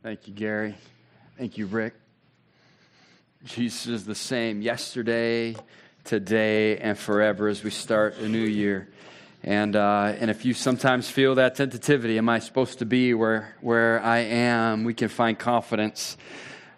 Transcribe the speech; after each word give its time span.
Thank 0.00 0.28
you, 0.28 0.32
Gary. 0.32 0.76
Thank 1.36 1.58
you, 1.58 1.66
Rick. 1.66 1.92
Jesus 3.44 3.88
is 3.88 4.04
the 4.04 4.14
same 4.14 4.62
yesterday, 4.62 5.56
today, 6.04 6.78
and 6.78 6.96
forever 6.96 7.48
as 7.48 7.64
we 7.64 7.70
start 7.70 8.16
a 8.18 8.28
new 8.28 8.44
year. 8.44 8.88
And, 9.42 9.74
uh, 9.74 10.14
and 10.20 10.30
if 10.30 10.44
you 10.44 10.54
sometimes 10.54 11.10
feel 11.10 11.34
that 11.34 11.56
tentativity, 11.56 12.16
am 12.16 12.28
I 12.28 12.38
supposed 12.38 12.78
to 12.78 12.86
be 12.86 13.12
where, 13.12 13.56
where 13.60 14.00
I 14.00 14.18
am? 14.18 14.84
We 14.84 14.94
can 14.94 15.08
find 15.08 15.36
confidence. 15.36 16.16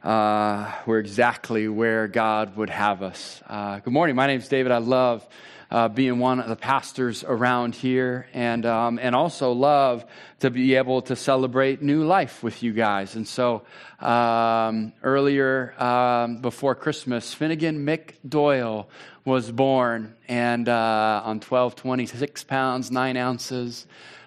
Uh, 0.02 0.72
we're 0.86 1.00
exactly 1.00 1.68
where 1.68 2.08
God 2.08 2.56
would 2.56 2.70
have 2.70 3.02
us. 3.02 3.42
Uh, 3.46 3.80
good 3.80 3.92
morning. 3.92 4.16
My 4.16 4.28
name 4.28 4.40
is 4.40 4.48
David. 4.48 4.72
I 4.72 4.78
love 4.78 5.28
uh, 5.70 5.88
being 5.88 6.18
one 6.18 6.40
of 6.40 6.48
the 6.48 6.56
pastors 6.56 7.22
around 7.24 7.74
here, 7.74 8.26
and 8.34 8.66
um, 8.66 8.98
and 9.00 9.14
also 9.14 9.52
love 9.52 10.04
to 10.40 10.50
be 10.50 10.74
able 10.74 11.02
to 11.02 11.14
celebrate 11.14 11.80
new 11.80 12.04
life 12.04 12.42
with 12.42 12.62
you 12.62 12.72
guys. 12.72 13.14
And 13.14 13.26
so 13.26 13.62
um, 14.00 14.92
earlier 15.02 15.80
um, 15.80 16.38
before 16.38 16.74
Christmas, 16.74 17.32
Finnegan 17.32 17.86
Mick 17.86 18.14
Doyle 18.28 18.88
was 19.24 19.50
born, 19.52 20.16
and 20.28 20.68
uh, 20.68 21.22
on 21.24 21.40
12, 21.40 21.76
26 21.76 22.44
pounds, 22.44 22.90
nine 22.90 23.16
ounces. 23.16 23.86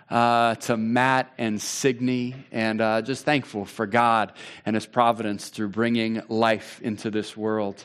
Uh, 0.09 0.53
to 0.55 0.77
Matt 0.77 1.33
and 1.39 1.57
Signey, 1.57 2.35
and 2.51 2.81
uh, 2.81 3.01
just 3.01 3.25
thankful 3.25 3.65
for 3.65 3.87
God 3.87 4.33
and 4.63 4.75
His 4.75 4.85
providence 4.85 5.49
through 5.49 5.69
bringing 5.69 6.21
life 6.27 6.79
into 6.83 7.09
this 7.09 7.35
world 7.35 7.83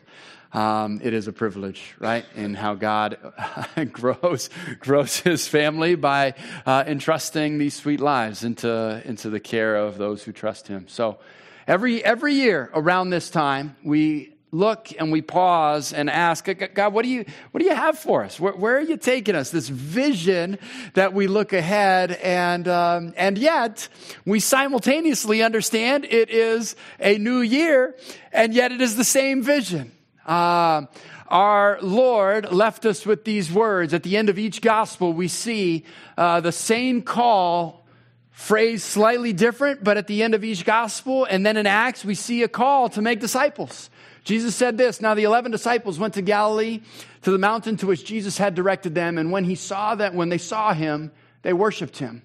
um, 0.52 1.00
it 1.02 1.12
is 1.12 1.28
a 1.28 1.32
privilege, 1.32 1.94
right? 1.98 2.24
And 2.34 2.56
how 2.56 2.74
God 2.74 3.18
grows 3.92 4.48
grows 4.80 5.18
His 5.18 5.46
family 5.46 5.94
by 5.94 6.34
uh, 6.64 6.84
entrusting 6.86 7.58
these 7.58 7.74
sweet 7.74 8.00
lives 8.00 8.44
into 8.44 9.02
into 9.04 9.30
the 9.30 9.40
care 9.40 9.76
of 9.76 9.98
those 9.98 10.22
who 10.22 10.32
trust 10.32 10.68
Him. 10.68 10.86
So, 10.88 11.18
every 11.66 12.02
every 12.02 12.34
year 12.34 12.70
around 12.72 13.10
this 13.10 13.30
time, 13.30 13.76
we 13.82 14.34
look 14.50 14.88
and 14.98 15.12
we 15.12 15.20
pause 15.20 15.92
and 15.92 16.08
ask 16.08 16.48
god 16.72 16.94
what 16.94 17.02
do 17.02 17.10
you 17.10 17.22
what 17.50 17.60
do 17.60 17.66
you 17.66 17.74
have 17.74 17.98
for 17.98 18.24
us 18.24 18.40
where, 18.40 18.54
where 18.54 18.78
are 18.78 18.82
you 18.82 18.96
taking 18.96 19.34
us 19.34 19.50
this 19.50 19.68
vision 19.68 20.58
that 20.94 21.12
we 21.12 21.26
look 21.26 21.52
ahead 21.52 22.12
and 22.12 22.66
um, 22.66 23.12
and 23.18 23.36
yet 23.36 23.88
we 24.24 24.40
simultaneously 24.40 25.42
understand 25.42 26.06
it 26.06 26.30
is 26.30 26.76
a 26.98 27.18
new 27.18 27.40
year 27.40 27.94
and 28.32 28.54
yet 28.54 28.72
it 28.72 28.80
is 28.80 28.96
the 28.96 29.04
same 29.04 29.42
vision 29.42 29.92
uh, 30.28 30.86
our 31.28 31.78
Lord 31.80 32.52
left 32.52 32.84
us 32.86 33.06
with 33.06 33.24
these 33.24 33.50
words. 33.50 33.94
At 33.94 34.02
the 34.02 34.16
end 34.16 34.28
of 34.28 34.38
each 34.38 34.60
gospel, 34.60 35.12
we 35.12 35.28
see 35.28 35.84
uh, 36.16 36.40
the 36.40 36.52
same 36.52 37.02
call 37.02 37.86
phrased 38.30 38.84
slightly 38.84 39.32
different, 39.32 39.82
but 39.82 39.96
at 39.96 40.06
the 40.06 40.22
end 40.22 40.34
of 40.34 40.44
each 40.44 40.64
gospel, 40.64 41.24
and 41.24 41.44
then 41.44 41.56
in 41.56 41.66
Acts, 41.66 42.04
we 42.04 42.14
see 42.14 42.42
a 42.42 42.48
call 42.48 42.88
to 42.90 43.02
make 43.02 43.20
disciples. 43.20 43.90
Jesus 44.22 44.54
said 44.54 44.78
this 44.78 45.00
Now 45.00 45.14
the 45.14 45.24
11 45.24 45.50
disciples 45.50 45.98
went 45.98 46.14
to 46.14 46.22
Galilee, 46.22 46.82
to 47.22 47.30
the 47.30 47.38
mountain 47.38 47.76
to 47.78 47.86
which 47.86 48.04
Jesus 48.04 48.38
had 48.38 48.54
directed 48.54 48.94
them, 48.94 49.18
and 49.18 49.32
when 49.32 49.44
he 49.44 49.54
saw 49.54 49.94
that, 49.94 50.14
when 50.14 50.28
they 50.28 50.38
saw 50.38 50.72
him, 50.72 51.10
they 51.42 51.52
worshiped 51.52 51.98
him. 51.98 52.22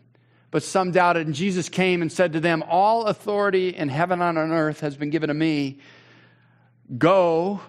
But 0.52 0.62
some 0.62 0.92
doubted, 0.92 1.26
and 1.26 1.36
Jesus 1.36 1.68
came 1.68 2.02
and 2.02 2.12
said 2.12 2.34
to 2.34 2.40
them, 2.40 2.64
All 2.68 3.06
authority 3.06 3.70
in 3.70 3.90
heaven 3.90 4.22
and 4.22 4.38
on 4.38 4.52
earth 4.52 4.82
has 4.82 4.96
been 4.96 5.10
given 5.10 5.30
to 5.30 5.34
me. 5.34 5.80
Go 6.98 7.62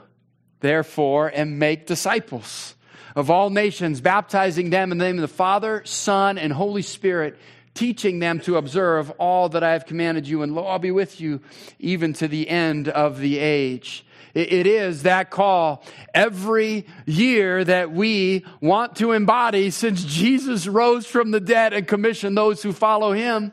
therefore, 0.64 1.28
and 1.28 1.58
make 1.58 1.86
disciples 1.86 2.74
of 3.14 3.30
all 3.30 3.50
nations, 3.50 4.00
baptizing 4.00 4.70
them 4.70 4.90
in 4.90 4.98
the 4.98 5.04
name 5.04 5.18
of 5.18 5.20
the 5.20 5.28
Father, 5.28 5.82
Son, 5.84 6.38
and 6.38 6.52
Holy 6.52 6.80
Spirit, 6.80 7.38
teaching 7.74 8.18
them 8.18 8.40
to 8.40 8.56
observe 8.56 9.10
all 9.18 9.50
that 9.50 9.62
I 9.62 9.72
have 9.72 9.84
commanded 9.84 10.26
you. 10.26 10.42
And 10.42 10.54
lo, 10.54 10.66
I'll 10.66 10.78
be 10.78 10.90
with 10.90 11.20
you 11.20 11.40
even 11.78 12.14
to 12.14 12.28
the 12.28 12.48
end 12.48 12.88
of 12.88 13.20
the 13.20 13.38
age. 13.38 14.06
It 14.32 14.66
is 14.66 15.02
that 15.02 15.30
call 15.30 15.84
every 16.12 16.86
year 17.06 17.62
that 17.62 17.92
we 17.92 18.44
want 18.60 18.96
to 18.96 19.12
embody 19.12 19.70
since 19.70 20.02
Jesus 20.02 20.66
rose 20.66 21.06
from 21.06 21.30
the 21.30 21.40
dead 21.40 21.72
and 21.72 21.86
commissioned 21.86 22.36
those 22.36 22.62
who 22.62 22.72
follow 22.72 23.12
him 23.12 23.52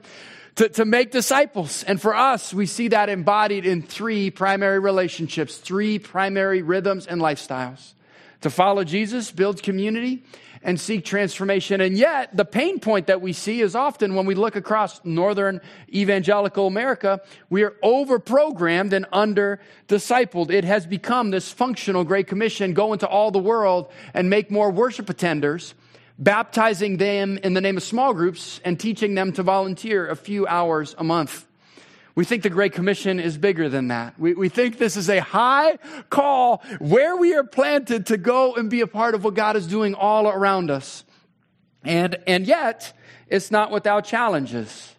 to, 0.56 0.70
to 0.70 0.86
make 0.86 1.12
disciples. 1.12 1.84
And 1.84 2.02
for 2.02 2.16
us, 2.16 2.54
we 2.54 2.66
see 2.66 2.90
that 2.90 3.10
embodied 3.10 3.66
in 3.66 3.82
three 3.82 4.30
primary 4.32 4.80
relationships, 4.80 5.58
three 5.58 6.00
primary 6.00 6.62
rhythms 6.62 7.08
and 7.08 7.22
lifestyles. 7.22 7.94
To 8.42 8.50
follow 8.50 8.84
Jesus 8.84 9.32
build 9.32 9.62
community 9.62 10.24
and 10.64 10.80
seek 10.80 11.06
transformation. 11.06 11.82
And 11.82 11.98
yet, 11.98 12.36
the 12.36 12.46
pain 12.46 12.80
point 12.80 13.08
that 13.08 13.22
we 13.22 13.34
see 13.34 13.62
is 13.62 13.76
often 13.76 14.16
when 14.16 14.26
we 14.26 14.36
look 14.36 14.56
across 14.56 15.04
northern 15.04 15.62
evangelical 15.94 16.68
America, 16.68 17.22
we 17.50 17.64
are 17.64 17.76
over 17.82 18.20
programmed 18.20 18.94
and 18.94 19.06
under 19.12 19.60
discipled. 19.88 20.52
It 20.52 20.64
has 20.64 20.86
become 20.86 21.32
this 21.32 21.52
functional 21.52 22.04
Great 22.04 22.28
Commission 22.28 22.74
go 22.74 22.94
into 22.94 23.08
all 23.08 23.32
the 23.32 23.40
world 23.40 23.92
and 24.14 24.30
make 24.30 24.52
more 24.52 24.70
worship 24.70 25.08
attenders 25.08 25.74
baptizing 26.18 26.98
them 26.98 27.38
in 27.38 27.54
the 27.54 27.62
name 27.62 27.78
of 27.78 27.84
small 27.84 28.14
groups 28.14 28.60
and 28.64 28.80
teaching 28.80 29.16
them 29.16 29.32
to 29.34 29.44
volunteer 29.44 30.08
a 30.08 30.16
few 30.16 30.46
hours 30.48 30.96
a 30.98 31.04
month. 31.04 31.48
We 32.14 32.26
think 32.26 32.44
the 32.44 32.50
Great 32.50 32.74
Commission 32.74 33.20
is 33.20 33.38
bigger 33.38 33.70
than 33.70 33.88
that. 33.88 34.20
We, 34.20 34.34
we 34.34 34.50
think 34.50 34.78
this 34.78 34.98
is 34.98 35.10
a 35.10 35.20
high 35.20 35.78
call 36.10 36.62
where 36.80 37.16
we 37.16 37.34
are 37.34 37.44
planted 37.44 38.08
to 38.08 38.18
go 38.18 38.56
and 38.56 38.70
be 38.70 38.82
a 38.82 38.88
part 38.88 39.16
of 39.16 39.24
what 39.24 39.34
God 39.34 39.56
is 39.56 39.66
doing 39.66 39.96
all 39.96 40.28
around 40.28 40.70
us. 40.70 41.06
And, 41.84 42.18
and 42.28 42.46
yet, 42.46 42.94
it's 43.28 43.50
not 43.50 43.72
without 43.72 44.04
challenges. 44.04 44.94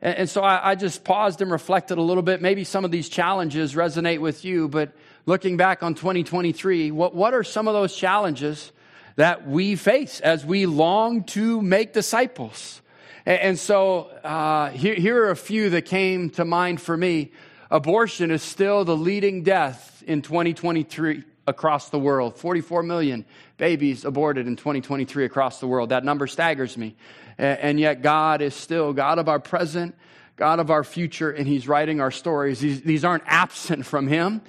And, 0.00 0.18
and 0.18 0.30
so 0.30 0.42
I, 0.42 0.70
I 0.70 0.74
just 0.76 1.02
paused 1.02 1.42
and 1.42 1.50
reflected 1.50 1.98
a 1.98 2.02
little 2.02 2.22
bit. 2.22 2.40
Maybe 2.40 2.62
some 2.62 2.84
of 2.84 2.92
these 2.92 3.08
challenges 3.08 3.74
resonate 3.74 4.20
with 4.20 4.44
you, 4.44 4.68
but 4.68 4.92
looking 5.26 5.56
back 5.56 5.82
on 5.82 5.94
2023, 5.94 6.92
what, 6.92 7.12
what 7.14 7.34
are 7.34 7.42
some 7.42 7.66
of 7.66 7.74
those 7.74 7.94
challenges 7.94 8.72
that 9.16 9.46
we 9.46 9.76
face 9.76 10.20
as 10.20 10.44
we 10.44 10.66
long 10.66 11.24
to 11.24 11.60
make 11.60 11.92
disciples. 11.92 12.80
And 13.24 13.58
so 13.58 14.04
uh, 14.24 14.70
here, 14.70 14.94
here 14.94 15.24
are 15.24 15.30
a 15.30 15.36
few 15.36 15.70
that 15.70 15.82
came 15.82 16.30
to 16.30 16.44
mind 16.44 16.80
for 16.80 16.96
me. 16.96 17.32
Abortion 17.70 18.30
is 18.30 18.42
still 18.42 18.84
the 18.84 18.96
leading 18.96 19.42
death 19.42 20.02
in 20.06 20.22
2023 20.22 21.24
across 21.46 21.90
the 21.90 21.98
world. 21.98 22.36
44 22.36 22.82
million 22.82 23.24
babies 23.58 24.04
aborted 24.04 24.46
in 24.46 24.56
2023 24.56 25.24
across 25.24 25.60
the 25.60 25.66
world. 25.68 25.90
That 25.90 26.04
number 26.04 26.26
staggers 26.26 26.76
me. 26.76 26.96
And 27.38 27.80
yet, 27.80 28.02
God 28.02 28.42
is 28.42 28.54
still 28.54 28.92
God 28.92 29.18
of 29.18 29.28
our 29.28 29.40
present, 29.40 29.94
God 30.36 30.60
of 30.60 30.70
our 30.70 30.84
future, 30.84 31.30
and 31.30 31.46
He's 31.46 31.66
writing 31.66 32.00
our 32.00 32.10
stories. 32.10 32.60
These, 32.60 32.82
these 32.82 33.04
aren't 33.04 33.24
absent 33.26 33.86
from 33.86 34.06
Him 34.06 34.42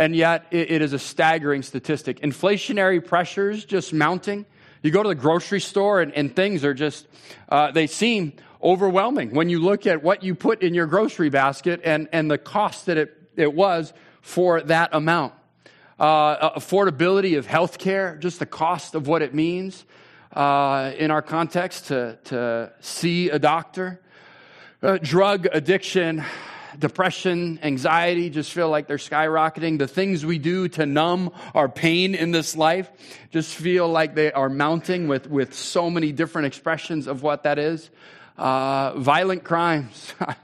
and 0.00 0.16
yet 0.16 0.46
it, 0.50 0.70
it 0.70 0.82
is 0.82 0.94
a 0.94 0.98
staggering 0.98 1.62
statistic. 1.62 2.20
Inflationary 2.20 3.06
pressures 3.06 3.66
just 3.66 3.92
mounting. 3.92 4.46
You 4.82 4.90
go 4.90 5.02
to 5.02 5.10
the 5.10 5.14
grocery 5.14 5.60
store 5.60 6.00
and, 6.00 6.10
and 6.14 6.34
things 6.34 6.64
are 6.64 6.72
just, 6.72 7.06
uh, 7.50 7.70
they 7.70 7.86
seem 7.86 8.32
overwhelming 8.62 9.34
when 9.34 9.50
you 9.50 9.60
look 9.60 9.86
at 9.86 10.02
what 10.02 10.22
you 10.22 10.34
put 10.34 10.62
in 10.62 10.72
your 10.72 10.86
grocery 10.86 11.28
basket 11.28 11.82
and, 11.84 12.08
and 12.12 12.30
the 12.30 12.38
cost 12.38 12.86
that 12.86 12.96
it, 12.96 13.14
it 13.36 13.52
was 13.52 13.92
for 14.22 14.62
that 14.62 14.88
amount. 14.94 15.34
Uh, 15.98 16.58
affordability 16.58 17.36
of 17.36 17.44
health 17.44 17.76
care, 17.76 18.16
just 18.16 18.38
the 18.38 18.46
cost 18.46 18.94
of 18.94 19.06
what 19.06 19.20
it 19.20 19.34
means 19.34 19.84
uh, 20.32 20.92
in 20.96 21.10
our 21.10 21.20
context 21.20 21.88
to, 21.88 22.18
to 22.24 22.72
see 22.80 23.28
a 23.28 23.38
doctor. 23.38 24.00
Uh, 24.82 24.96
drug 25.02 25.46
addiction, 25.52 26.24
depression, 26.78 27.58
anxiety 27.62 28.30
just 28.30 28.52
feel 28.52 28.68
like 28.68 28.86
they're 28.86 28.96
skyrocketing. 28.96 29.78
The 29.78 29.88
things 29.88 30.24
we 30.24 30.38
do 30.38 30.68
to 30.68 30.86
numb 30.86 31.32
our 31.54 31.68
pain 31.68 32.14
in 32.14 32.30
this 32.30 32.56
life 32.56 32.90
just 33.30 33.54
feel 33.54 33.88
like 33.88 34.14
they 34.14 34.32
are 34.32 34.48
mounting 34.48 35.08
with, 35.08 35.28
with 35.28 35.54
so 35.54 35.90
many 35.90 36.12
different 36.12 36.46
expressions 36.46 37.06
of 37.06 37.22
what 37.22 37.44
that 37.44 37.58
is. 37.58 37.90
Uh, 38.36 38.98
violent 38.98 39.44
crimes. 39.44 40.14
I 40.20 40.36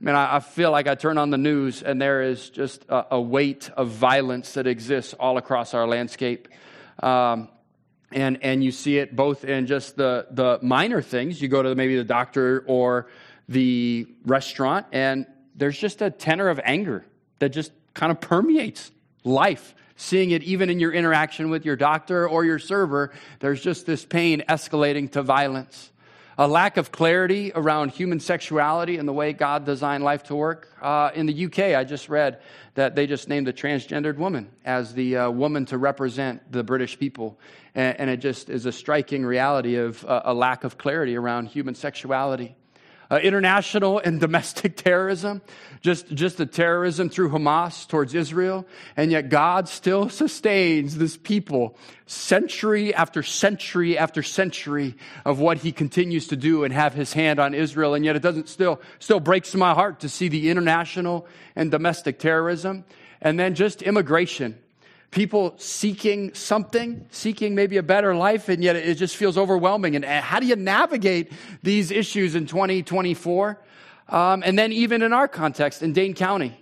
mean, 0.00 0.14
I, 0.14 0.38
feel 0.40 0.70
like 0.70 0.86
I 0.86 0.94
turn 0.94 1.18
on 1.18 1.30
the 1.30 1.38
news 1.38 1.82
and 1.82 2.00
there 2.00 2.22
is 2.22 2.50
just 2.50 2.84
a, 2.88 3.16
a 3.16 3.20
weight 3.20 3.68
of 3.76 3.88
violence 3.88 4.52
that 4.54 4.66
exists 4.66 5.12
all 5.14 5.38
across 5.38 5.74
our 5.74 5.88
landscape. 5.88 6.48
Um, 7.02 7.48
and, 8.12 8.38
and 8.42 8.62
you 8.62 8.70
see 8.70 8.98
it 8.98 9.14
both 9.14 9.44
in 9.44 9.66
just 9.66 9.96
the, 9.96 10.26
the 10.30 10.60
minor 10.62 11.02
things. 11.02 11.42
You 11.42 11.48
go 11.48 11.62
to 11.62 11.74
maybe 11.74 11.96
the 11.96 12.04
doctor 12.04 12.64
or 12.66 13.08
the 13.48 14.06
restaurant, 14.24 14.86
and 14.92 15.26
there's 15.58 15.78
just 15.78 16.00
a 16.00 16.10
tenor 16.10 16.48
of 16.48 16.60
anger 16.64 17.04
that 17.40 17.50
just 17.50 17.72
kind 17.92 18.10
of 18.10 18.20
permeates 18.20 18.90
life. 19.24 19.74
Seeing 19.96 20.30
it 20.30 20.44
even 20.44 20.70
in 20.70 20.78
your 20.78 20.92
interaction 20.92 21.50
with 21.50 21.64
your 21.64 21.74
doctor 21.74 22.28
or 22.28 22.44
your 22.44 22.60
server, 22.60 23.12
there's 23.40 23.60
just 23.60 23.84
this 23.84 24.04
pain 24.04 24.44
escalating 24.48 25.10
to 25.12 25.22
violence. 25.22 25.90
A 26.40 26.46
lack 26.46 26.76
of 26.76 26.92
clarity 26.92 27.50
around 27.52 27.90
human 27.90 28.20
sexuality 28.20 28.96
and 28.96 29.08
the 29.08 29.12
way 29.12 29.32
God 29.32 29.64
designed 29.64 30.04
life 30.04 30.22
to 30.24 30.36
work. 30.36 30.68
Uh, 30.80 31.10
in 31.12 31.26
the 31.26 31.46
UK, 31.46 31.76
I 31.76 31.82
just 31.82 32.08
read 32.08 32.40
that 32.74 32.94
they 32.94 33.08
just 33.08 33.28
named 33.28 33.48
a 33.48 33.52
transgendered 33.52 34.18
woman 34.18 34.48
as 34.64 34.94
the 34.94 35.16
uh, 35.16 35.30
woman 35.30 35.66
to 35.66 35.78
represent 35.78 36.52
the 36.52 36.62
British 36.62 36.96
people. 36.96 37.40
And, 37.74 37.98
and, 37.98 38.08
it 38.08 38.18
just 38.18 38.50
is 38.50 38.66
a 38.66 38.72
striking 38.72 39.26
reality 39.26 39.74
of 39.74 40.04
uh, 40.04 40.22
a 40.26 40.32
lack 40.32 40.62
of 40.62 40.78
clarity 40.78 41.16
around 41.16 41.46
human 41.46 41.74
sexuality 41.74 42.54
uh, 43.10 43.16
international 43.16 43.98
and 43.98 44.20
domestic 44.28 44.76
terrorism, 44.76 45.42
just, 45.80 46.08
just 46.08 46.36
the 46.38 46.46
terrorism 46.46 47.08
through 47.08 47.30
Hamas 47.30 47.86
towards 47.86 48.14
Israel. 48.14 48.66
And 48.96 49.10
yet 49.10 49.28
God 49.28 49.68
still 49.68 50.08
sustains 50.08 50.98
this 50.98 51.16
people 51.16 51.76
century 52.06 52.94
after 52.94 53.22
century 53.22 53.98
after 53.98 54.22
century 54.22 54.96
of 55.24 55.38
what 55.38 55.58
he 55.58 55.72
continues 55.72 56.28
to 56.28 56.36
do 56.36 56.64
and 56.64 56.72
have 56.72 56.94
his 56.94 57.12
hand 57.12 57.38
on 57.38 57.54
Israel. 57.54 57.94
And 57.94 58.04
yet 58.04 58.16
it 58.16 58.22
doesn't 58.22 58.48
still, 58.48 58.80
still 58.98 59.20
breaks 59.20 59.54
my 59.54 59.74
heart 59.74 60.00
to 60.00 60.08
see 60.08 60.28
the 60.28 60.50
international 60.50 61.26
and 61.54 61.70
domestic 61.70 62.18
terrorism. 62.18 62.84
And 63.20 63.38
then 63.38 63.54
just 63.54 63.82
immigration 63.82 64.58
people 65.10 65.54
seeking 65.56 66.34
something, 66.34 67.06
seeking 67.10 67.54
maybe 67.54 67.76
a 67.76 67.82
better 67.82 68.14
life, 68.14 68.48
and 68.48 68.62
yet 68.62 68.76
it 68.76 68.96
just 68.96 69.16
feels 69.16 69.38
overwhelming. 69.38 69.96
And 69.96 70.04
how 70.04 70.40
do 70.40 70.46
you 70.46 70.56
navigate 70.56 71.32
these 71.62 71.90
issues 71.90 72.34
in 72.34 72.46
2024? 72.46 73.58
Um, 74.08 74.42
and 74.44 74.58
then, 74.58 74.72
even 74.72 75.02
in 75.02 75.12
our 75.12 75.28
context, 75.28 75.82
in 75.82 75.92
Dane 75.92 76.14
County, 76.14 76.58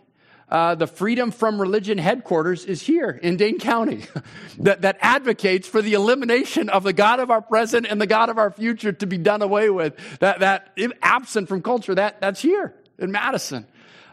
uh, 0.48 0.76
the 0.76 0.86
Freedom 0.86 1.32
from 1.32 1.60
Religion 1.60 1.98
headquarters 1.98 2.64
is 2.64 2.82
here 2.82 3.10
in 3.10 3.36
Dane 3.36 3.58
County 3.58 4.04
that, 4.58 4.82
that 4.82 4.98
advocates 5.00 5.66
for 5.66 5.82
the 5.82 5.94
elimination 5.94 6.68
of 6.68 6.84
the 6.84 6.92
God 6.92 7.18
of 7.18 7.30
our 7.30 7.42
present 7.42 7.86
and 7.86 8.00
the 8.00 8.06
God 8.06 8.28
of 8.28 8.38
our 8.38 8.50
future 8.50 8.92
to 8.92 9.06
be 9.06 9.18
done 9.18 9.42
away 9.42 9.70
with. 9.70 9.94
That, 10.20 10.40
that 10.40 10.78
absent 11.02 11.48
from 11.48 11.62
culture, 11.62 11.94
that, 11.96 12.20
that's 12.20 12.40
here 12.40 12.74
in 12.98 13.10
Madison. 13.10 13.66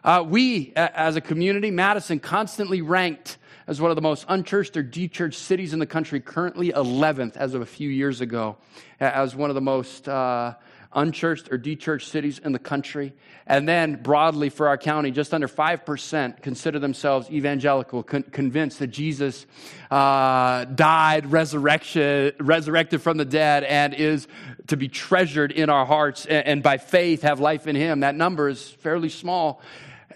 Uh, 0.04 0.24
we, 0.28 0.74
as 0.76 1.16
a 1.16 1.22
community, 1.22 1.72
Madison 1.72 2.20
constantly 2.20 2.82
ranked 2.82 3.38
as 3.68 3.80
one 3.80 3.92
of 3.92 3.96
the 3.96 4.02
most 4.02 4.26
unchurched 4.28 4.76
or 4.78 4.84
dechurched 4.84 5.36
cities 5.36 5.74
in 5.74 5.80
the 5.80 5.86
country, 5.86 6.20
currently 6.20 6.72
11th 6.72 7.38
as 7.38 7.54
of 7.54 7.62
a 7.62 7.66
few 7.66 7.90
years 7.90 8.22
ago, 8.22 8.58
as 9.00 9.36
one 9.36 9.50
of 9.50 9.56
the 9.56 9.62
most 9.62 10.08
uh, 10.10 10.54
unchurched 10.94 11.52
or 11.52 11.58
dechurched 11.58 12.10
cities 12.10 12.40
in 12.40 12.52
the 12.52 12.60
country. 12.60 13.14
And 13.46 13.68
then 13.68 14.02
broadly 14.02 14.50
for 14.50 14.68
our 14.68 14.78
county, 14.78 15.12
just 15.12 15.34
under 15.34 15.48
5% 15.48 16.42
consider 16.42 16.80
themselves 16.80 17.30
evangelical, 17.30 18.04
con- 18.04 18.24
convinced 18.24 18.80
that 18.80 18.88
Jesus 18.88 19.46
uh, 19.92 20.66
died, 20.66 21.32
resurrection, 21.32 22.34
resurrected 22.40 23.02
from 23.02 23.18
the 23.18 23.26
dead, 23.26 23.64
and 23.64 23.94
is 23.94 24.28
to 24.68 24.78
be 24.78 24.88
treasured 24.88 25.52
in 25.52 25.70
our 25.70 25.86
hearts, 25.86 26.26
and, 26.26 26.46
and 26.48 26.64
by 26.64 26.78
faith 26.78 27.24
have 27.24 27.40
life 27.40 27.68
in 27.68 27.76
him. 27.76 28.02
That 28.02 28.16
number 28.16 28.48
is 28.48 28.70
fairly 28.70 29.10
small. 29.10 29.62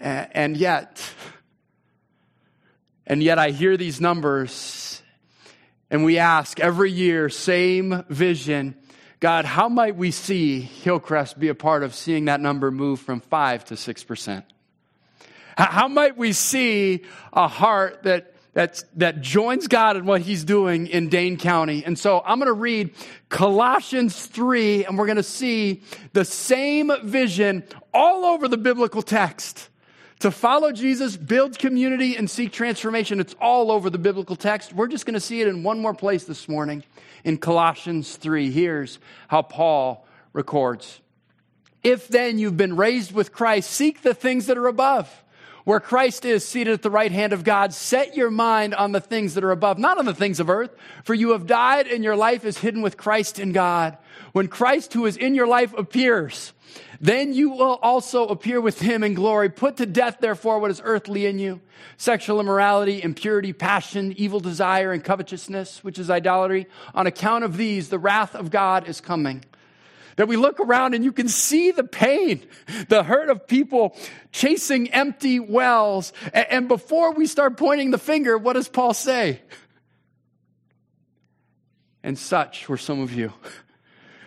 And 0.00 0.56
yet, 0.56 1.02
and 3.08 3.22
yet 3.22 3.38
I 3.38 3.50
hear 3.50 3.76
these 3.76 4.00
numbers 4.00 5.02
and 5.90 6.04
we 6.04 6.18
ask 6.18 6.60
every 6.60 6.92
year, 6.92 7.30
same 7.30 8.04
vision. 8.10 8.76
God, 9.20 9.46
how 9.46 9.70
might 9.70 9.96
we 9.96 10.10
see 10.10 10.60
Hillcrest 10.60 11.38
be 11.38 11.48
a 11.48 11.54
part 11.54 11.82
of 11.82 11.94
seeing 11.94 12.26
that 12.26 12.40
number 12.40 12.70
move 12.70 13.00
from 13.00 13.20
5 13.20 13.64
to 13.66 13.74
6%? 13.74 14.44
How 15.56 15.88
might 15.88 16.16
we 16.16 16.32
see 16.32 17.04
a 17.32 17.48
heart 17.48 18.02
that, 18.02 18.34
that, 18.52 18.84
that 18.96 19.22
joins 19.22 19.66
God 19.66 19.96
in 19.96 20.04
what 20.04 20.20
he's 20.20 20.44
doing 20.44 20.86
in 20.86 21.08
Dane 21.08 21.38
County? 21.38 21.82
And 21.84 21.98
so 21.98 22.22
I'm 22.24 22.38
going 22.38 22.46
to 22.46 22.52
read 22.52 22.94
Colossians 23.30 24.26
3, 24.26 24.84
and 24.84 24.98
we're 24.98 25.06
going 25.06 25.16
to 25.16 25.22
see 25.22 25.82
the 26.12 26.24
same 26.26 26.92
vision 27.02 27.64
all 27.94 28.26
over 28.26 28.46
the 28.46 28.58
biblical 28.58 29.02
text. 29.02 29.68
To 30.20 30.32
follow 30.32 30.72
Jesus, 30.72 31.16
build 31.16 31.58
community, 31.58 32.16
and 32.16 32.28
seek 32.28 32.52
transformation. 32.52 33.20
It's 33.20 33.36
all 33.40 33.70
over 33.70 33.88
the 33.88 33.98
biblical 33.98 34.34
text. 34.34 34.72
We're 34.72 34.88
just 34.88 35.06
going 35.06 35.14
to 35.14 35.20
see 35.20 35.40
it 35.40 35.46
in 35.46 35.62
one 35.62 35.80
more 35.80 35.94
place 35.94 36.24
this 36.24 36.48
morning 36.48 36.82
in 37.22 37.38
Colossians 37.38 38.16
3. 38.16 38.50
Here's 38.50 38.98
how 39.28 39.42
Paul 39.42 40.04
records 40.32 41.00
If 41.84 42.08
then 42.08 42.38
you've 42.38 42.56
been 42.56 42.76
raised 42.76 43.12
with 43.12 43.32
Christ, 43.32 43.70
seek 43.70 44.02
the 44.02 44.14
things 44.14 44.46
that 44.46 44.58
are 44.58 44.66
above. 44.66 45.24
Where 45.62 45.80
Christ 45.80 46.24
is 46.24 46.48
seated 46.48 46.72
at 46.72 46.82
the 46.82 46.90
right 46.90 47.12
hand 47.12 47.34
of 47.34 47.44
God, 47.44 47.74
set 47.74 48.16
your 48.16 48.30
mind 48.30 48.74
on 48.74 48.92
the 48.92 49.02
things 49.02 49.34
that 49.34 49.44
are 49.44 49.50
above, 49.50 49.78
not 49.78 49.98
on 49.98 50.06
the 50.06 50.14
things 50.14 50.40
of 50.40 50.48
earth, 50.48 50.74
for 51.04 51.12
you 51.12 51.32
have 51.32 51.46
died 51.46 51.86
and 51.86 52.02
your 52.02 52.16
life 52.16 52.46
is 52.46 52.56
hidden 52.56 52.80
with 52.80 52.96
Christ 52.96 53.38
in 53.38 53.52
God. 53.52 53.98
When 54.32 54.48
Christ, 54.48 54.94
who 54.94 55.04
is 55.04 55.18
in 55.18 55.34
your 55.34 55.46
life, 55.46 55.74
appears, 55.74 56.54
then 57.00 57.32
you 57.32 57.50
will 57.50 57.78
also 57.82 58.26
appear 58.26 58.60
with 58.60 58.80
him 58.80 59.04
in 59.04 59.14
glory. 59.14 59.48
Put 59.48 59.76
to 59.76 59.86
death, 59.86 60.18
therefore, 60.20 60.58
what 60.58 60.70
is 60.70 60.82
earthly 60.84 61.26
in 61.26 61.38
you 61.38 61.60
sexual 61.96 62.40
immorality, 62.40 63.02
impurity, 63.02 63.52
passion, 63.52 64.12
evil 64.16 64.40
desire, 64.40 64.92
and 64.92 65.02
covetousness, 65.02 65.84
which 65.84 65.98
is 65.98 66.10
idolatry. 66.10 66.66
On 66.94 67.06
account 67.06 67.44
of 67.44 67.56
these, 67.56 67.88
the 67.88 67.98
wrath 67.98 68.34
of 68.34 68.50
God 68.50 68.88
is 68.88 69.00
coming. 69.00 69.44
That 70.16 70.26
we 70.26 70.36
look 70.36 70.58
around 70.58 70.94
and 70.94 71.04
you 71.04 71.12
can 71.12 71.28
see 71.28 71.70
the 71.70 71.84
pain, 71.84 72.44
the 72.88 73.04
hurt 73.04 73.30
of 73.30 73.46
people 73.46 73.96
chasing 74.32 74.90
empty 74.90 75.38
wells. 75.38 76.12
And 76.32 76.66
before 76.66 77.14
we 77.14 77.26
start 77.26 77.56
pointing 77.56 77.92
the 77.92 77.98
finger, 77.98 78.36
what 78.36 78.54
does 78.54 78.68
Paul 78.68 78.94
say? 78.94 79.40
And 82.02 82.18
such 82.18 82.68
were 82.68 82.76
some 82.76 83.00
of 83.00 83.12
you 83.12 83.32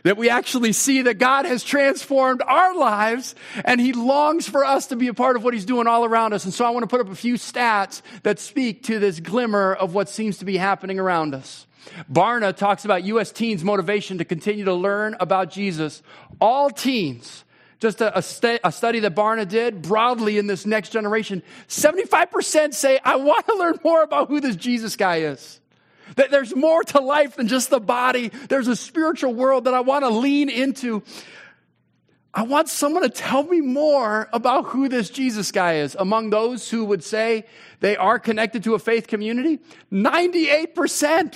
that 0.03 0.17
we 0.17 0.29
actually 0.29 0.73
see 0.73 1.03
that 1.03 1.17
God 1.17 1.45
has 1.45 1.63
transformed 1.63 2.41
our 2.45 2.75
lives 2.75 3.35
and 3.65 3.79
He 3.79 3.93
longs 3.93 4.47
for 4.47 4.65
us 4.65 4.87
to 4.87 4.95
be 4.95 5.07
a 5.07 5.13
part 5.13 5.35
of 5.35 5.43
what 5.43 5.53
He's 5.53 5.65
doing 5.65 5.87
all 5.87 6.05
around 6.05 6.33
us. 6.33 6.45
And 6.45 6.53
so 6.53 6.65
I 6.65 6.69
want 6.71 6.83
to 6.83 6.87
put 6.87 7.01
up 7.01 7.09
a 7.09 7.15
few 7.15 7.35
stats 7.35 8.01
that 8.23 8.39
speak 8.39 8.83
to 8.83 8.99
this 8.99 9.19
glimmer 9.19 9.73
of 9.73 9.93
what 9.93 10.09
seems 10.09 10.39
to 10.39 10.45
be 10.45 10.57
happening 10.57 10.99
around 10.99 11.35
us. 11.35 11.67
Barna 12.11 12.55
talks 12.55 12.85
about 12.85 13.03
U.S. 13.05 13.31
teens' 13.31 13.63
motivation 13.63 14.19
to 14.19 14.25
continue 14.25 14.65
to 14.65 14.73
learn 14.73 15.15
about 15.19 15.51
Jesus. 15.51 16.03
All 16.39 16.69
teens, 16.69 17.43
just 17.79 18.01
a, 18.01 18.17
a, 18.17 18.21
st- 18.21 18.61
a, 18.63 18.71
study 18.71 18.99
that 18.99 19.15
Barna 19.15 19.47
did 19.47 19.81
broadly 19.81 20.37
in 20.37 20.47
this 20.47 20.65
next 20.65 20.89
generation, 20.89 21.41
75% 21.67 22.73
say, 22.73 22.99
I 23.03 23.15
want 23.15 23.47
to 23.47 23.55
learn 23.55 23.79
more 23.83 24.03
about 24.03 24.27
who 24.27 24.39
this 24.39 24.55
Jesus 24.55 24.95
guy 24.95 25.21
is. 25.21 25.60
That 26.15 26.31
there's 26.31 26.55
more 26.55 26.83
to 26.85 26.99
life 26.99 27.35
than 27.35 27.47
just 27.47 27.69
the 27.69 27.79
body. 27.79 28.29
There's 28.49 28.67
a 28.67 28.75
spiritual 28.75 29.33
world 29.33 29.65
that 29.65 29.73
I 29.73 29.81
want 29.81 30.03
to 30.03 30.09
lean 30.09 30.49
into. 30.49 31.03
I 32.33 32.43
want 32.43 32.69
someone 32.69 33.03
to 33.03 33.09
tell 33.09 33.43
me 33.43 33.59
more 33.59 34.29
about 34.31 34.67
who 34.67 34.87
this 34.87 35.09
Jesus 35.09 35.51
guy 35.51 35.75
is. 35.75 35.95
Among 35.99 36.29
those 36.29 36.69
who 36.69 36.85
would 36.85 37.03
say 37.03 37.45
they 37.81 37.97
are 37.97 38.19
connected 38.19 38.63
to 38.63 38.73
a 38.73 38.79
faith 38.79 39.07
community, 39.07 39.59
98% 39.91 41.35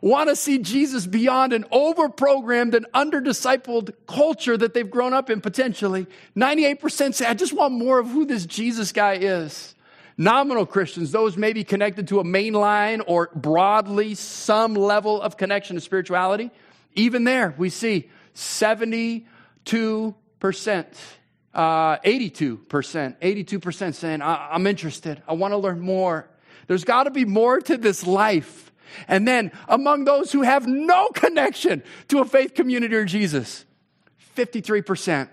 want 0.00 0.28
to 0.28 0.36
see 0.36 0.58
Jesus 0.58 1.06
beyond 1.06 1.52
an 1.52 1.64
overprogrammed 1.72 2.74
and 2.74 2.86
underdiscipled 2.92 3.94
culture 4.06 4.56
that 4.56 4.74
they've 4.74 4.90
grown 4.90 5.12
up 5.12 5.30
in 5.30 5.40
potentially. 5.40 6.06
98% 6.36 7.14
say, 7.14 7.26
I 7.26 7.34
just 7.34 7.52
want 7.52 7.74
more 7.74 7.98
of 7.98 8.08
who 8.08 8.24
this 8.24 8.46
Jesus 8.46 8.92
guy 8.92 9.14
is. 9.14 9.74
Nominal 10.20 10.66
Christians, 10.66 11.12
those 11.12 11.36
may 11.36 11.52
be 11.52 11.62
connected 11.62 12.08
to 12.08 12.18
a 12.18 12.24
main 12.24 12.52
line 12.52 13.00
or 13.02 13.30
broadly 13.36 14.16
some 14.16 14.74
level 14.74 15.22
of 15.22 15.36
connection 15.36 15.76
to 15.76 15.80
spirituality. 15.80 16.50
Even 16.96 17.22
there, 17.22 17.54
we 17.56 17.70
see 17.70 18.10
72%, 18.34 19.24
uh, 21.54 21.98
82%, 21.98 22.58
82% 22.66 23.94
saying, 23.94 24.20
I'm 24.20 24.66
interested. 24.66 25.22
I 25.28 25.34
want 25.34 25.52
to 25.52 25.58
learn 25.58 25.78
more. 25.78 26.28
There's 26.66 26.84
got 26.84 27.04
to 27.04 27.12
be 27.12 27.24
more 27.24 27.60
to 27.60 27.76
this 27.76 28.04
life. 28.04 28.72
And 29.06 29.28
then 29.28 29.52
among 29.68 30.04
those 30.04 30.32
who 30.32 30.42
have 30.42 30.66
no 30.66 31.10
connection 31.10 31.84
to 32.08 32.18
a 32.18 32.24
faith 32.24 32.54
community 32.54 32.96
or 32.96 33.04
Jesus, 33.04 33.64
53% 34.36 35.28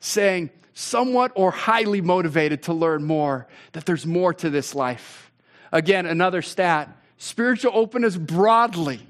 saying, 0.00 0.50
somewhat 0.78 1.32
or 1.34 1.50
highly 1.50 2.02
motivated 2.02 2.62
to 2.64 2.74
learn 2.74 3.02
more, 3.02 3.48
that 3.72 3.86
there's 3.86 4.04
more 4.04 4.34
to 4.34 4.50
this 4.50 4.74
life. 4.74 5.32
Again, 5.72 6.04
another 6.04 6.42
stat 6.42 6.94
spiritual 7.16 7.72
openness 7.74 8.14
broadly. 8.14 9.00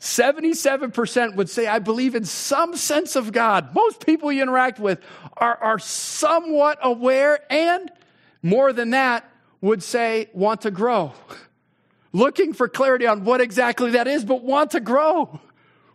77% 0.00 1.36
would 1.36 1.48
say, 1.48 1.68
I 1.68 1.78
believe 1.78 2.16
in 2.16 2.24
some 2.24 2.74
sense 2.74 3.14
of 3.14 3.30
God. 3.30 3.72
Most 3.72 4.04
people 4.04 4.32
you 4.32 4.42
interact 4.42 4.80
with 4.80 4.98
are, 5.36 5.56
are 5.58 5.78
somewhat 5.78 6.78
aware, 6.82 7.38
and 7.52 7.88
more 8.42 8.72
than 8.72 8.90
that, 8.90 9.30
would 9.60 9.84
say, 9.84 10.28
want 10.32 10.62
to 10.62 10.72
grow. 10.72 11.12
Looking 12.12 12.52
for 12.52 12.68
clarity 12.68 13.06
on 13.06 13.24
what 13.24 13.40
exactly 13.40 13.92
that 13.92 14.08
is, 14.08 14.24
but 14.24 14.42
want 14.42 14.72
to 14.72 14.80
grow. 14.80 15.38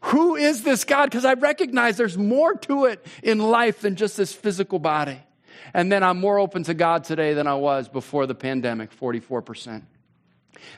Who 0.05 0.35
is 0.35 0.61
this 0.61 0.83
God? 0.83 1.05
Because 1.05 1.25
I 1.25 1.33
recognize 1.33 1.97
there's 1.97 2.17
more 2.17 2.53
to 2.53 2.85
it 2.85 3.05
in 3.23 3.39
life 3.39 3.81
than 3.81 3.95
just 3.95 4.17
this 4.17 4.31
physical 4.31 4.77
body. 4.77 5.19
And 5.73 5.91
then 5.91 6.03
I'm 6.03 6.19
more 6.19 6.37
open 6.37 6.63
to 6.65 6.75
God 6.75 7.05
today 7.05 7.33
than 7.33 7.47
I 7.47 7.55
was 7.55 7.89
before 7.89 8.27
the 8.27 8.35
pandemic, 8.35 8.95
44%. 8.95 9.81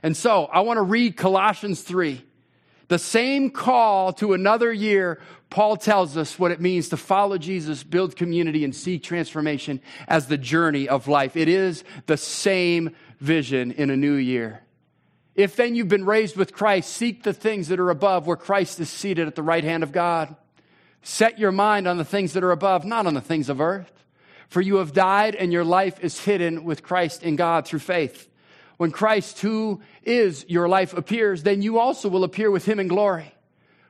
And 0.02 0.16
so 0.16 0.46
I 0.46 0.62
want 0.62 0.78
to 0.78 0.82
read 0.82 1.18
Colossians 1.18 1.82
3. 1.82 2.24
The 2.88 2.98
same 2.98 3.50
call 3.50 4.14
to 4.14 4.32
another 4.32 4.72
year, 4.72 5.20
Paul 5.50 5.76
tells 5.76 6.16
us 6.16 6.40
what 6.40 6.52
it 6.52 6.62
means 6.62 6.88
to 6.90 6.98
follow 6.98 7.38
Jesus, 7.38 7.84
build 7.84 8.16
community, 8.16 8.64
and 8.64 8.74
seek 8.74 9.04
transformation 9.04 9.82
as 10.08 10.28
the 10.28 10.38
journey 10.38 10.88
of 10.88 11.10
life. 11.10 11.36
It 11.36 11.50
is 11.50 11.84
the 12.06 12.16
same 12.16 12.96
vision 13.20 13.74
in 13.74 13.90
a 13.90 13.98
new 13.98 14.14
year. 14.14 14.62
If 15.38 15.56
then 15.56 15.76
you've 15.76 15.88
been 15.88 16.06
raised 16.06 16.36
with 16.36 16.52
Christ, 16.52 16.92
seek 16.92 17.22
the 17.22 17.32
things 17.32 17.68
that 17.68 17.80
are 17.80 17.92
above 17.92 18.26
where 18.26 18.36
Christ 18.36 18.80
is 18.80 18.90
seated 18.90 19.28
at 19.28 19.36
the 19.36 19.44
right 19.44 19.64
hand 19.64 19.84
of 19.84 19.92
God. 19.92 20.36
Set 21.04 21.38
your 21.38 21.52
mind 21.52 21.88
on 21.88 21.98
the 21.98 22.04
things 22.04 22.34
that 22.34 22.44
are 22.44 22.52
above, 22.52 22.84
not 22.84 23.06
on 23.06 23.14
the 23.14 23.22
things 23.22 23.48
of 23.48 23.62
earth. 23.62 23.94
For 24.50 24.62
you 24.62 24.78
have 24.78 24.94
died, 24.94 25.36
and 25.36 25.54
your 25.54 25.64
life 25.64 26.00
is 26.00 26.20
hidden 26.20 26.64
with 26.64 26.82
Christ 26.82 27.22
in 27.22 27.36
God 27.36 27.68
through 27.68 27.80
faith. 27.80 28.28
When 28.78 28.92
Christ, 28.92 29.40
who 29.40 29.82
is 30.04 30.44
your 30.48 30.68
life, 30.68 30.94
appears, 30.94 31.44
then 31.44 31.62
you 31.62 31.78
also 31.78 32.10
will 32.10 32.24
appear 32.24 32.50
with 32.50 32.66
him 32.66 32.80
in 32.80 32.88
glory. 32.88 33.32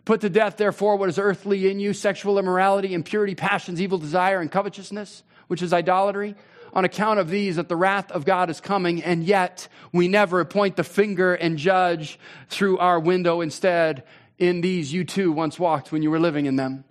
Put 0.03 0.21
to 0.21 0.29
death, 0.29 0.57
therefore, 0.57 0.97
what 0.97 1.09
is 1.09 1.17
earthly 1.17 1.69
in 1.69 1.79
you 1.79 1.93
sexual 1.93 2.39
immorality, 2.39 2.93
impurity, 2.93 3.35
passions, 3.35 3.81
evil 3.81 3.97
desire, 3.97 4.41
and 4.41 4.51
covetousness, 4.51 5.23
which 5.47 5.61
is 5.61 5.71
idolatry. 5.71 6.35
On 6.77 6.85
account 6.85 7.19
of 7.19 7.31
these, 7.31 7.55
that 7.55 7.69
the 7.69 7.75
wrath 7.75 8.11
of 8.11 8.23
God 8.23 8.51
is 8.51 8.61
coming, 8.61 9.01
and 9.01 9.23
yet 9.23 9.67
we 9.91 10.07
never 10.07 10.45
point 10.45 10.75
the 10.75 10.83
finger 10.83 11.33
and 11.33 11.57
judge 11.57 12.19
through 12.49 12.77
our 12.77 12.99
window. 12.99 13.41
Instead, 13.41 14.03
in 14.37 14.61
these 14.61 14.93
you 14.93 15.03
too 15.03 15.31
once 15.31 15.57
walked 15.57 15.91
when 15.91 16.03
you 16.03 16.11
were 16.11 16.19
living 16.19 16.45
in 16.45 16.55
them. 16.55 16.83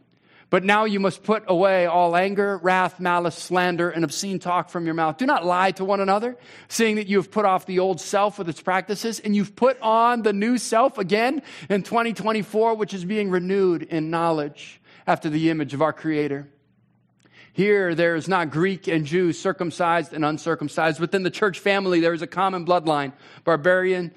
But 0.50 0.64
now 0.64 0.87
you 0.87 0.99
must 0.99 1.23
put 1.23 1.45
away 1.47 1.87
all 1.87 2.16
anger, 2.16 2.59
wrath, 2.59 2.99
malice, 2.99 3.37
slander, 3.37 3.88
and 3.88 4.02
obscene 4.02 4.40
talk 4.40 4.71
from 4.71 4.87
your 4.87 4.95
mouth. 4.95 5.19
Do 5.19 5.26
not 5.26 5.47
lie 5.47 5.71
to 5.71 5.85
one 5.85 6.00
another, 6.00 6.37
seeing 6.66 6.97
that 6.97 7.07
you 7.07 7.19
have 7.19 7.31
put 7.31 7.45
off 7.45 7.64
the 7.66 7.78
old 7.78 8.00
self 8.00 8.38
with 8.38 8.49
its 8.49 8.61
practices, 8.61 9.21
and 9.21 9.37
you've 9.37 9.55
put 9.55 9.81
on 9.81 10.23
the 10.23 10.33
new 10.33 10.59
self 10.59 10.99
again 10.99 11.43
in 11.71 11.85
2024, 11.85 12.75
which 12.75 12.93
is 12.93 13.05
being 13.05 13.31
renewed 13.31 13.85
in 13.85 14.11
knowledge 14.11 14.81
after 15.07 15.31
the 15.31 15.49
image 15.49 15.75
of 15.75 15.81
our 15.81 15.93
Creator. 15.93 16.49
Here, 17.56 17.94
there 17.94 18.16
is 18.16 18.28
not 18.28 18.50
Greek 18.50 18.86
and 18.86 19.06
Jew, 19.06 19.32
circumcised 19.32 20.12
and 20.12 20.26
uncircumcised. 20.26 21.00
Within 21.00 21.22
the 21.22 21.30
church 21.30 21.58
family, 21.58 22.00
there 22.00 22.12
is 22.12 22.20
a 22.20 22.26
common 22.26 22.66
bloodline 22.66 23.14
barbarian, 23.44 24.12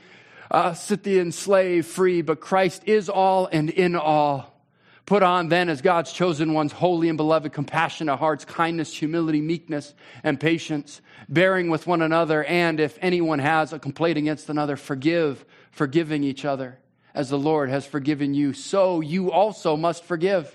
uh, 0.51 0.73
Scythian, 0.73 1.31
slave, 1.31 1.85
free, 1.85 2.21
but 2.21 2.41
Christ 2.41 2.83
is 2.85 3.07
all 3.07 3.47
and 3.49 3.69
in 3.69 3.95
all. 3.95 4.61
Put 5.05 5.23
on 5.23 5.47
then 5.47 5.69
as 5.69 5.81
God's 5.81 6.11
chosen 6.11 6.53
ones, 6.53 6.73
holy 6.73 7.07
and 7.07 7.15
beloved, 7.15 7.53
compassionate 7.53 8.19
hearts, 8.19 8.43
kindness, 8.43 8.93
humility, 8.93 9.39
meekness, 9.39 9.93
and 10.21 10.37
patience, 10.37 10.99
bearing 11.29 11.69
with 11.69 11.87
one 11.87 12.01
another, 12.01 12.43
and 12.43 12.77
if 12.81 12.97
anyone 12.99 13.39
has 13.39 13.71
a 13.71 13.79
complaint 13.79 14.17
against 14.17 14.49
another, 14.49 14.75
forgive, 14.75 15.45
forgiving 15.71 16.25
each 16.25 16.43
other. 16.43 16.77
As 17.13 17.29
the 17.29 17.39
Lord 17.39 17.69
has 17.69 17.85
forgiven 17.85 18.33
you, 18.33 18.51
so 18.51 18.99
you 18.99 19.31
also 19.31 19.77
must 19.77 20.03
forgive. 20.03 20.53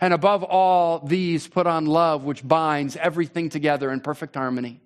And 0.00 0.14
above 0.14 0.44
all 0.44 1.00
these, 1.00 1.48
put 1.48 1.66
on 1.66 1.86
love, 1.86 2.22
which 2.22 2.46
binds 2.46 2.96
everything 2.96 3.48
together 3.48 3.90
in 3.90 4.00
perfect 4.00 4.36
harmony. 4.36 4.80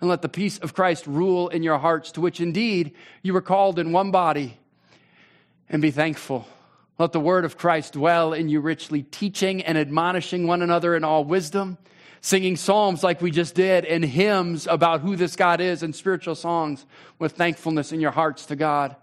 And 0.00 0.10
let 0.10 0.22
the 0.22 0.28
peace 0.28 0.58
of 0.58 0.74
Christ 0.74 1.06
rule 1.06 1.48
in 1.48 1.62
your 1.62 1.78
hearts, 1.78 2.12
to 2.12 2.20
which 2.20 2.40
indeed 2.40 2.94
you 3.22 3.32
were 3.32 3.40
called 3.40 3.78
in 3.78 3.92
one 3.92 4.10
body, 4.10 4.58
and 5.68 5.80
be 5.80 5.90
thankful. 5.90 6.46
Let 6.98 7.12
the 7.12 7.20
word 7.20 7.44
of 7.44 7.58
Christ 7.58 7.92
dwell 7.92 8.32
in 8.32 8.48
you 8.48 8.60
richly, 8.60 9.02
teaching 9.02 9.62
and 9.62 9.78
admonishing 9.78 10.46
one 10.46 10.62
another 10.62 10.96
in 10.96 11.04
all 11.04 11.24
wisdom, 11.24 11.78
singing 12.20 12.56
psalms 12.56 13.04
like 13.04 13.22
we 13.22 13.30
just 13.30 13.54
did, 13.54 13.84
and 13.84 14.04
hymns 14.04 14.66
about 14.66 15.00
who 15.00 15.14
this 15.14 15.36
God 15.36 15.60
is, 15.60 15.82
and 15.82 15.94
spiritual 15.94 16.34
songs 16.34 16.84
with 17.18 17.32
thankfulness 17.32 17.92
in 17.92 18.00
your 18.00 18.10
hearts 18.10 18.46
to 18.46 18.56
God. 18.56 18.96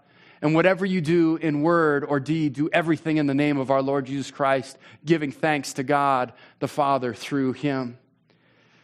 And 0.44 0.54
whatever 0.54 0.84
you 0.84 1.00
do 1.00 1.36
in 1.36 1.62
word 1.62 2.04
or 2.04 2.20
deed, 2.20 2.52
do 2.52 2.68
everything 2.70 3.16
in 3.16 3.26
the 3.26 3.32
name 3.32 3.56
of 3.56 3.70
our 3.70 3.80
Lord 3.80 4.04
Jesus 4.04 4.30
Christ, 4.30 4.76
giving 5.02 5.32
thanks 5.32 5.72
to 5.72 5.82
God 5.82 6.34
the 6.58 6.68
Father 6.68 7.14
through 7.14 7.54
him. 7.54 7.96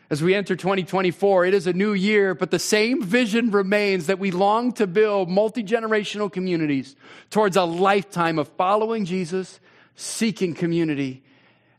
As 0.09 0.23
we 0.23 0.35
enter 0.35 0.57
2024, 0.57 1.45
it 1.45 1.53
is 1.53 1.67
a 1.67 1.75
new 1.75 1.93
year, 1.93 2.35
but 2.35 2.51
the 2.51 2.59
same 2.59 3.03
vision 3.03 3.51
remains 3.51 4.07
that 4.07 4.19
we 4.19 4.31
long 4.31 4.73
to 4.73 4.87
build 4.87 5.29
multi 5.29 5.63
generational 5.63 6.33
communities 6.33 6.97
towards 7.29 7.59
a 7.59 7.65
lifetime 7.65 8.39
of 8.39 8.49
following 8.57 9.05
Jesus, 9.05 9.61
seeking 9.97 10.55
community, 10.55 11.23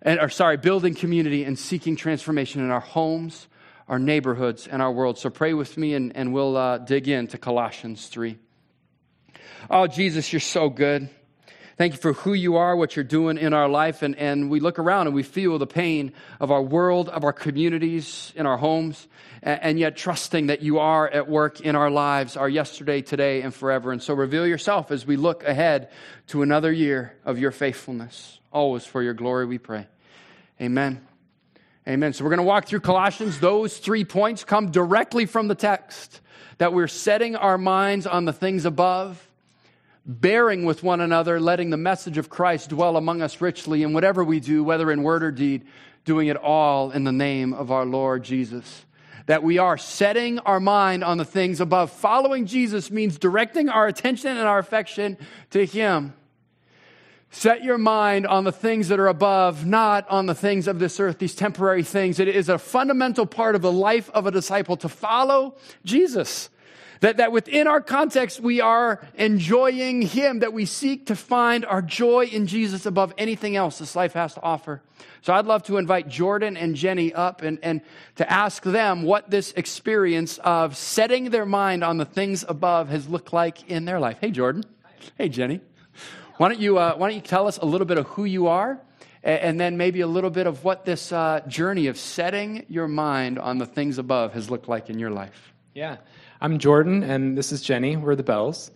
and, 0.04 0.20
or 0.20 0.30
sorry, 0.30 0.58
building 0.58 0.94
community 0.94 1.44
and 1.44 1.58
seeking 1.58 1.96
transformation 1.96 2.62
in 2.62 2.70
our 2.70 2.82
homes, 2.82 3.48
our 3.88 3.98
neighborhoods, 3.98 4.68
and 4.68 4.80
our 4.80 4.92
world. 4.92 5.18
So 5.18 5.32
pray 5.32 5.56
with 5.56 5.76
me 5.76 5.96
and, 5.96 6.16
and 6.16 6.32
we'll 6.32 6.56
uh, 6.56 6.78
dig 6.78 7.08
into 7.08 7.40
Colossians 7.40 8.06
3. 8.06 8.38
Oh, 9.70 9.88
Jesus, 9.88 10.32
you're 10.32 10.40
so 10.40 10.70
good. 10.70 11.10
Thank 11.78 11.94
you 11.94 12.00
for 12.00 12.14
who 12.14 12.34
you 12.34 12.58
are, 12.58 12.76
what 12.76 12.96
you're 12.96 13.04
doing 13.04 13.40
in 13.40 13.54
our 13.54 13.68
life. 13.68 14.04
And, 14.04 14.16
and 14.18 14.52
we 14.52 14.60
look 14.60 14.78
around 14.78 15.08
and 15.08 15.16
we 15.16 15.24
feel 15.24 15.58
the 15.58 15.66
pain 15.66 16.14
of 16.40 16.52
our 16.52 16.62
world, 16.62 17.10
of 17.10 17.24
our 17.24 17.34
communities, 17.34 18.32
in 18.36 18.46
our 18.46 18.58
homes, 18.58 19.08
and, 19.42 19.60
and 19.64 19.80
yet 19.80 19.98
trusting 19.98 20.48
that 20.48 20.62
you 20.62 20.78
are 20.78 21.10
at 21.10 21.28
work 21.28 21.62
in 21.62 21.76
our 21.76 21.90
lives, 21.90 22.38
our 22.38 22.48
yesterday, 22.48 23.02
today, 23.02 23.42
and 23.42 23.52
forever. 23.52 23.92
And 23.92 24.00
so 24.00 24.14
reveal 24.14 24.46
yourself 24.46 24.92
as 24.92 25.08
we 25.08 25.16
look 25.16 25.44
ahead 25.44 25.90
to 26.28 26.44
another 26.44 26.72
year 26.72 27.18
of 27.26 27.40
your 27.40 27.52
faithfulness. 27.52 28.40
Always 28.54 28.86
for 28.86 29.02
your 29.02 29.16
glory, 29.16 29.48
we 29.48 29.58
pray. 29.58 29.88
Amen. 30.62 31.08
Amen. 31.88 32.14
So 32.14 32.24
we're 32.24 32.30
going 32.30 32.38
to 32.38 32.44
walk 32.44 32.68
through 32.68 32.82
Colossians. 32.82 33.40
Those 33.40 33.76
three 33.78 34.06
points 34.06 34.44
come 34.44 34.70
directly 34.70 35.26
from 35.26 35.48
the 35.48 35.56
text 35.56 36.22
that 36.60 36.74
we're 36.74 36.88
setting 36.88 37.36
our 37.36 37.58
minds 37.58 38.06
on 38.06 38.26
the 38.26 38.34
things 38.34 38.66
above 38.66 39.28
bearing 40.06 40.66
with 40.66 40.84
one 40.84 41.02
another, 41.02 41.40
letting 41.40 41.70
the 41.70 41.78
message 41.78 42.18
of 42.18 42.30
Christ 42.30 42.70
dwell 42.70 42.98
among 42.98 43.22
us 43.22 43.42
richly 43.42 43.84
in 43.84 43.94
whatever 43.94 44.24
we 44.24 44.40
do, 44.40 44.64
whether 44.64 44.92
in 44.92 45.04
word 45.04 45.24
or 45.24 45.32
deed, 45.32 45.66
doing 46.06 46.28
it 46.28 46.38
all 46.38 46.92
in 46.92 47.04
the 47.04 47.12
name 47.12 47.54
of 47.54 47.72
our 47.72 47.86
Lord 47.86 48.24
Jesus. 48.24 48.86
That 49.28 49.44
we 49.44 49.60
are 49.60 49.78
setting 49.78 50.40
our 50.40 50.60
mind 50.60 51.04
on 51.04 51.18
the 51.18 51.26
things 51.26 51.62
above. 51.62 51.92
Following 51.92 52.48
Jesus 52.48 52.90
means 52.90 53.20
directing 53.20 53.70
our 53.70 53.88
attention 53.88 54.36
and 54.36 54.48
our 54.48 54.60
affection 54.60 55.18
to 55.52 55.66
Him. 55.66 56.14
Set 57.34 57.64
your 57.64 57.78
mind 57.78 58.28
on 58.28 58.44
the 58.44 58.52
things 58.52 58.90
that 58.90 59.00
are 59.00 59.08
above, 59.08 59.66
not 59.66 60.08
on 60.10 60.26
the 60.26 60.36
things 60.36 60.68
of 60.68 60.80
this 60.80 61.00
earth, 61.00 61.18
these 61.18 61.34
temporary 61.34 61.82
things. 61.82 62.20
It 62.20 62.28
is 62.28 62.50
a 62.50 62.58
fundamental 62.58 63.26
part 63.26 63.56
of 63.56 63.62
the 63.62 63.72
life 63.72 64.10
of 64.10 64.28
a 64.28 64.32
disciple 64.32 64.76
to 64.78 64.90
follow 64.90 65.56
Jesus. 65.86 66.50
That, 67.00 67.18
that 67.18 67.32
within 67.32 67.68
our 67.68 67.80
context, 67.80 68.42
we 68.42 68.60
are 68.60 69.00
enjoying 69.16 70.02
Him, 70.02 70.40
that 70.40 70.52
we 70.52 70.66
seek 70.66 71.08
to 71.08 71.16
find 71.16 71.66
our 71.66 71.82
joy 71.82 72.26
in 72.26 72.48
Jesus 72.48 72.86
above 72.86 73.14
anything 73.18 73.56
else 73.56 73.80
this 73.80 73.96
life 73.96 74.14
has 74.14 74.34
to 74.34 74.42
offer. 74.42 74.82
So 75.22 75.34
I'd 75.34 75.46
love 75.46 75.64
to 75.64 75.78
invite 75.78 76.10
Jordan 76.10 76.58
and 76.58 76.76
Jenny 76.76 77.14
up 77.14 77.44
and, 77.44 77.60
and 77.64 77.82
to 78.18 78.30
ask 78.30 78.62
them 78.62 79.04
what 79.04 79.30
this 79.30 79.54
experience 79.54 80.38
of 80.40 80.76
setting 80.76 81.30
their 81.30 81.46
mind 81.46 81.84
on 81.84 81.98
the 81.98 82.06
things 82.06 82.44
above 82.48 82.90
has 82.90 83.08
looked 83.08 83.32
like 83.32 83.70
in 83.70 83.86
their 83.86 84.02
life. 84.02 84.18
Hey, 84.20 84.32
Jordan. 84.32 84.66
Hey, 85.18 85.30
Jenny. 85.30 85.62
Why 86.42 86.50
don't 86.50 86.60
you, 86.60 86.80
uh, 86.80 86.96
why 86.96 87.08
don't 87.08 87.16
you 87.16 87.22
tell 87.22 87.46
us 87.46 87.58
a 87.58 87.66
little 87.68 87.86
bit 87.86 88.00
of 88.00 88.08
who 88.08 88.26
you 88.26 88.48
are 88.48 88.82
and 89.22 89.60
then 89.60 89.78
maybe 89.78 90.02
a 90.02 90.08
little 90.08 90.32
bit 90.32 90.48
of 90.48 90.64
what 90.64 90.86
this 90.86 91.12
uh, 91.12 91.42
journey 91.48 91.86
of 91.86 92.00
setting 92.00 92.66
your 92.68 92.88
mind 92.88 93.38
on 93.38 93.60
the 93.60 93.68
things 93.68 94.00
above 94.00 94.34
has 94.34 94.50
looked 94.50 94.68
like 94.68 94.90
in 94.90 94.98
your 94.98 95.12
life? 95.12 95.54
Yeah. 95.76 95.98
I'm 96.42 96.58
Jordan, 96.58 97.04
and 97.04 97.38
this 97.38 97.52
is 97.52 97.62
Jenny. 97.62 97.96
We're 97.96 98.16
the 98.16 98.24
Bells. 98.24 98.72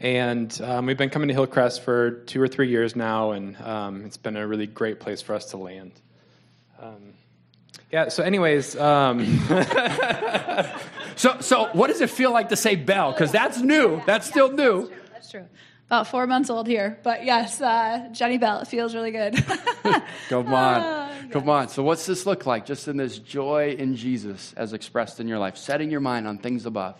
And 0.00 0.58
um, 0.62 0.86
we've 0.86 0.96
been 0.96 1.10
coming 1.10 1.28
to 1.28 1.34
Hillcrest 1.34 1.82
for 1.82 2.10
two 2.10 2.40
or 2.40 2.48
three 2.48 2.70
years 2.70 2.96
now, 2.96 3.32
and 3.32 3.54
um, 3.60 4.06
it's 4.06 4.16
been 4.16 4.38
a 4.38 4.46
really 4.46 4.66
great 4.66 4.98
place 4.98 5.20
for 5.20 5.34
us 5.34 5.44
to 5.50 5.58
land. 5.58 5.92
Um, 6.80 7.12
yeah, 7.92 8.08
so, 8.08 8.22
anyways. 8.22 8.78
Um, 8.78 9.26
so, 11.16 11.36
so, 11.40 11.68
what 11.74 11.88
does 11.88 12.00
it 12.00 12.08
feel 12.08 12.32
like 12.32 12.48
to 12.48 12.56
say 12.56 12.76
Bell? 12.76 13.12
Because 13.12 13.30
that's 13.30 13.60
new. 13.60 14.00
That's 14.06 14.26
still 14.26 14.50
new. 14.50 14.88
That's 14.88 14.90
true. 14.90 15.10
That's 15.12 15.30
true. 15.30 15.46
About 15.90 16.06
four 16.06 16.24
months 16.28 16.50
old 16.50 16.68
here. 16.68 17.00
But 17.02 17.24
yes, 17.24 17.60
uh, 17.60 18.10
Jenny 18.12 18.38
Bell, 18.38 18.60
it 18.60 18.68
feels 18.68 18.94
really 18.94 19.10
good. 19.10 19.34
Come 20.28 20.46
on. 20.54 20.80
Uh, 20.80 21.12
Come 21.32 21.48
on. 21.48 21.68
So, 21.68 21.82
what's 21.82 22.06
this 22.06 22.26
look 22.26 22.46
like 22.46 22.64
just 22.64 22.86
in 22.86 22.96
this 22.96 23.18
joy 23.18 23.74
in 23.76 23.96
Jesus 23.96 24.54
as 24.56 24.72
expressed 24.72 25.18
in 25.18 25.26
your 25.26 25.40
life? 25.40 25.56
Setting 25.56 25.90
your 25.90 25.98
mind 25.98 26.28
on 26.28 26.38
things 26.38 26.64
above. 26.64 26.94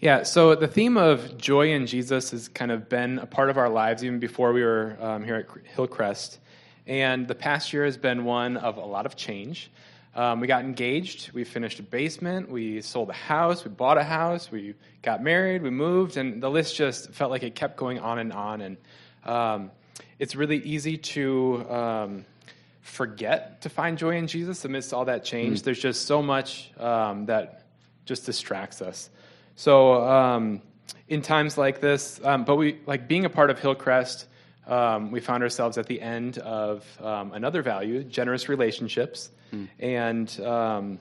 Yeah, 0.00 0.22
so 0.22 0.54
the 0.54 0.66
theme 0.66 0.96
of 0.96 1.36
joy 1.36 1.72
in 1.72 1.86
Jesus 1.86 2.30
has 2.30 2.48
kind 2.48 2.72
of 2.72 2.88
been 2.88 3.18
a 3.18 3.26
part 3.26 3.50
of 3.50 3.58
our 3.58 3.68
lives 3.68 4.02
even 4.02 4.20
before 4.20 4.54
we 4.54 4.62
were 4.62 4.96
um, 5.00 5.22
here 5.22 5.36
at 5.36 5.46
Hillcrest. 5.76 6.38
And 6.86 7.28
the 7.28 7.34
past 7.34 7.74
year 7.74 7.84
has 7.84 7.98
been 7.98 8.24
one 8.24 8.56
of 8.56 8.78
a 8.78 8.86
lot 8.86 9.04
of 9.04 9.16
change. 9.16 9.70
Um, 10.16 10.38
we 10.38 10.46
got 10.46 10.64
engaged, 10.64 11.32
we 11.32 11.42
finished 11.42 11.80
a 11.80 11.82
basement, 11.82 12.48
we 12.48 12.80
sold 12.82 13.10
a 13.10 13.14
house, 13.14 13.64
we 13.64 13.70
bought 13.70 13.98
a 13.98 14.04
house, 14.04 14.50
we 14.50 14.74
got 15.02 15.22
married, 15.22 15.60
we 15.60 15.70
moved, 15.70 16.16
and 16.16 16.40
the 16.40 16.48
list 16.48 16.76
just 16.76 17.10
felt 17.12 17.32
like 17.32 17.42
it 17.42 17.56
kept 17.56 17.76
going 17.76 17.98
on 17.98 18.20
and 18.20 18.32
on. 18.32 18.60
And 18.60 18.76
um, 19.24 19.70
it's 20.20 20.36
really 20.36 20.58
easy 20.58 20.96
to 20.98 21.66
um, 21.68 22.24
forget 22.82 23.62
to 23.62 23.68
find 23.68 23.98
joy 23.98 24.16
in 24.16 24.28
Jesus 24.28 24.64
amidst 24.64 24.92
all 24.94 25.06
that 25.06 25.24
change. 25.24 25.60
Mm. 25.60 25.64
There's 25.64 25.80
just 25.80 26.06
so 26.06 26.22
much 26.22 26.70
um, 26.78 27.26
that 27.26 27.64
just 28.04 28.24
distracts 28.24 28.82
us. 28.82 29.10
So 29.56 29.94
um, 30.04 30.62
in 31.08 31.22
times 31.22 31.58
like 31.58 31.80
this, 31.80 32.20
um, 32.22 32.44
but 32.44 32.56
we 32.56 32.78
like 32.86 33.08
being 33.08 33.24
a 33.24 33.30
part 33.30 33.50
of 33.50 33.58
Hillcrest. 33.58 34.26
Um, 34.66 35.10
we 35.10 35.20
found 35.20 35.42
ourselves 35.42 35.76
at 35.76 35.86
the 35.86 36.00
end 36.00 36.38
of 36.38 36.86
um, 37.02 37.32
another 37.32 37.60
value, 37.60 38.02
generous 38.02 38.48
relationships, 38.48 39.30
mm. 39.54 39.68
and 39.78 40.40
um, 40.40 41.00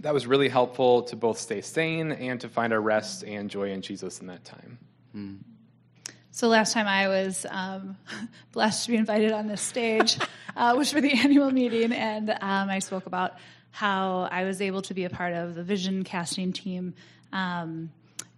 that 0.00 0.14
was 0.14 0.26
really 0.26 0.48
helpful 0.48 1.02
to 1.02 1.16
both 1.16 1.38
stay 1.38 1.60
sane 1.60 2.12
and 2.12 2.40
to 2.40 2.48
find 2.48 2.72
our 2.72 2.80
rest 2.80 3.24
and 3.24 3.50
joy 3.50 3.70
in 3.70 3.82
Jesus 3.82 4.20
in 4.20 4.26
that 4.28 4.44
time. 4.44 4.78
Mm. 5.14 5.38
So 6.32 6.48
last 6.48 6.72
time 6.72 6.86
I 6.86 7.08
was 7.08 7.44
um, 7.50 7.96
blessed 8.52 8.86
to 8.86 8.92
be 8.92 8.96
invited 8.96 9.32
on 9.32 9.48
this 9.48 9.60
stage, 9.60 10.18
uh, 10.56 10.74
was 10.76 10.92
for 10.92 11.00
the 11.00 11.12
annual 11.12 11.50
meeting, 11.50 11.92
and 11.92 12.30
um, 12.30 12.70
I 12.70 12.78
spoke 12.78 13.06
about 13.06 13.34
how 13.72 14.28
I 14.30 14.44
was 14.44 14.60
able 14.60 14.82
to 14.82 14.94
be 14.94 15.04
a 15.04 15.10
part 15.10 15.32
of 15.32 15.54
the 15.54 15.62
vision 15.62 16.04
casting 16.04 16.52
team. 16.52 16.94
Um, 17.32 17.90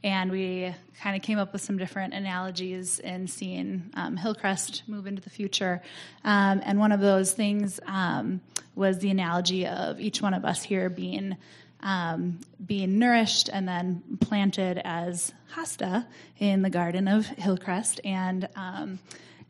and 0.04 0.30
we 0.30 0.75
kind 1.00 1.16
of 1.16 1.23
came 1.23 1.38
up 1.38 1.52
with 1.52 1.62
some 1.62 1.78
different 1.78 2.14
analogies 2.14 2.99
in 2.99 3.26
seeing 3.26 3.90
um, 3.94 4.16
Hillcrest 4.16 4.82
move 4.87 5.06
into 5.06 5.23
the 5.23 5.30
future. 5.30 5.82
Um, 6.25 6.61
and 6.64 6.78
one 6.78 6.92
of 6.92 7.00
those 7.00 7.32
things 7.32 7.80
um, 7.87 8.40
was 8.75 8.99
the 8.99 9.11
analogy 9.11 9.66
of 9.66 10.00
each 10.00 10.21
one 10.21 10.35
of 10.35 10.44
us 10.44 10.62
here 10.62 10.88
being 10.88 11.37
um, 11.85 12.38
being 12.64 13.00
nourished 13.00 13.49
and 13.52 13.66
then 13.66 14.02
planted 14.21 14.80
as 14.85 15.32
hosta 15.52 16.06
in 16.38 16.62
the 16.62 16.71
garden 16.71 17.09
of 17.09 17.26
Hillcrest, 17.26 18.00
and 18.04 18.49
um, 18.56 18.99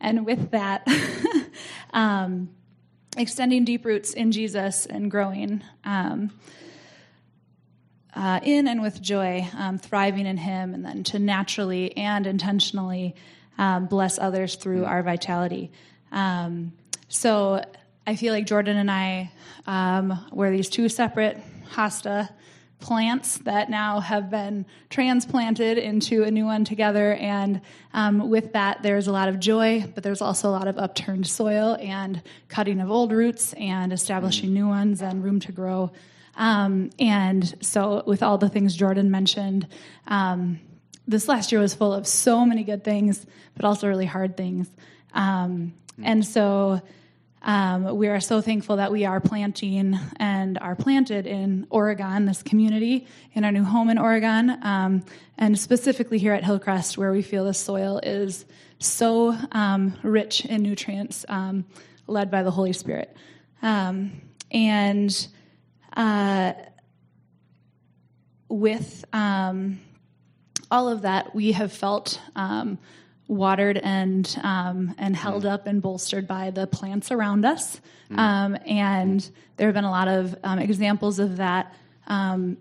and 0.01 0.25
with 0.25 0.51
that. 0.51 0.87
Um, 1.93 2.49
extending 3.17 3.65
deep 3.65 3.85
roots 3.85 4.13
in 4.13 4.31
Jesus 4.31 4.85
and 4.85 5.09
growing 5.09 5.61
um, 5.85 6.31
uh, 8.15 8.39
in 8.43 8.67
and 8.67 8.81
with 8.81 9.01
joy, 9.01 9.47
um, 9.57 9.77
thriving 9.77 10.25
in 10.25 10.37
Him, 10.37 10.73
and 10.73 10.85
then 10.85 11.03
to 11.05 11.19
naturally 11.19 11.95
and 11.97 12.27
intentionally 12.27 13.15
um, 13.57 13.85
bless 13.85 14.19
others 14.19 14.55
through 14.55 14.85
our 14.85 15.03
vitality. 15.03 15.71
Um, 16.11 16.73
so 17.07 17.63
I 18.05 18.15
feel 18.15 18.33
like 18.33 18.45
Jordan 18.45 18.77
and 18.77 18.91
I 18.91 19.31
um, 19.65 20.25
were 20.31 20.51
these 20.51 20.69
two 20.69 20.89
separate 20.89 21.39
hosta 21.71 22.29
plants 22.83 23.37
that 23.39 23.69
now 23.69 24.01
have 24.01 24.29
been 24.29 24.65
transplanted 24.89 25.77
into 25.77 26.23
a 26.23 26.29
new 26.29 26.45
one 26.45 26.65
together. 26.65 27.13
And 27.13 27.61
um, 27.93 28.29
with 28.29 28.53
that, 28.53 28.83
there's 28.83 29.07
a 29.07 29.11
lot 29.11 29.29
of 29.29 29.39
joy, 29.39 29.85
but 29.95 30.03
there's 30.03 30.21
also 30.21 30.49
a 30.49 30.51
lot 30.51 30.67
of 30.67 30.77
upturned 30.77 31.25
soil 31.25 31.77
and 31.79 32.21
cutting 32.49 32.81
of 32.81 32.91
old 32.91 33.13
roots 33.13 33.53
and 33.53 33.93
establishing 33.93 34.53
new 34.53 34.67
ones 34.67 35.01
and 35.01 35.23
room 35.23 35.39
to 35.41 35.53
grow. 35.53 35.91
Um, 36.35 36.89
and 36.99 37.63
so, 37.63 38.03
with 38.05 38.23
all 38.23 38.37
the 38.37 38.49
things 38.49 38.75
Jordan 38.75 39.11
mentioned, 39.11 39.67
um, 40.07 40.59
this 41.07 41.27
last 41.27 41.51
year 41.51 41.61
was 41.61 41.73
full 41.73 41.93
of 41.93 42.07
so 42.07 42.45
many 42.45 42.63
good 42.63 42.83
things, 42.83 43.25
but 43.55 43.65
also 43.65 43.87
really 43.87 44.05
hard 44.05 44.35
things. 44.35 44.69
Um, 45.13 45.73
and 46.01 46.25
so, 46.25 46.81
um, 47.43 47.97
we 47.97 48.07
are 48.07 48.21
so 48.21 48.39
thankful 48.39 48.77
that 48.77 48.91
we 48.91 49.05
are 49.05 49.19
planting 49.19 49.99
and 50.15 50.57
are 50.59 50.75
planted 50.75 51.27
in 51.27 51.67
Oregon, 51.69 52.25
this 52.25 52.41
community, 52.41 53.05
in 53.33 53.43
our 53.43 53.51
new 53.51 53.65
home 53.65 53.89
in 53.89 53.97
Oregon, 53.97 54.57
um, 54.63 55.03
and 55.37 55.59
specifically 55.59 56.17
here 56.17 56.33
at 56.33 56.43
Hillcrest, 56.43 56.97
where 56.97 57.11
we 57.11 57.21
feel 57.21 57.43
the 57.43 57.53
soil 57.53 57.99
is 58.01 58.45
so 58.79 59.37
um, 59.51 59.93
rich 60.03 60.45
in 60.45 60.63
nutrients, 60.63 61.25
um, 61.27 61.65
led 62.07 62.31
by 62.31 62.43
the 62.43 62.51
Holy 62.51 62.73
Spirit. 62.73 63.15
Um, 63.61 64.21
and 64.51 65.27
uh, 65.95 66.53
with 68.49 69.05
um, 69.13 69.79
all 70.69 70.89
of 70.89 71.03
that, 71.03 71.33
we 71.33 71.51
have 71.53 71.71
felt 71.71 72.19
watered 73.27 73.77
and 73.77 74.37
um, 74.43 74.93
and 74.97 75.15
held 75.15 75.45
up 75.45 75.65
and 75.67 75.81
bolstered 75.81 76.27
by 76.27 76.51
the 76.51 76.67
plants 76.67 77.11
around 77.11 77.45
us. 77.45 77.79
Um, 78.11 78.57
and 78.65 79.27
there 79.57 79.67
have 79.67 79.73
been 79.73 79.85
a 79.85 79.91
lot 79.91 80.07
of 80.07 80.35
um, 80.43 80.59
examples 80.59 81.19
of 81.19 81.37
that 81.37 81.73
um, 82.07 82.57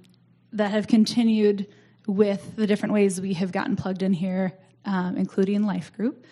that 0.52 0.70
have 0.70 0.86
continued 0.86 1.66
with 2.06 2.56
the 2.56 2.66
different 2.66 2.92
ways 2.94 3.20
we 3.20 3.34
have 3.34 3.52
gotten 3.52 3.76
plugged 3.76 4.02
in 4.02 4.12
here, 4.12 4.52
um, 4.84 5.16
including 5.16 5.64
Life 5.64 5.92
Group. 5.94 6.24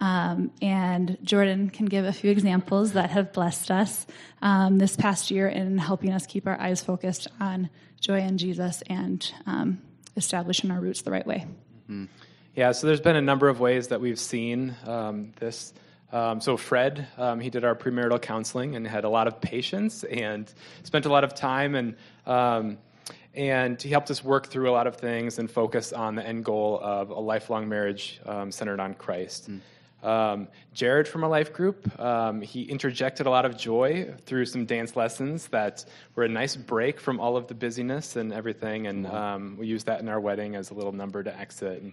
Um, 0.00 0.52
and 0.62 1.18
Jordan 1.22 1.70
can 1.70 1.86
give 1.86 2.04
a 2.04 2.12
few 2.12 2.30
examples 2.30 2.92
that 2.92 3.10
have 3.10 3.32
blessed 3.32 3.70
us 3.70 4.06
this 4.70 4.96
past 4.96 5.30
year 5.30 5.48
in 5.48 5.78
helping 5.78 6.12
us 6.12 6.26
keep 6.26 6.46
our 6.46 6.60
eyes 6.60 6.82
focused 6.82 7.26
on 7.40 7.68
joy 8.00 8.20
in 8.20 8.38
Jesus 8.38 8.82
and 8.82 9.32
establishing 10.16 10.70
our 10.70 10.80
roots 10.80 11.02
the 11.02 11.10
right 11.10 11.26
way. 11.26 11.46
Mm-hmm. 11.90 12.04
Yeah, 12.58 12.72
so 12.72 12.88
there's 12.88 13.00
been 13.00 13.14
a 13.14 13.22
number 13.22 13.48
of 13.48 13.60
ways 13.60 13.86
that 13.88 14.00
we've 14.00 14.18
seen 14.18 14.74
um, 14.84 15.32
this. 15.38 15.72
Um, 16.10 16.40
so 16.40 16.56
Fred, 16.56 17.06
um, 17.16 17.38
he 17.38 17.50
did 17.50 17.64
our 17.64 17.76
premarital 17.76 18.20
counseling 18.20 18.74
and 18.74 18.84
had 18.84 19.04
a 19.04 19.08
lot 19.08 19.28
of 19.28 19.40
patience 19.40 20.02
and 20.02 20.52
spent 20.82 21.06
a 21.06 21.08
lot 21.08 21.22
of 21.22 21.36
time 21.36 21.76
and 21.76 21.94
um, 22.26 22.78
and 23.34 23.80
he 23.80 23.90
helped 23.90 24.10
us 24.10 24.24
work 24.24 24.48
through 24.48 24.68
a 24.68 24.72
lot 24.72 24.88
of 24.88 24.96
things 24.96 25.38
and 25.38 25.48
focus 25.48 25.92
on 25.92 26.16
the 26.16 26.26
end 26.26 26.44
goal 26.44 26.80
of 26.82 27.10
a 27.10 27.20
lifelong 27.20 27.68
marriage 27.68 28.20
um, 28.26 28.50
centered 28.50 28.80
on 28.80 28.94
Christ. 28.94 29.48
Mm. 29.48 29.60
Um, 30.02 30.48
Jared 30.74 31.08
from 31.08 31.24
our 31.24 31.30
life 31.30 31.52
group, 31.52 31.98
um, 31.98 32.40
he 32.40 32.62
interjected 32.62 33.26
a 33.26 33.30
lot 33.30 33.44
of 33.44 33.56
joy 33.56 34.14
through 34.26 34.44
some 34.46 34.64
dance 34.64 34.94
lessons 34.94 35.48
that 35.48 35.84
were 36.14 36.24
a 36.24 36.28
nice 36.28 36.54
break 36.54 37.00
from 37.00 37.18
all 37.18 37.36
of 37.36 37.48
the 37.48 37.54
busyness 37.54 38.14
and 38.14 38.32
everything, 38.32 38.86
and 38.86 39.06
um, 39.08 39.56
we 39.58 39.66
used 39.66 39.86
that 39.86 40.00
in 40.00 40.08
our 40.08 40.20
wedding 40.20 40.54
as 40.54 40.70
a 40.70 40.74
little 40.74 40.92
number 40.92 41.22
to 41.22 41.36
exit. 41.36 41.82
And, 41.82 41.92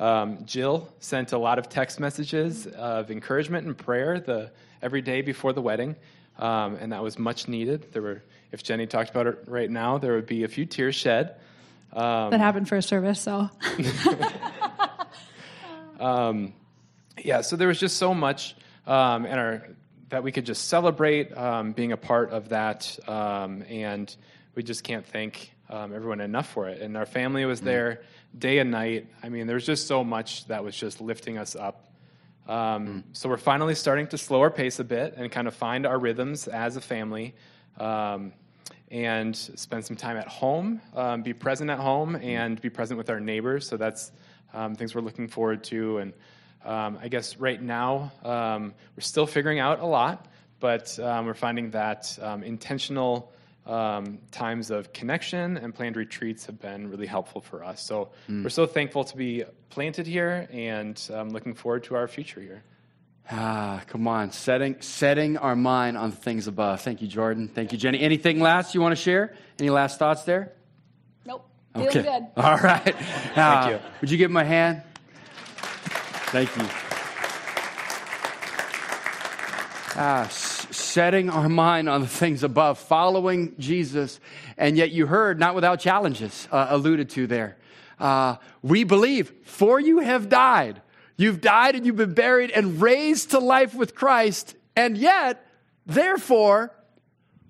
um, 0.00 0.44
Jill 0.46 0.88
sent 1.00 1.32
a 1.32 1.38
lot 1.38 1.58
of 1.58 1.68
text 1.68 2.00
messages 2.00 2.66
of 2.66 3.10
encouragement 3.10 3.66
and 3.66 3.76
prayer 3.76 4.18
the, 4.20 4.50
every 4.80 5.02
day 5.02 5.20
before 5.20 5.52
the 5.52 5.62
wedding, 5.62 5.96
um, 6.38 6.76
and 6.76 6.92
that 6.92 7.02
was 7.02 7.18
much 7.18 7.46
needed. 7.46 7.92
There 7.92 8.00
were, 8.00 8.22
if 8.52 8.62
Jenny 8.62 8.86
talked 8.86 9.10
about 9.10 9.26
it 9.26 9.38
right 9.46 9.70
now, 9.70 9.98
there 9.98 10.14
would 10.14 10.26
be 10.26 10.44
a 10.44 10.48
few 10.48 10.64
tears 10.64 10.94
shed. 10.94 11.36
Um, 11.92 12.30
that 12.30 12.40
happened 12.40 12.70
first 12.70 12.88
service, 12.88 13.20
so. 13.20 13.50
Um, 17.16 17.22
yeah, 17.24 17.40
so 17.40 17.56
there 17.56 17.68
was 17.68 17.78
just 17.78 17.96
so 17.96 18.14
much 18.14 18.56
um, 18.86 19.26
in 19.26 19.38
our 19.38 19.68
that 20.10 20.22
we 20.22 20.30
could 20.32 20.46
just 20.46 20.68
celebrate 20.68 21.36
um, 21.36 21.72
being 21.72 21.92
a 21.92 21.96
part 21.96 22.30
of 22.30 22.50
that, 22.50 22.98
and 23.08 24.14
we 24.54 24.62
just 24.62 24.84
can't 24.84 25.06
thank 25.06 25.50
everyone 25.70 26.20
enough 26.20 26.48
for 26.48 26.68
it. 26.68 26.80
And 26.80 26.96
our 26.96 27.06
family 27.06 27.44
was 27.44 27.60
mm. 27.60 27.64
there 27.64 28.02
day 28.38 28.58
and 28.58 28.70
night. 28.70 29.08
I 29.22 29.28
mean, 29.28 29.46
there 29.46 29.54
was 29.54 29.66
just 29.66 29.88
so 29.88 30.04
much 30.04 30.46
that 30.46 30.62
was 30.62 30.76
just 30.76 31.00
lifting 31.00 31.36
us 31.38 31.56
up. 31.56 31.88
Um, 32.46 32.86
mm. 32.86 33.02
So 33.12 33.28
we're 33.28 33.38
finally 33.38 33.74
starting 33.74 34.06
to 34.08 34.18
slow 34.18 34.42
our 34.42 34.50
pace 34.50 34.78
a 34.78 34.84
bit 34.84 35.14
and 35.16 35.32
kind 35.32 35.48
of 35.48 35.54
find 35.54 35.86
our 35.86 35.98
rhythms 35.98 36.46
as 36.46 36.76
a 36.76 36.80
family. 36.80 37.34
Um, 37.78 38.32
and 38.90 39.34
spend 39.34 39.84
some 39.84 39.96
time 39.96 40.16
at 40.16 40.28
home, 40.28 40.80
um, 40.94 41.22
be 41.22 41.32
present 41.32 41.68
at 41.68 41.80
home, 41.80 42.14
and 42.14 42.60
be 42.60 42.70
present 42.70 42.96
with 42.96 43.10
our 43.10 43.18
neighbors. 43.18 43.66
So 43.66 43.76
that's 43.76 44.12
um, 44.52 44.76
things 44.76 44.94
we're 44.94 45.00
looking 45.00 45.26
forward 45.26 45.64
to. 45.64 45.98
And 45.98 46.12
um, 46.64 46.98
I 47.00 47.08
guess 47.08 47.36
right 47.36 47.60
now 47.60 48.12
um, 48.24 48.74
we're 48.96 49.00
still 49.02 49.26
figuring 49.26 49.58
out 49.58 49.80
a 49.80 49.86
lot, 49.86 50.26
but 50.60 50.94
we're 50.98 51.34
finding 51.34 51.70
that 51.70 52.18
intentional 52.42 53.32
um, 53.66 54.18
times 54.30 54.70
of 54.70 54.92
connection 54.92 55.56
and 55.56 55.74
planned 55.74 55.96
retreats 55.96 56.46
have 56.46 56.60
been 56.60 56.90
really 56.90 57.06
helpful 57.06 57.40
for 57.40 57.64
us. 57.64 57.82
So 57.82 58.10
mm. 58.28 58.42
we're 58.42 58.50
so 58.50 58.66
thankful 58.66 59.04
to 59.04 59.16
be 59.16 59.44
planted 59.70 60.06
here 60.06 60.48
and 60.52 61.00
um, 61.12 61.30
looking 61.30 61.54
forward 61.54 61.84
to 61.84 61.94
our 61.94 62.08
future 62.08 62.40
here. 62.40 62.62
Ah, 63.30 63.82
come 63.86 64.06
on, 64.06 64.32
setting 64.32 64.82
setting 64.82 65.38
our 65.38 65.56
mind 65.56 65.96
on 65.96 66.12
things 66.12 66.46
above. 66.46 66.82
Thank 66.82 67.00
you, 67.00 67.08
Jordan. 67.08 67.48
Thank 67.48 67.72
you, 67.72 67.78
Jenny. 67.78 68.00
Anything 68.00 68.38
last 68.38 68.74
you 68.74 68.82
want 68.82 68.92
to 68.92 69.02
share? 69.02 69.34
Any 69.58 69.70
last 69.70 69.98
thoughts 69.98 70.24
there? 70.24 70.52
Nope. 71.24 71.48
Feeling 71.74 72.02
good. 72.02 72.26
All 72.36 72.58
right. 72.58 72.94
Thank 72.94 73.38
uh, 73.38 73.68
you. 73.70 73.78
Would 74.02 74.10
you 74.10 74.18
give 74.18 74.30
my 74.30 74.44
hand? 74.44 74.82
Thank 76.34 76.56
you. 76.56 76.64
Ah, 79.94 80.26
setting 80.28 81.30
our 81.30 81.48
mind 81.48 81.88
on 81.88 82.00
the 82.00 82.08
things 82.08 82.42
above, 82.42 82.80
following 82.80 83.54
Jesus. 83.60 84.18
And 84.58 84.76
yet 84.76 84.90
you 84.90 85.06
heard, 85.06 85.38
not 85.38 85.54
without 85.54 85.78
challenges, 85.78 86.48
uh, 86.50 86.66
alluded 86.70 87.10
to 87.10 87.28
there. 87.28 87.56
Uh, 88.00 88.38
we 88.62 88.82
believe, 88.82 89.32
for 89.44 89.78
you 89.78 90.00
have 90.00 90.28
died. 90.28 90.82
You've 91.16 91.40
died 91.40 91.76
and 91.76 91.86
you've 91.86 91.94
been 91.94 92.14
buried 92.14 92.50
and 92.50 92.82
raised 92.82 93.30
to 93.30 93.38
life 93.38 93.72
with 93.72 93.94
Christ. 93.94 94.56
And 94.74 94.98
yet, 94.98 95.46
therefore, 95.86 96.73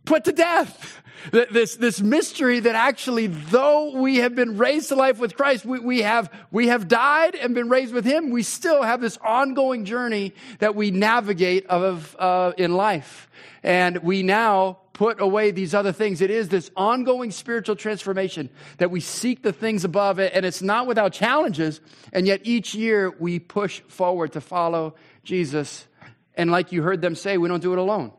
put 0.05 0.25
to 0.25 0.33
death. 0.33 1.01
This, 1.31 1.77
this 1.77 2.01
mystery 2.01 2.61
that 2.61 2.75
actually, 2.75 3.29
though 3.29 3.99
we 3.99 4.17
have 4.17 4.35
been 4.35 4.59
raised 4.59 4.89
to 4.89 4.95
life 4.95 5.19
with 5.19 5.37
Christ, 5.37 5.65
we, 5.65 5.81
we, 5.81 6.03
have, 6.03 6.31
we 6.51 6.69
have 6.69 6.87
died 6.87 7.35
and 7.35 7.55
been 7.55 7.71
raised 7.71 7.95
with 7.95 8.05
Him, 8.05 8.31
we 8.31 8.43
still 8.43 8.83
have 8.83 9.01
this 9.01 9.17
ongoing 9.19 9.87
journey 9.87 10.35
that 10.59 10.75
we 10.75 10.91
navigate 10.91 11.67
of, 11.67 12.15
uh, 12.19 12.53
in 12.59 12.75
life. 12.75 13.31
And 13.63 14.03
we 14.03 14.23
now 14.23 14.81
put 14.93 15.21
away 15.21 15.51
these 15.51 15.75
other 15.75 15.93
things. 15.93 16.21
It 16.21 16.31
is 16.31 16.51
this 16.51 16.71
ongoing 16.77 17.31
spiritual 17.31 17.75
transformation 17.77 18.51
that 18.77 18.91
we 18.91 19.01
seek 19.01 19.43
the 19.43 19.53
things 19.53 19.85
above 19.85 20.19
it, 20.19 20.33
and 20.35 20.45
it's 20.45 20.61
not 20.61 20.87
without 20.87 21.15
challenges. 21.15 21.81
And 22.13 22.27
yet 22.27 22.43
each 22.45 22.75
year 22.75 23.11
we 23.19 23.39
push 23.39 23.81
forward 23.89 24.33
to 24.33 24.43
follow 24.43 24.95
Jesus. 25.25 25.87
And 26.35 26.51
like 26.51 26.71
you 26.71 26.83
heard 26.83 27.01
them 27.01 27.15
say, 27.15 27.39
we 27.39 27.49
don't 27.49 27.63
do 27.63 27.73
it 27.73 27.79
alone 27.79 28.13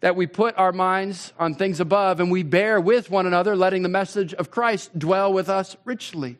that 0.00 0.16
we 0.16 0.26
put 0.26 0.56
our 0.56 0.72
minds 0.72 1.32
on 1.38 1.54
things 1.54 1.80
above 1.80 2.20
and 2.20 2.30
we 2.30 2.42
bear 2.42 2.80
with 2.80 3.10
one 3.10 3.26
another, 3.26 3.54
letting 3.54 3.82
the 3.82 3.88
message 3.88 4.34
of 4.34 4.50
Christ 4.50 4.98
dwell 4.98 5.32
with 5.32 5.48
us 5.48 5.76
richly. 5.84 6.38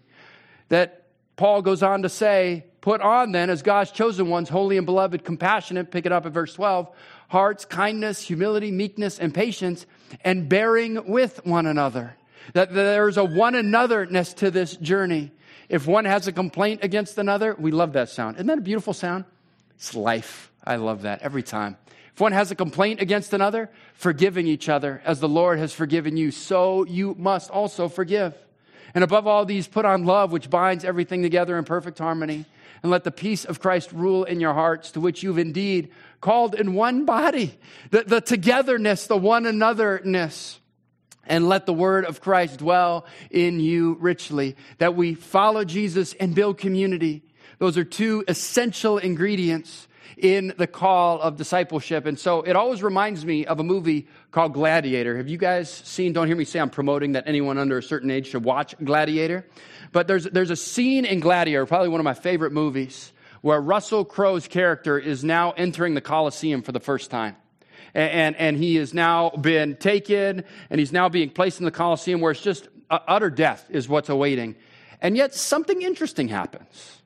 That 0.68 1.04
Paul 1.36 1.62
goes 1.62 1.82
on 1.82 2.02
to 2.02 2.08
say, 2.08 2.64
Put 2.80 3.02
on 3.02 3.32
then, 3.32 3.50
as 3.50 3.62
God's 3.62 3.90
chosen 3.90 4.30
ones, 4.30 4.48
holy 4.48 4.78
and 4.78 4.86
beloved, 4.86 5.24
compassionate, 5.24 5.90
pick 5.90 6.06
it 6.06 6.12
up 6.12 6.24
at 6.24 6.32
verse 6.32 6.54
12, 6.54 6.88
hearts, 7.28 7.66
kindness, 7.66 8.22
humility, 8.22 8.70
meekness, 8.70 9.18
and 9.18 9.34
patience, 9.34 9.84
and 10.24 10.48
bearing 10.48 11.06
with 11.06 11.44
one 11.44 11.66
another. 11.66 12.16
That 12.54 12.72
there's 12.72 13.18
a 13.18 13.24
one 13.24 13.52
anotherness 13.52 14.34
to 14.36 14.50
this 14.50 14.76
journey. 14.76 15.30
If 15.68 15.86
one 15.86 16.06
has 16.06 16.26
a 16.26 16.32
complaint 16.32 16.80
against 16.82 17.18
another, 17.18 17.54
we 17.58 17.70
love 17.70 17.92
that 17.92 18.08
sound. 18.08 18.36
Isn't 18.36 18.46
that 18.46 18.58
a 18.58 18.62
beautiful 18.62 18.94
sound? 18.94 19.26
It's 19.74 19.94
life. 19.94 20.50
I 20.64 20.76
love 20.76 21.02
that 21.02 21.20
every 21.20 21.42
time. 21.42 21.76
If 22.20 22.22
one 22.22 22.32
has 22.32 22.50
a 22.50 22.54
complaint 22.54 23.00
against 23.00 23.32
another, 23.32 23.70
forgiving 23.94 24.46
each 24.46 24.68
other 24.68 25.00
as 25.06 25.20
the 25.20 25.28
Lord 25.28 25.58
has 25.58 25.72
forgiven 25.72 26.18
you, 26.18 26.30
so 26.30 26.84
you 26.84 27.14
must 27.18 27.48
also 27.50 27.88
forgive. 27.88 28.34
And 28.94 29.02
above 29.02 29.26
all 29.26 29.46
these, 29.46 29.66
put 29.66 29.86
on 29.86 30.04
love, 30.04 30.30
which 30.30 30.50
binds 30.50 30.84
everything 30.84 31.22
together 31.22 31.56
in 31.56 31.64
perfect 31.64 31.98
harmony. 31.98 32.44
And 32.82 32.92
let 32.92 33.04
the 33.04 33.10
peace 33.10 33.46
of 33.46 33.58
Christ 33.58 33.90
rule 33.92 34.24
in 34.24 34.38
your 34.38 34.52
hearts, 34.52 34.90
to 34.90 35.00
which 35.00 35.22
you've 35.22 35.38
indeed 35.38 35.92
called 36.20 36.54
in 36.54 36.74
one 36.74 37.06
body. 37.06 37.58
The, 37.90 38.02
the 38.02 38.20
togetherness, 38.20 39.06
the 39.06 39.16
one 39.16 39.44
anotherness. 39.44 40.58
And 41.26 41.48
let 41.48 41.64
the 41.64 41.72
word 41.72 42.04
of 42.04 42.20
Christ 42.20 42.58
dwell 42.58 43.06
in 43.30 43.60
you 43.60 43.96
richly. 43.98 44.56
That 44.76 44.94
we 44.94 45.14
follow 45.14 45.64
Jesus 45.64 46.12
and 46.12 46.34
build 46.34 46.58
community. 46.58 47.22
Those 47.58 47.78
are 47.78 47.84
two 47.84 48.24
essential 48.28 48.98
ingredients 48.98 49.86
in 50.16 50.52
the 50.56 50.66
call 50.66 51.20
of 51.20 51.36
discipleship. 51.36 52.06
And 52.06 52.18
so 52.18 52.42
it 52.42 52.56
always 52.56 52.82
reminds 52.82 53.24
me 53.24 53.46
of 53.46 53.60
a 53.60 53.62
movie 53.62 54.08
called 54.30 54.54
Gladiator. 54.54 55.16
Have 55.16 55.28
you 55.28 55.38
guys 55.38 55.70
seen, 55.70 56.12
don't 56.12 56.26
hear 56.26 56.36
me 56.36 56.44
say 56.44 56.60
I'm 56.60 56.70
promoting 56.70 57.12
that 57.12 57.24
anyone 57.26 57.58
under 57.58 57.78
a 57.78 57.82
certain 57.82 58.10
age 58.10 58.28
should 58.28 58.44
watch 58.44 58.74
Gladiator. 58.82 59.46
But 59.92 60.06
there's, 60.06 60.24
there's 60.24 60.50
a 60.50 60.56
scene 60.56 61.04
in 61.04 61.20
Gladiator, 61.20 61.66
probably 61.66 61.88
one 61.88 62.00
of 62.00 62.04
my 62.04 62.14
favorite 62.14 62.52
movies, 62.52 63.12
where 63.40 63.60
Russell 63.60 64.04
Crowe's 64.04 64.46
character 64.46 64.98
is 64.98 65.24
now 65.24 65.52
entering 65.52 65.94
the 65.94 66.00
Colosseum 66.00 66.62
for 66.62 66.72
the 66.72 66.80
first 66.80 67.10
time. 67.10 67.36
And, 67.94 68.10
and, 68.10 68.36
and 68.36 68.56
he 68.56 68.76
has 68.76 68.94
now 68.94 69.30
been 69.30 69.76
taken 69.76 70.44
and 70.68 70.78
he's 70.78 70.92
now 70.92 71.08
being 71.08 71.30
placed 71.30 71.58
in 71.58 71.64
the 71.64 71.70
Colosseum 71.70 72.20
where 72.20 72.32
it's 72.32 72.42
just 72.42 72.68
uh, 72.90 72.98
utter 73.06 73.30
death 73.30 73.66
is 73.70 73.88
what's 73.88 74.08
awaiting. 74.08 74.56
And 75.00 75.16
yet 75.16 75.34
something 75.34 75.80
interesting 75.80 76.28
happens. 76.28 76.98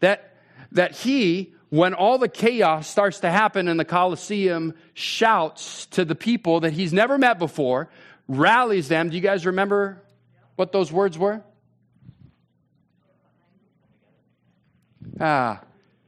That, 0.00 0.36
that 0.72 0.92
he 0.92 1.53
when 1.74 1.92
all 1.92 2.18
the 2.18 2.28
chaos 2.28 2.86
starts 2.86 3.18
to 3.18 3.28
happen 3.28 3.66
in 3.66 3.78
the 3.78 3.84
Colosseum, 3.84 4.74
shouts 4.92 5.86
to 5.86 6.04
the 6.04 6.14
people 6.14 6.60
that 6.60 6.72
he's 6.72 6.92
never 6.92 7.18
met 7.18 7.36
before, 7.36 7.90
rallies 8.28 8.86
them. 8.86 9.08
Do 9.08 9.16
you 9.16 9.20
guys 9.20 9.44
remember 9.44 10.00
what 10.54 10.70
those 10.70 10.92
words 10.92 11.18
were? 11.18 11.42
Ah, 15.18 15.62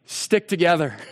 stick 0.05 0.47
together. 0.47 0.97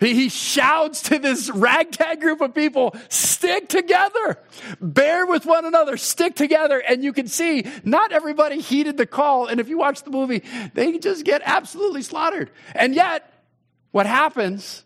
He 0.00 0.30
shouts 0.30 1.02
to 1.10 1.18
this 1.18 1.50
ragtag 1.50 2.22
group 2.22 2.40
of 2.40 2.54
people, 2.54 2.96
stick 3.10 3.68
together, 3.68 4.38
bear 4.80 5.26
with 5.26 5.44
one 5.44 5.66
another, 5.66 5.98
stick 5.98 6.34
together. 6.36 6.78
And 6.78 7.04
you 7.04 7.12
can 7.12 7.26
see 7.26 7.66
not 7.84 8.10
everybody 8.10 8.62
heeded 8.62 8.96
the 8.96 9.04
call. 9.04 9.48
And 9.48 9.60
if 9.60 9.68
you 9.68 9.76
watch 9.76 10.02
the 10.02 10.10
movie, 10.10 10.42
they 10.72 10.96
just 10.96 11.26
get 11.26 11.42
absolutely 11.44 12.00
slaughtered. 12.00 12.50
And 12.74 12.94
yet, 12.94 13.30
what 13.90 14.06
happens 14.06 14.84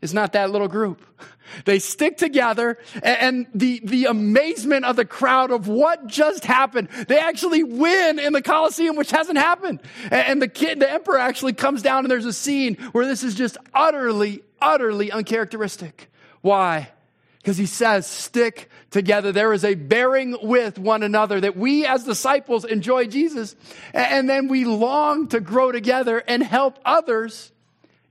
is 0.00 0.12
not 0.12 0.34
that 0.34 0.50
little 0.50 0.68
group. 0.68 1.02
They 1.66 1.78
stick 1.78 2.16
together 2.16 2.78
and 3.02 3.46
the, 3.54 3.80
the 3.84 4.06
amazement 4.06 4.86
of 4.86 4.96
the 4.96 5.04
crowd 5.04 5.50
of 5.50 5.68
what 5.68 6.06
just 6.06 6.44
happened. 6.44 6.88
They 7.06 7.18
actually 7.18 7.62
win 7.62 8.18
in 8.18 8.32
the 8.32 8.40
Colosseum, 8.40 8.96
which 8.96 9.10
hasn't 9.10 9.38
happened. 9.38 9.80
And 10.10 10.40
the 10.40 10.48
kid, 10.48 10.80
the 10.80 10.90
emperor 10.90 11.18
actually 11.18 11.52
comes 11.52 11.82
down 11.82 12.04
and 12.04 12.10
there's 12.10 12.24
a 12.24 12.32
scene 12.32 12.76
where 12.92 13.06
this 13.06 13.22
is 13.22 13.34
just 13.34 13.58
utterly, 13.74 14.42
utterly 14.60 15.12
uncharacteristic. 15.12 16.10
Why? 16.40 16.90
Because 17.38 17.58
he 17.58 17.66
says, 17.66 18.06
stick 18.06 18.70
together. 18.90 19.30
There 19.30 19.52
is 19.52 19.66
a 19.66 19.74
bearing 19.74 20.36
with 20.42 20.78
one 20.78 21.02
another 21.02 21.42
that 21.42 21.58
we 21.58 21.84
as 21.84 22.04
disciples 22.04 22.64
enjoy 22.64 23.06
Jesus. 23.06 23.54
And 23.92 24.30
then 24.30 24.48
we 24.48 24.64
long 24.64 25.28
to 25.28 25.40
grow 25.40 25.70
together 25.72 26.24
and 26.26 26.42
help 26.42 26.78
others 26.86 27.52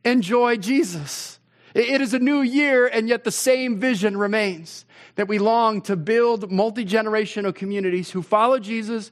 enjoy 0.03 0.57
Jesus. 0.57 1.39
It 1.73 2.01
is 2.01 2.13
a 2.13 2.19
new 2.19 2.41
year, 2.41 2.85
and 2.85 3.09
yet 3.09 3.23
the 3.23 3.31
same 3.31 3.79
vision 3.79 4.15
remains 4.15 4.85
that 5.15 5.27
we 5.27 5.39
long 5.39 5.81
to 5.83 5.95
build 5.95 6.51
multi 6.51 6.85
generational 6.85 7.53
communities 7.53 8.11
who 8.11 8.21
follow 8.21 8.59
Jesus, 8.59 9.11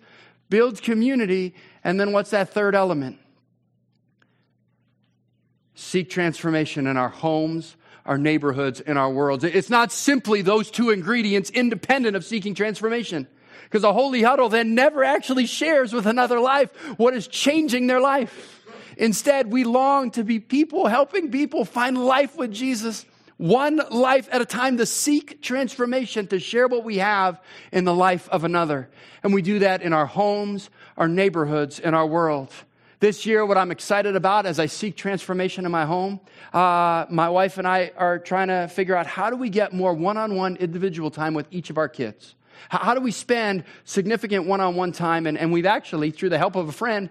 build 0.50 0.82
community, 0.82 1.56
and 1.84 2.00
then 2.00 2.12
what's 2.12 2.32
that 2.32 2.50
third 2.50 2.76
element? 2.76 3.18
Seek 5.74 6.10
transformation 6.10 6.86
in 6.86 6.98
our 6.98 7.10
homes, 7.10 7.76
our 8.06 8.18
neighborhoods, 8.18 8.80
and 8.80 8.98
our 8.98 9.10
worlds. 9.10 9.44
It's 9.44 9.70
not 9.70 9.92
simply 9.92 10.44
those 10.44 10.70
two 10.70 10.92
ingredients 10.92 11.50
independent 11.50 12.16
of 12.16 12.24
seeking 12.24 12.54
transformation. 12.54 13.28
Because 13.64 13.84
a 13.86 13.94
holy 13.94 14.22
huddle 14.22 14.50
then 14.50 14.76
never 14.76 15.04
actually 15.04 15.46
shares 15.46 15.94
with 15.94 16.06
another 16.06 16.40
life 16.40 16.76
what 16.98 17.14
is 17.14 17.28
changing 17.28 17.88
their 17.88 18.02
life. 18.02 18.61
Instead, 19.02 19.52
we 19.52 19.64
long 19.64 20.12
to 20.12 20.24
be 20.24 20.40
people 20.40 20.86
helping 20.86 21.32
people 21.32 21.66
find 21.66 21.98
life 21.98 22.38
with 22.38 22.52
Jesus, 22.52 23.04
one 23.38 23.82
life 23.90 24.30
at 24.32 24.42
a 24.42 24.46
time 24.46 24.78
to 24.78 24.86
seek 24.86 25.42
transformation, 25.42 26.28
to 26.28 26.40
share 26.40 26.68
what 26.68 26.84
we 26.84 27.00
have 27.00 27.42
in 27.72 27.84
the 27.84 27.96
life 27.96 28.30
of 28.30 28.44
another. 28.44 28.88
And 29.24 29.34
we 29.34 29.42
do 29.42 29.58
that 29.58 29.82
in 29.82 29.92
our 29.92 30.06
homes, 30.06 30.70
our 30.98 31.08
neighborhoods, 31.08 31.80
and 31.80 31.96
our 31.96 32.06
world. 32.06 32.54
This 33.00 33.26
year, 33.26 33.44
what 33.44 33.58
I'm 33.58 33.72
excited 33.72 34.16
about 34.16 34.46
as 34.46 34.60
I 34.60 34.68
seek 34.68 34.96
transformation 34.96 35.66
in 35.66 35.72
my 35.72 35.86
home, 35.86 36.20
uh, 36.54 37.08
my 37.10 37.28
wife 37.28 37.58
and 37.58 37.68
I 37.68 37.94
are 37.98 38.20
trying 38.20 38.50
to 38.50 38.68
figure 38.68 38.96
out 38.96 39.08
how 39.08 39.32
do 39.32 39.36
we 39.36 39.50
get 39.50 39.74
more 39.74 39.96
one 39.96 40.18
on 40.18 40.36
one 40.36 40.58
individual 40.58 41.10
time 41.10 41.34
with 41.34 41.48
each 41.50 41.72
of 41.72 41.80
our 41.80 41.90
kids? 41.90 42.36
How, 42.70 42.94
do 42.94 43.02
we 43.02 43.12
spend 43.12 43.64
significant 43.86 44.46
one 44.46 44.62
on 44.62 44.76
one 44.76 44.92
time? 44.92 45.26
And, 45.28 45.38
and 45.38 45.52
we've 45.52 45.66
actually, 45.66 46.12
through 46.12 46.30
the 46.30 46.38
help 46.38 46.56
of 46.56 46.70
a 46.70 46.72
friend, 46.72 47.10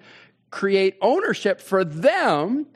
create 0.50 0.96
ownership 1.00 1.60
for 1.60 1.84
them 1.84 2.66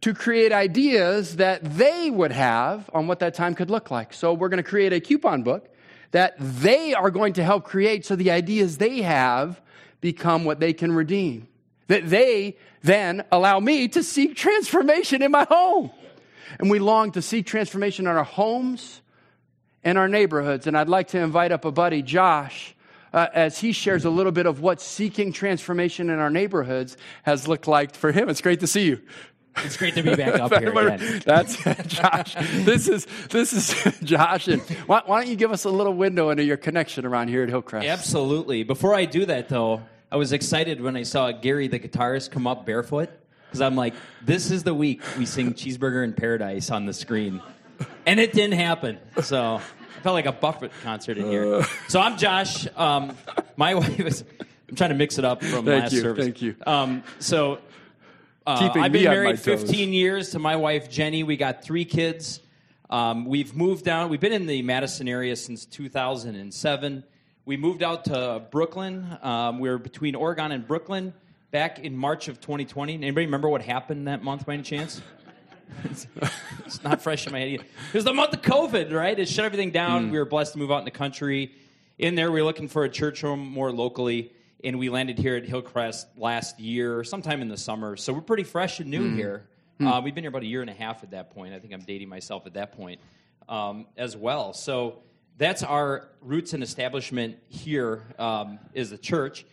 to 0.00 0.14
create 0.14 0.52
ideas 0.52 1.36
that 1.36 1.62
they 1.62 2.10
would 2.10 2.32
have 2.32 2.88
on 2.94 3.06
what 3.06 3.18
that 3.20 3.34
time 3.34 3.54
could 3.54 3.70
look 3.70 3.90
like. 3.90 4.14
So 4.14 4.32
we're 4.32 4.48
going 4.48 4.62
to 4.62 4.68
create 4.68 4.92
a 4.92 5.00
coupon 5.00 5.42
book 5.42 5.68
that 6.12 6.34
they 6.38 6.94
are 6.94 7.10
going 7.10 7.34
to 7.34 7.44
help 7.44 7.64
create 7.64 8.04
so 8.04 8.16
the 8.16 8.30
ideas 8.30 8.78
they 8.78 9.02
have 9.02 9.60
become 10.00 10.44
what 10.44 10.58
they 10.58 10.72
can 10.72 10.92
redeem. 10.92 11.48
That 11.88 12.08
they 12.08 12.56
then 12.82 13.24
allow 13.30 13.60
me 13.60 13.88
to 13.88 14.02
seek 14.02 14.36
transformation 14.36 15.22
in 15.22 15.30
my 15.30 15.44
home. 15.48 15.90
And 16.58 16.70
we 16.70 16.78
long 16.78 17.12
to 17.12 17.22
seek 17.22 17.46
transformation 17.46 18.06
in 18.06 18.16
our 18.16 18.24
homes 18.24 19.02
and 19.84 19.98
our 19.98 20.08
neighborhoods. 20.08 20.66
And 20.66 20.76
I'd 20.76 20.88
like 20.88 21.08
to 21.08 21.18
invite 21.18 21.52
up 21.52 21.64
a 21.64 21.72
buddy, 21.72 22.02
Josh, 22.02 22.74
uh, 23.12 23.28
as 23.34 23.58
he 23.58 23.72
shares 23.72 24.04
a 24.04 24.10
little 24.10 24.32
bit 24.32 24.46
of 24.46 24.60
what 24.60 24.80
seeking 24.80 25.32
transformation 25.32 26.10
in 26.10 26.18
our 26.18 26.30
neighborhoods 26.30 26.96
has 27.24 27.48
looked 27.48 27.66
like 27.66 27.94
for 27.94 28.12
him. 28.12 28.28
It's 28.28 28.40
great 28.40 28.60
to 28.60 28.66
see 28.66 28.86
you. 28.86 29.00
It's 29.56 29.76
great 29.76 29.94
to 29.94 30.02
be 30.02 30.14
back 30.14 30.40
up 30.40 30.54
here 30.58 30.70
again. 30.70 31.22
That's 31.24 31.56
Josh. 31.86 32.34
This 32.64 32.88
is 32.88 33.06
this 33.30 33.52
is 33.52 33.98
Josh. 34.02 34.48
And 34.48 34.62
why, 34.86 35.02
why, 35.04 35.20
don't 35.20 35.30
you 35.30 35.36
give 35.36 35.52
us 35.52 35.64
a 35.64 35.70
little 35.70 35.92
window 35.92 36.30
into 36.30 36.44
your 36.44 36.56
connection 36.56 37.04
around 37.04 37.28
here 37.28 37.42
at 37.42 37.48
Hillcrest? 37.48 37.86
Absolutely. 37.86 38.62
Before 38.62 38.94
I 38.94 39.04
do 39.04 39.26
that, 39.26 39.48
though, 39.48 39.82
I 40.10 40.16
was 40.16 40.32
excited 40.32 40.80
when 40.80 40.96
I 40.96 41.02
saw 41.02 41.32
Gary, 41.32 41.68
the 41.68 41.78
guitarist, 41.78 42.30
come 42.30 42.46
up 42.46 42.64
barefoot 42.64 43.10
because 43.46 43.60
I'm 43.60 43.76
like, 43.76 43.94
this 44.22 44.50
is 44.50 44.62
the 44.62 44.74
week 44.74 45.02
we 45.18 45.26
sing 45.26 45.54
"Cheeseburger 45.54 46.04
in 46.04 46.12
Paradise" 46.12 46.70
on 46.70 46.86
the 46.86 46.92
screen, 46.92 47.42
and 48.06 48.20
it 48.20 48.32
didn't 48.32 48.58
happen. 48.58 48.98
So 49.22 49.60
felt 50.00 50.14
like 50.14 50.26
a 50.26 50.32
Buffett 50.32 50.72
concert 50.82 51.18
in 51.18 51.26
here. 51.26 51.54
Uh. 51.54 51.64
So 51.88 52.00
I'm 52.00 52.16
Josh. 52.16 52.66
Um, 52.76 53.16
my 53.56 53.74
wife 53.76 54.00
is. 54.00 54.24
I'm 54.68 54.76
trying 54.76 54.90
to 54.90 54.96
mix 54.96 55.18
it 55.18 55.24
up 55.24 55.42
from 55.42 55.64
thank 55.64 55.82
last 55.82 55.92
you, 55.92 56.00
service. 56.00 56.24
Thank 56.24 56.42
you. 56.42 56.54
Um, 56.64 57.02
so 57.18 57.58
uh, 58.46 58.70
I've 58.74 58.92
been 58.92 59.04
married 59.04 59.40
15 59.40 59.92
years 59.92 60.30
to 60.30 60.38
my 60.38 60.56
wife 60.56 60.90
Jenny. 60.90 61.22
We 61.22 61.36
got 61.36 61.62
three 61.62 61.84
kids. 61.84 62.40
Um, 62.88 63.24
we've 63.24 63.54
moved 63.54 63.84
down. 63.84 64.10
We've 64.10 64.20
been 64.20 64.32
in 64.32 64.46
the 64.46 64.62
Madison 64.62 65.08
area 65.08 65.36
since 65.36 65.64
2007. 65.66 67.04
We 67.44 67.56
moved 67.56 67.82
out 67.82 68.04
to 68.06 68.42
Brooklyn. 68.50 69.18
Um, 69.22 69.58
we 69.58 69.68
were 69.68 69.78
between 69.78 70.14
Oregon 70.14 70.52
and 70.52 70.66
Brooklyn 70.66 71.12
back 71.50 71.78
in 71.78 71.96
March 71.96 72.28
of 72.28 72.40
2020. 72.40 72.94
Anybody 72.94 73.26
remember 73.26 73.48
what 73.48 73.62
happened 73.62 74.06
that 74.08 74.22
month 74.22 74.46
by 74.46 74.54
any 74.54 74.62
chance? 74.62 75.00
It's, 75.84 76.06
not 76.84 77.02
fresh 77.02 77.26
in 77.26 77.32
my 77.32 77.40
head. 77.40 77.48
Either. 77.48 77.64
It 77.64 77.94
was 77.94 78.04
the 78.04 78.14
month 78.14 78.32
of 78.32 78.42
COVID, 78.42 78.92
right? 78.92 79.18
It 79.18 79.28
shut 79.28 79.44
everything 79.44 79.70
down. 79.70 80.08
Mm. 80.08 80.12
We 80.12 80.18
were 80.18 80.24
blessed 80.24 80.52
to 80.52 80.58
move 80.58 80.70
out 80.70 80.78
in 80.78 80.84
the 80.84 80.90
country. 80.90 81.52
In 81.98 82.14
there, 82.14 82.30
we 82.30 82.40
were 82.40 82.46
looking 82.46 82.68
for 82.68 82.84
a 82.84 82.88
church 82.88 83.20
home 83.20 83.40
more 83.40 83.70
locally, 83.72 84.32
and 84.64 84.78
we 84.78 84.88
landed 84.88 85.18
here 85.18 85.36
at 85.36 85.44
Hillcrest 85.44 86.06
last 86.16 86.58
year, 86.60 87.04
sometime 87.04 87.42
in 87.42 87.48
the 87.48 87.56
summer. 87.56 87.96
So 87.96 88.12
we're 88.12 88.20
pretty 88.20 88.44
fresh 88.44 88.80
and 88.80 88.90
new 88.90 89.10
mm. 89.10 89.16
here. 89.16 89.48
Mm. 89.80 89.86
Uh, 89.86 90.00
we've 90.02 90.14
been 90.14 90.24
here 90.24 90.28
about 90.30 90.42
a 90.42 90.46
year 90.46 90.60
and 90.60 90.70
a 90.70 90.74
half 90.74 91.02
at 91.02 91.10
that 91.12 91.30
point. 91.30 91.54
I 91.54 91.58
think 91.58 91.72
I'm 91.72 91.82
dating 91.82 92.08
myself 92.08 92.46
at 92.46 92.54
that 92.54 92.72
point 92.72 93.00
um, 93.48 93.86
as 93.96 94.16
well. 94.16 94.52
So 94.52 95.02
that's 95.38 95.62
our 95.62 96.08
roots 96.20 96.52
and 96.52 96.62
establishment 96.62 97.38
here 97.48 98.04
um, 98.18 98.58
is 98.74 98.90
the 98.90 98.98
church. 98.98 99.46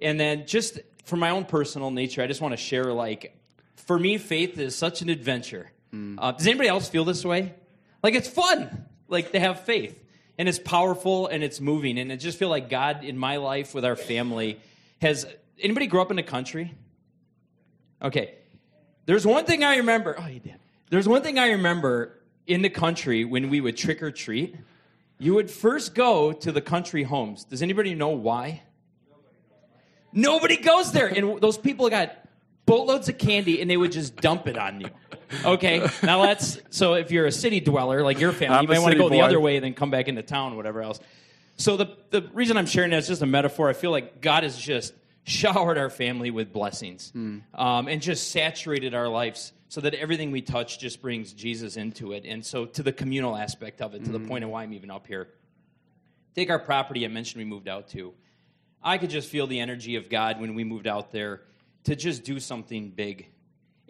And 0.00 0.18
then 0.18 0.46
just 0.46 0.80
for 1.04 1.16
my 1.16 1.30
own 1.30 1.44
personal 1.44 1.90
nature, 1.90 2.22
I 2.22 2.26
just 2.26 2.40
want 2.40 2.52
to 2.52 2.56
share 2.56 2.92
like 2.92 3.36
for 3.74 3.98
me, 3.98 4.18
faith 4.18 4.58
is 4.58 4.74
such 4.76 5.02
an 5.02 5.08
adventure. 5.08 5.70
Mm. 5.92 6.16
Uh, 6.18 6.32
does 6.32 6.46
anybody 6.46 6.68
else 6.68 6.88
feel 6.88 7.04
this 7.04 7.24
way? 7.24 7.54
Like 8.02 8.14
it's 8.14 8.28
fun, 8.28 8.86
like 9.08 9.32
to 9.32 9.40
have 9.40 9.64
faith, 9.64 9.98
and 10.38 10.48
it's 10.48 10.58
powerful 10.58 11.28
and 11.28 11.44
it's 11.44 11.60
moving, 11.60 11.98
and 11.98 12.10
I 12.12 12.16
just 12.16 12.38
feel 12.38 12.48
like 12.48 12.68
God 12.68 13.04
in 13.04 13.16
my 13.16 13.36
life 13.36 13.74
with 13.74 13.84
our 13.84 13.96
family 13.96 14.60
has. 15.00 15.26
Anybody 15.60 15.86
grow 15.86 16.02
up 16.02 16.10
in 16.10 16.16
the 16.16 16.22
country? 16.22 16.74
Okay, 18.02 18.34
there's 19.06 19.26
one 19.26 19.44
thing 19.44 19.62
I 19.62 19.76
remember. 19.76 20.16
Oh, 20.18 20.26
you 20.26 20.40
did. 20.40 20.56
There's 20.90 21.08
one 21.08 21.22
thing 21.22 21.38
I 21.38 21.52
remember 21.52 22.18
in 22.46 22.62
the 22.62 22.70
country 22.70 23.24
when 23.24 23.48
we 23.48 23.60
would 23.60 23.76
trick 23.76 24.02
or 24.02 24.10
treat. 24.10 24.56
You 25.18 25.34
would 25.34 25.50
first 25.50 25.94
go 25.94 26.32
to 26.32 26.50
the 26.50 26.60
country 26.60 27.04
homes. 27.04 27.44
Does 27.44 27.62
anybody 27.62 27.94
know 27.94 28.08
why? 28.08 28.62
Nobody 30.12 30.56
goes 30.56 30.90
there, 30.90 31.06
and 31.06 31.40
those 31.40 31.56
people 31.56 31.88
got 31.88 32.12
boatloads 32.66 33.08
of 33.08 33.18
candy 33.18 33.60
and 33.60 33.70
they 33.70 33.76
would 33.76 33.92
just 33.92 34.16
dump 34.16 34.46
it 34.46 34.56
on 34.56 34.80
you. 34.80 34.88
Okay, 35.44 35.88
now 36.02 36.22
that's 36.22 36.58
so 36.70 36.94
if 36.94 37.10
you're 37.10 37.26
a 37.26 37.32
city 37.32 37.60
dweller 37.60 38.02
like 38.02 38.20
your 38.20 38.32
family, 38.32 38.56
I'm 38.56 38.62
you 38.64 38.68
might 38.68 38.80
want 38.80 38.92
to 38.92 38.98
go 38.98 39.08
boy. 39.08 39.16
the 39.16 39.22
other 39.22 39.40
way 39.40 39.56
and 39.56 39.64
then 39.64 39.72
come 39.74 39.90
back 39.90 40.08
into 40.08 40.22
town, 40.22 40.56
whatever 40.56 40.82
else. 40.82 41.00
So 41.56 41.76
the 41.76 41.96
the 42.10 42.28
reason 42.34 42.56
I'm 42.56 42.66
sharing 42.66 42.90
that 42.90 42.98
is 42.98 43.08
just 43.08 43.22
a 43.22 43.26
metaphor. 43.26 43.70
I 43.70 43.72
feel 43.72 43.90
like 43.90 44.20
God 44.20 44.42
has 44.42 44.58
just 44.58 44.92
showered 45.24 45.78
our 45.78 45.90
family 45.90 46.30
with 46.30 46.52
blessings 46.52 47.12
mm. 47.14 47.42
um, 47.54 47.88
and 47.88 48.02
just 48.02 48.30
saturated 48.30 48.94
our 48.94 49.08
lives 49.08 49.52
so 49.68 49.80
that 49.80 49.94
everything 49.94 50.32
we 50.32 50.42
touch 50.42 50.78
just 50.78 51.00
brings 51.00 51.32
Jesus 51.32 51.76
into 51.76 52.12
it. 52.12 52.24
And 52.26 52.44
so 52.44 52.66
to 52.66 52.82
the 52.82 52.92
communal 52.92 53.36
aspect 53.36 53.80
of 53.80 53.94
it, 53.94 54.04
to 54.04 54.10
mm. 54.10 54.12
the 54.12 54.18
hmm. 54.18 54.28
point 54.28 54.44
of 54.44 54.50
why 54.50 54.64
I'm 54.64 54.72
even 54.74 54.90
up 54.90 55.06
here. 55.06 55.28
Take 56.34 56.50
our 56.50 56.58
property 56.58 57.04
I 57.04 57.08
mentioned 57.08 57.38
we 57.38 57.48
moved 57.48 57.68
out 57.68 57.88
to. 57.88 58.12
I 58.82 58.98
could 58.98 59.10
just 59.10 59.28
feel 59.28 59.46
the 59.46 59.60
energy 59.60 59.96
of 59.96 60.10
God 60.10 60.40
when 60.40 60.54
we 60.54 60.64
moved 60.64 60.86
out 60.86 61.12
there 61.12 61.42
to 61.84 61.96
just 61.96 62.24
do 62.24 62.38
something 62.40 62.90
big. 62.90 63.28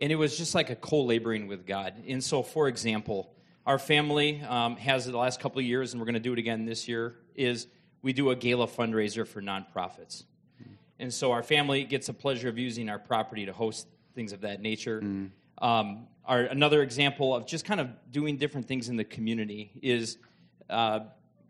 And 0.01 0.11
it 0.11 0.17
was 0.17 0.37
just 0.37 0.55
like 0.55 0.71
a 0.71 0.77
co 0.77 1.03
laboring 1.03 1.47
with 1.47 1.67
God. 1.67 1.95
And 2.09 2.23
so, 2.23 2.43
for 2.43 2.69
example, 2.69 3.35
our 3.67 3.79
family 3.79 4.43
um, 4.43 4.77
has 4.77 5.07
the 5.07 5.17
last 5.17 5.41
couple 5.41 5.61
of 5.61 5.65
years, 5.65 5.93
and 5.93 6.01
we're 6.01 6.07
going 6.07 6.15
to 6.15 6.21
do 6.21 6.33
it 6.33 6.39
again 6.39 6.65
this 6.65 6.89
year, 6.89 7.17
is 7.35 7.69
we 8.03 8.13
do 8.13 8.31
a 8.31 8.37
gala 8.37 8.67
fundraiser 8.67 9.27
for 9.27 9.41
nonprofits. 9.41 10.25
And 10.99 11.13
so 11.13 11.33
our 11.33 11.43
family 11.43 11.83
gets 11.83 12.07
the 12.07 12.13
pleasure 12.13 12.49
of 12.49 12.59
using 12.59 12.89
our 12.89 12.99
property 12.99 13.45
to 13.47 13.53
host 13.53 13.89
things 14.15 14.33
of 14.33 14.43
that 14.43 14.61
nature. 14.61 15.01
Mm. 15.01 15.31
Um, 15.61 16.07
our, 16.25 16.43
another 16.43 16.83
example 16.83 17.35
of 17.35 17.45
just 17.45 17.65
kind 17.65 17.81
of 17.81 17.89
doing 18.13 18.37
different 18.37 18.69
things 18.69 18.89
in 18.89 18.97
the 18.97 19.05
community 19.05 19.73
is 19.83 20.19
uh, 20.71 21.01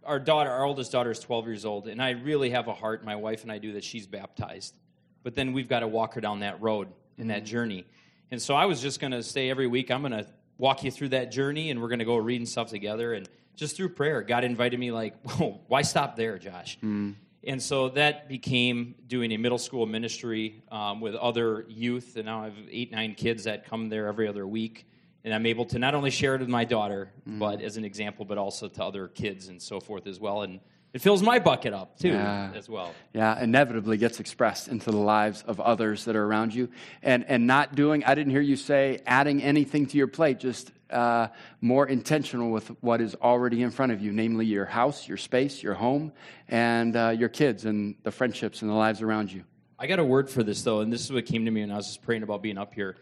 our 0.05 0.19
daughter, 0.19 0.51
our 0.51 0.65
oldest 0.65 0.91
daughter, 0.91 1.11
is 1.11 1.21
12 1.21 1.47
years 1.47 1.65
old, 1.67 1.87
and 1.87 2.03
I 2.03 2.11
really 2.11 2.49
have 2.51 2.67
a 2.69 2.73
heart, 2.73 3.05
my 3.05 3.15
wife 3.15 3.43
and 3.43 3.53
I 3.53 3.59
do, 3.59 3.75
that 3.75 3.85
she's 3.85 4.07
baptized 4.07 4.75
but 5.23 5.35
then 5.35 5.53
we've 5.53 5.69
got 5.69 5.81
to 5.81 5.89
walk 5.89 6.15
her 6.15 6.21
down 6.21 6.41
that 6.41 6.61
road 6.61 6.89
in 7.19 7.29
that 7.29 7.45
journey. 7.45 7.87
And 8.31 8.41
so 8.41 8.55
I 8.55 8.67
was 8.67 8.81
just 8.81 9.01
going 9.01 9.11
to 9.13 9.23
say 9.23 9.51
every 9.51 9.67
week, 9.67 9.91
I'm 9.91 10.01
going 10.01 10.13
to 10.13 10.27
walk 10.59 10.85
you 10.85 10.91
through 10.91 11.11
that 11.11 11.31
journey 11.31 11.71
and 11.71 11.81
we're 11.81 11.89
going 11.89 11.99
to 11.99 12.05
go 12.05 12.17
reading 12.17 12.47
stuff 12.47 12.71
together. 12.71 13.13
And 13.13 13.29
just 13.57 13.77
through 13.77 13.91
prayer, 13.91 14.23
God 14.23 14.45
invited 14.45 14.79
me, 14.81 14.91
like, 14.91 15.15
why 15.69 15.83
stop 15.83 16.17
there, 16.17 16.39
Josh? 16.39 16.79
Mm. 16.83 17.15
And 17.45 17.61
so 17.61 17.89
that 17.91 18.29
became 18.29 18.95
doing 19.07 19.33
a 19.33 19.37
middle 19.37 19.59
school 19.59 19.85
ministry 19.85 20.63
um, 20.71 21.01
with 21.01 21.15
other 21.15 21.67
youth. 21.69 22.17
And 22.17 22.27
now 22.27 22.43
I 22.43 22.45
have 22.45 22.55
eight, 22.71 22.93
nine 22.93 23.15
kids 23.15 23.45
that 23.45 23.67
come 23.69 23.89
there 23.89 24.07
every 24.07 24.29
other 24.29 24.47
week. 24.47 24.87
And 25.25 25.35
I'm 25.35 25.47
able 25.47 25.65
to 25.67 25.79
not 25.79 25.95
only 25.95 26.11
share 26.11 26.35
it 26.35 26.41
with 26.41 26.49
my 26.49 26.65
daughter, 26.65 27.13
mm. 27.29 27.39
but 27.39 27.61
as 27.61 27.77
an 27.77 27.85
example, 27.85 28.25
but 28.25 28.39
also 28.39 28.69
to 28.69 28.85
other 28.85 29.09
kids 29.09 29.49
and 29.49 29.61
so 29.61 29.81
forth 29.81 30.07
as 30.07 30.19
well. 30.19 30.43
And 30.43 30.61
it 30.93 31.01
fills 31.01 31.23
my 31.23 31.39
bucket 31.39 31.73
up 31.73 31.99
too, 31.99 32.09
yeah. 32.09 32.53
as 32.55 32.69
well. 32.69 32.93
Yeah, 33.15 33.43
inevitably 33.43 33.97
gets 33.97 34.21
expressed 34.21 34.69
into 34.69 34.91
the 34.91 34.99
lives 34.99 35.43
of 35.47 35.59
others 35.59 36.05
that 36.05 36.17
are 36.17 36.25
around 36.25 36.55
you. 36.55 36.69
And, 37.03 37.25
and 37.29 37.47
not 37.47 37.75
doing, 37.75 38.05
I 38.05 38.15
didn't 38.15 38.33
hear 38.33 38.43
you 38.43 38.57
say 38.57 39.01
adding 39.07 39.43
anything 39.43 39.87
to 39.87 39.97
your 39.97 40.07
plate, 40.07 40.39
just 40.39 40.71
uh, 40.91 41.29
more 41.63 41.87
intentional 41.87 42.51
with 42.51 42.69
what 42.83 43.01
is 43.01 43.15
already 43.23 43.63
in 43.63 43.71
front 43.71 43.93
of 43.93 44.03
you, 44.03 44.13
namely 44.13 44.45
your 44.45 44.67
house, 44.67 45.09
your 45.09 45.17
space, 45.17 45.63
your 45.63 45.75
home, 45.75 46.13
and 46.49 46.95
uh, 46.95 47.09
your 47.09 47.31
kids 47.31 47.65
and 47.65 47.95
the 48.03 48.11
friendships 48.11 48.61
and 48.61 48.71
the 48.71 48.75
lives 48.75 49.01
around 49.01 49.33
you. 49.33 49.45
I 49.79 49.87
got 49.87 49.99
a 49.99 50.05
word 50.05 50.29
for 50.29 50.43
this, 50.43 50.63
though, 50.63 50.81
and 50.81 50.93
this 50.93 51.03
is 51.03 51.11
what 51.11 51.25
came 51.25 51.47
to 51.47 51.51
me 51.51 51.63
when 51.63 51.73
I 51.73 51.77
was 51.77 51.87
just 51.87 52.03
praying 52.03 52.23
about 52.23 52.43
being 52.43 52.59
up 52.59 52.75
here. 52.75 52.97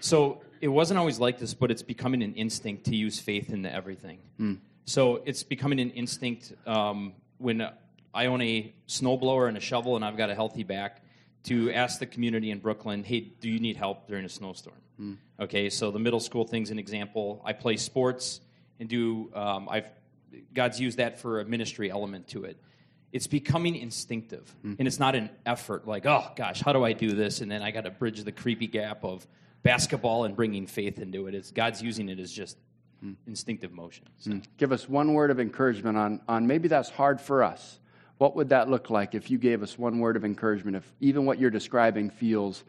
So 0.00 0.42
it 0.60 0.68
wasn't 0.68 0.98
always 0.98 1.18
like 1.18 1.38
this, 1.38 1.54
but 1.54 1.70
it's 1.70 1.82
becoming 1.82 2.22
an 2.22 2.34
instinct 2.34 2.84
to 2.86 2.96
use 2.96 3.20
faith 3.20 3.50
into 3.50 3.72
everything. 3.72 4.18
Mm. 4.40 4.58
So 4.86 5.22
it's 5.24 5.42
becoming 5.42 5.80
an 5.80 5.90
instinct 5.90 6.52
um, 6.66 7.12
when 7.38 7.68
I 8.14 8.26
own 8.26 8.40
a 8.40 8.72
snowblower 8.88 9.48
and 9.48 9.56
a 9.56 9.60
shovel 9.60 9.96
and 9.96 10.04
I've 10.04 10.16
got 10.16 10.30
a 10.30 10.34
healthy 10.34 10.64
back 10.64 11.02
to 11.44 11.70
ask 11.72 11.98
the 11.98 12.06
community 12.06 12.50
in 12.50 12.58
Brooklyn, 12.58 13.04
hey, 13.04 13.20
do 13.20 13.48
you 13.48 13.60
need 13.60 13.76
help 13.76 14.08
during 14.08 14.24
a 14.24 14.28
snowstorm? 14.28 14.76
Mm. 15.00 15.16
Okay, 15.38 15.70
so 15.70 15.90
the 15.90 15.98
middle 15.98 16.20
school 16.20 16.44
thing's 16.44 16.70
an 16.70 16.78
example. 16.78 17.42
I 17.44 17.52
play 17.52 17.76
sports 17.76 18.40
and 18.80 18.88
do, 18.88 19.30
um, 19.34 19.68
I've, 19.68 19.86
God's 20.54 20.80
used 20.80 20.98
that 20.98 21.20
for 21.20 21.40
a 21.40 21.44
ministry 21.44 21.90
element 21.90 22.28
to 22.28 22.44
it. 22.44 22.56
It's 23.12 23.26
becoming 23.26 23.76
instinctive, 23.76 24.52
mm. 24.64 24.76
and 24.78 24.88
it's 24.88 24.98
not 24.98 25.14
an 25.14 25.30
effort 25.46 25.86
like, 25.86 26.04
oh 26.06 26.26
gosh, 26.34 26.60
how 26.60 26.72
do 26.72 26.84
I 26.84 26.92
do 26.92 27.12
this? 27.12 27.40
And 27.40 27.50
then 27.50 27.62
I 27.62 27.70
got 27.70 27.84
to 27.84 27.90
bridge 27.90 28.22
the 28.24 28.32
creepy 28.32 28.66
gap 28.66 29.04
of 29.04 29.26
basketball 29.62 30.24
and 30.24 30.34
bringing 30.34 30.66
faith 30.66 30.98
into 30.98 31.26
it. 31.26 31.34
It's 31.34 31.50
God's 31.50 31.80
using 31.82 32.08
it 32.08 32.18
as 32.18 32.32
just 32.32 32.56
mm. 33.06 33.16
instinctive 33.26 33.72
motion. 33.72 34.06
So. 34.18 34.30
Mm. 34.30 34.44
Give 34.56 34.72
us 34.72 34.88
one 34.88 35.14
word 35.14 35.30
of 35.30 35.40
encouragement 35.40 35.96
on, 35.96 36.20
on 36.28 36.46
maybe 36.46 36.68
that's 36.68 36.90
hard 36.90 37.20
for 37.20 37.42
us. 37.42 37.78
What 38.18 38.34
would 38.36 38.48
that 38.48 38.68
look 38.70 38.88
like 38.88 39.14
if 39.14 39.30
you 39.30 39.38
gave 39.38 39.62
us 39.62 39.78
one 39.78 39.98
word 39.98 40.16
of 40.16 40.24
encouragement? 40.24 40.76
If 40.76 40.92
even 41.00 41.26
what 41.26 41.38
you're 41.38 41.50
describing 41.50 42.10
feels 42.10 42.64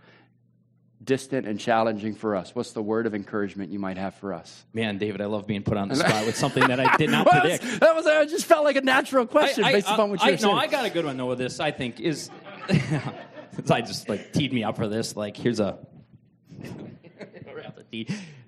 distant 1.01 1.47
and 1.47 1.59
challenging 1.59 2.15
for 2.15 2.35
us, 2.35 2.53
what's 2.53 2.73
the 2.73 2.81
word 2.81 3.05
of 3.05 3.15
encouragement 3.15 3.71
you 3.71 3.79
might 3.79 3.97
have 3.97 4.15
for 4.15 4.33
us? 4.33 4.65
Man, 4.73 4.97
David, 4.97 5.21
I 5.21 5.25
love 5.25 5.47
being 5.47 5.63
put 5.63 5.77
on 5.77 5.87
the 5.87 5.95
spot 6.03 6.25
with 6.25 6.35
something 6.35 6.67
that 6.67 6.79
I 6.79 6.97
did 6.97 7.09
not 7.09 7.25
well, 7.31 7.41
predict. 7.41 7.79
That 7.79 7.95
was 7.95 8.05
I 8.05 8.25
just 8.25 8.45
felt 8.45 8.65
like 8.65 8.75
a 8.75 8.81
natural 8.81 9.25
question 9.25 9.63
I, 9.63 9.69
I, 9.69 9.71
based 9.73 9.87
upon 9.87 10.09
what 10.09 10.23
you're 10.23 10.37
saying. 10.37 10.53
No, 10.53 10.59
I 10.59 10.67
got 10.67 10.85
a 10.85 10.89
good 10.89 11.05
one 11.05 11.15
though 11.15 11.27
with 11.27 11.37
this. 11.37 11.61
I 11.61 11.71
think 11.71 12.01
is 12.01 12.29
I 13.69 13.81
just 13.81 14.09
like 14.09 14.33
teed 14.33 14.51
me 14.51 14.65
up 14.65 14.75
for 14.75 14.89
this. 14.89 15.15
Like 15.15 15.37
here's 15.37 15.61
a 15.61 15.79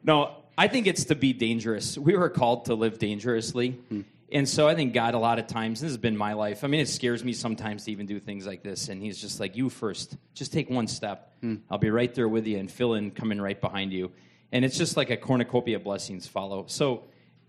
no, 0.04 0.36
I 0.60 0.68
think 0.68 0.88
it's 0.88 1.06
to 1.06 1.16
be 1.16 1.32
dangerous. 1.32 1.98
We 1.98 2.18
were 2.18 2.28
called 2.28 2.66
to 2.66 2.76
live 2.76 3.00
dangerously. 3.00 3.70
Hmm. 3.70 4.02
And 4.30 4.48
so 4.48 4.68
I 4.68 4.76
think 4.76 4.94
God, 4.94 5.14
a 5.14 5.18
lot 5.18 5.40
of 5.40 5.48
times, 5.48 5.80
this 5.80 5.90
has 5.90 5.98
been 5.98 6.18
my 6.18 6.34
life. 6.34 6.66
I 6.66 6.68
mean, 6.68 6.82
it 6.82 6.90
scares 6.90 7.24
me 7.24 7.32
sometimes 7.32 7.86
to 7.86 7.92
even 7.94 8.06
do 8.06 8.20
things 8.20 8.46
like 8.46 8.62
this. 8.62 8.90
And 8.90 9.02
He's 9.02 9.22
just 9.22 9.40
like, 9.40 9.56
you 9.56 9.70
first. 9.70 10.18
Just 10.34 10.52
take 10.52 10.70
one 10.70 10.90
step. 10.90 11.32
Hmm. 11.40 11.56
I'll 11.72 11.78
be 11.78 11.90
right 11.90 12.14
there 12.14 12.28
with 12.28 12.46
you 12.46 12.58
and 12.58 12.70
fill 12.70 12.96
in 12.96 13.12
coming 13.12 13.40
right 13.40 13.60
behind 13.60 13.94
you. 13.94 14.12
And 14.52 14.66
it's 14.66 14.78
just 14.78 14.98
like 14.98 15.10
a 15.12 15.16
cornucopia 15.16 15.78
of 15.78 15.86
blessings 15.86 16.28
follow. 16.28 16.66
So 16.68 17.06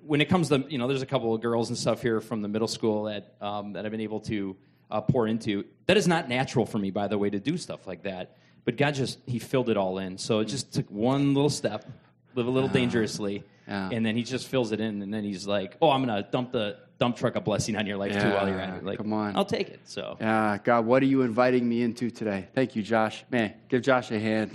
when 0.07 0.21
it 0.21 0.29
comes 0.29 0.49
to, 0.51 0.65
you 0.69 0.79
know, 0.79 0.87
there's 0.87 1.03
a 1.03 1.07
couple 1.07 1.35
of 1.35 1.41
girls 1.41 1.69
and 1.69 1.77
stuff 1.77 2.03
here 2.03 2.21
from 2.21 2.43
the 2.43 2.49
middle 2.49 2.69
school 2.69 3.05
that, 3.05 3.35
um, 3.41 3.73
that 3.73 3.85
I've 3.85 3.91
been 3.91 4.03
able 4.03 4.21
to 4.21 4.57
uh, 4.89 5.01
pour 5.01 5.27
into. 5.27 5.65
That 5.87 5.97
is 5.97 6.07
not 6.07 6.29
natural 6.29 6.65
for 6.65 6.79
me, 6.79 6.93
by 6.93 7.09
the 7.09 7.19
way, 7.19 7.29
to 7.29 7.41
do 7.41 7.57
stuff 7.57 7.89
like 7.89 8.05
that. 8.05 8.37
But 8.65 8.77
God 8.77 8.95
just, 8.95 9.19
He 9.27 9.41
filled 9.41 9.69
it 9.69 9.77
all 9.77 9.99
in. 9.99 10.17
So 10.17 10.39
it 10.39 10.45
just 10.45 10.73
took 10.73 10.89
one 10.93 11.35
little 11.35 11.51
step 11.51 11.85
live 12.35 12.47
a 12.47 12.51
little 12.51 12.69
dangerously. 12.69 13.45
Yeah. 13.67 13.91
And 13.93 14.05
then 14.05 14.17
he 14.17 14.25
just 14.25 14.49
fills 14.49 14.73
it 14.73 14.81
in, 14.81 15.01
and 15.01 15.15
then 15.15 15.23
he's 15.23 15.47
like, 15.47 15.77
"Oh, 15.81 15.91
I'm 15.91 16.05
gonna 16.05 16.27
dump 16.29 16.51
the 16.51 16.79
dump 16.99 17.17
truck 17.17 17.37
a 17.37 17.41
blessing 17.41 17.77
on 17.77 17.87
your 17.87 17.97
life 17.97 18.13
yeah, 18.13 18.25
too 18.25 18.35
while 18.35 18.49
you're 18.49 18.59
at 18.59 18.79
it." 18.79 18.85
Like, 18.85 18.99
come 18.99 19.13
on, 19.13 19.37
I'll 19.37 19.45
take 19.45 19.69
it. 19.69 19.81
So, 19.85 20.17
yeah, 20.21 20.59
God, 20.63 20.87
what 20.87 21.03
are 21.05 21.07
you 21.07 21.23
inviting 21.23 21.69
me 21.69 21.83
into 21.83 22.11
today? 22.11 22.49
Thank 22.53 22.75
you, 22.75 22.83
Josh. 22.83 23.25
Man, 23.31 23.55
give 23.69 23.83
Josh 23.83 24.11
a 24.11 24.19
hand. 24.19 24.51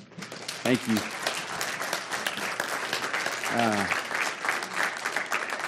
Thank 0.66 0.86
you. 0.90 0.98
Uh, 3.58 3.88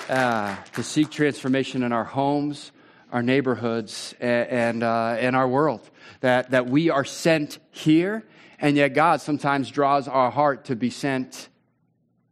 uh, 0.10 0.56
to 0.74 0.84
seek 0.84 1.10
transformation 1.10 1.84
in 1.84 1.94
our 1.94 2.04
homes, 2.04 2.74
our 3.14 3.24
neighborhoods, 3.24 4.14
and 4.20 4.50
and, 4.50 4.84
uh, 4.84 5.16
and 5.20 5.38
our 5.38 5.48
world. 5.48 5.90
That 6.20 6.52
that 6.52 6.68
we 6.68 6.90
are 6.90 7.06
sent 7.06 7.60
here, 7.72 8.26
and 8.60 8.76
yet 8.76 8.94
God 8.94 9.22
sometimes 9.22 9.72
draws 9.72 10.10
our 10.10 10.32
heart 10.32 10.66
to 10.66 10.76
be 10.76 10.90
sent 10.90 11.48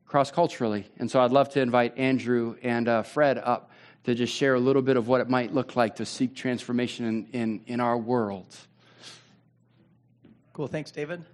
cross 0.06 0.32
culturally. 0.32 0.86
And 0.98 1.10
so 1.10 1.20
I'd 1.22 1.32
love 1.32 1.50
to 1.50 1.62
invite 1.62 1.98
Andrew 1.98 2.56
and 2.64 2.88
uh, 2.88 3.04
Fred 3.04 3.38
up 3.38 3.72
to 4.04 4.14
just 4.14 4.34
share 4.34 4.54
a 4.54 4.60
little 4.60 4.82
bit 4.82 4.98
of 4.98 5.08
what 5.08 5.22
it 5.22 5.30
might 5.30 5.54
look 5.54 5.76
like 5.76 5.96
to 5.96 6.06
seek 6.06 6.36
transformation 6.36 7.06
in, 7.06 7.28
in, 7.34 7.62
in 7.66 7.80
our 7.80 7.98
world. 7.98 8.56
Cool. 10.54 10.68
Thanks, 10.68 10.92
David. 10.92 11.26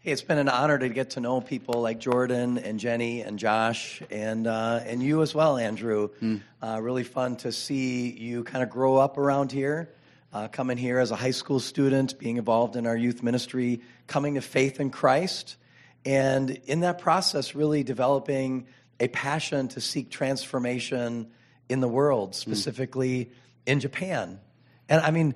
Hey, 0.00 0.10
it's 0.10 0.20
been 0.20 0.38
an 0.38 0.48
honor 0.48 0.76
to 0.78 0.88
get 0.88 1.10
to 1.10 1.20
know 1.20 1.40
people 1.40 1.80
like 1.80 2.00
Jordan 2.00 2.58
and 2.58 2.80
Jenny 2.80 3.20
and 3.22 3.38
Josh 3.38 4.02
and 4.10 4.48
uh, 4.48 4.80
and 4.84 5.00
you 5.00 5.22
as 5.22 5.32
well, 5.32 5.56
Andrew. 5.56 6.08
Mm. 6.20 6.40
Uh, 6.60 6.80
really 6.82 7.04
fun 7.04 7.36
to 7.36 7.52
see 7.52 8.10
you 8.10 8.42
kind 8.42 8.64
of 8.64 8.68
grow 8.68 8.96
up 8.96 9.16
around 9.16 9.52
here, 9.52 9.94
uh, 10.32 10.48
coming 10.48 10.76
here 10.76 10.98
as 10.98 11.12
a 11.12 11.16
high 11.16 11.30
school 11.30 11.60
student, 11.60 12.18
being 12.18 12.36
involved 12.36 12.74
in 12.74 12.84
our 12.84 12.96
youth 12.96 13.22
ministry, 13.22 13.80
coming 14.08 14.34
to 14.34 14.40
faith 14.40 14.80
in 14.80 14.90
Christ, 14.90 15.56
and 16.04 16.50
in 16.50 16.80
that 16.80 16.98
process, 16.98 17.54
really 17.54 17.82
developing 17.82 18.66
a 18.98 19.08
passion 19.08 19.68
to 19.68 19.80
seek 19.80 20.10
transformation 20.10 21.28
in 21.68 21.80
the 21.80 21.88
world, 21.88 22.30
hmm. 22.30 22.34
specifically 22.34 23.26
mm. 23.26 23.30
in 23.66 23.80
Japan. 23.80 24.40
And 24.88 25.00
I 25.00 25.10
mean, 25.10 25.34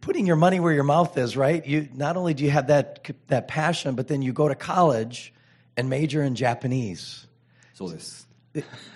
putting 0.00 0.26
your 0.26 0.36
money 0.36 0.60
where 0.60 0.72
your 0.72 0.84
mouth 0.84 1.16
is, 1.18 1.36
right? 1.36 1.64
You 1.64 1.88
not 1.94 2.16
only 2.16 2.34
do 2.34 2.44
you 2.44 2.50
have 2.50 2.68
that 2.68 3.06
that 3.28 3.48
passion, 3.48 3.94
but 3.94 4.08
then 4.08 4.22
you 4.22 4.32
go 4.32 4.48
to 4.48 4.54
college 4.54 5.32
and 5.76 5.88
major 5.90 6.22
in 6.22 6.34
Japanese. 6.34 7.26
So 7.74 7.88
this. 7.88 8.26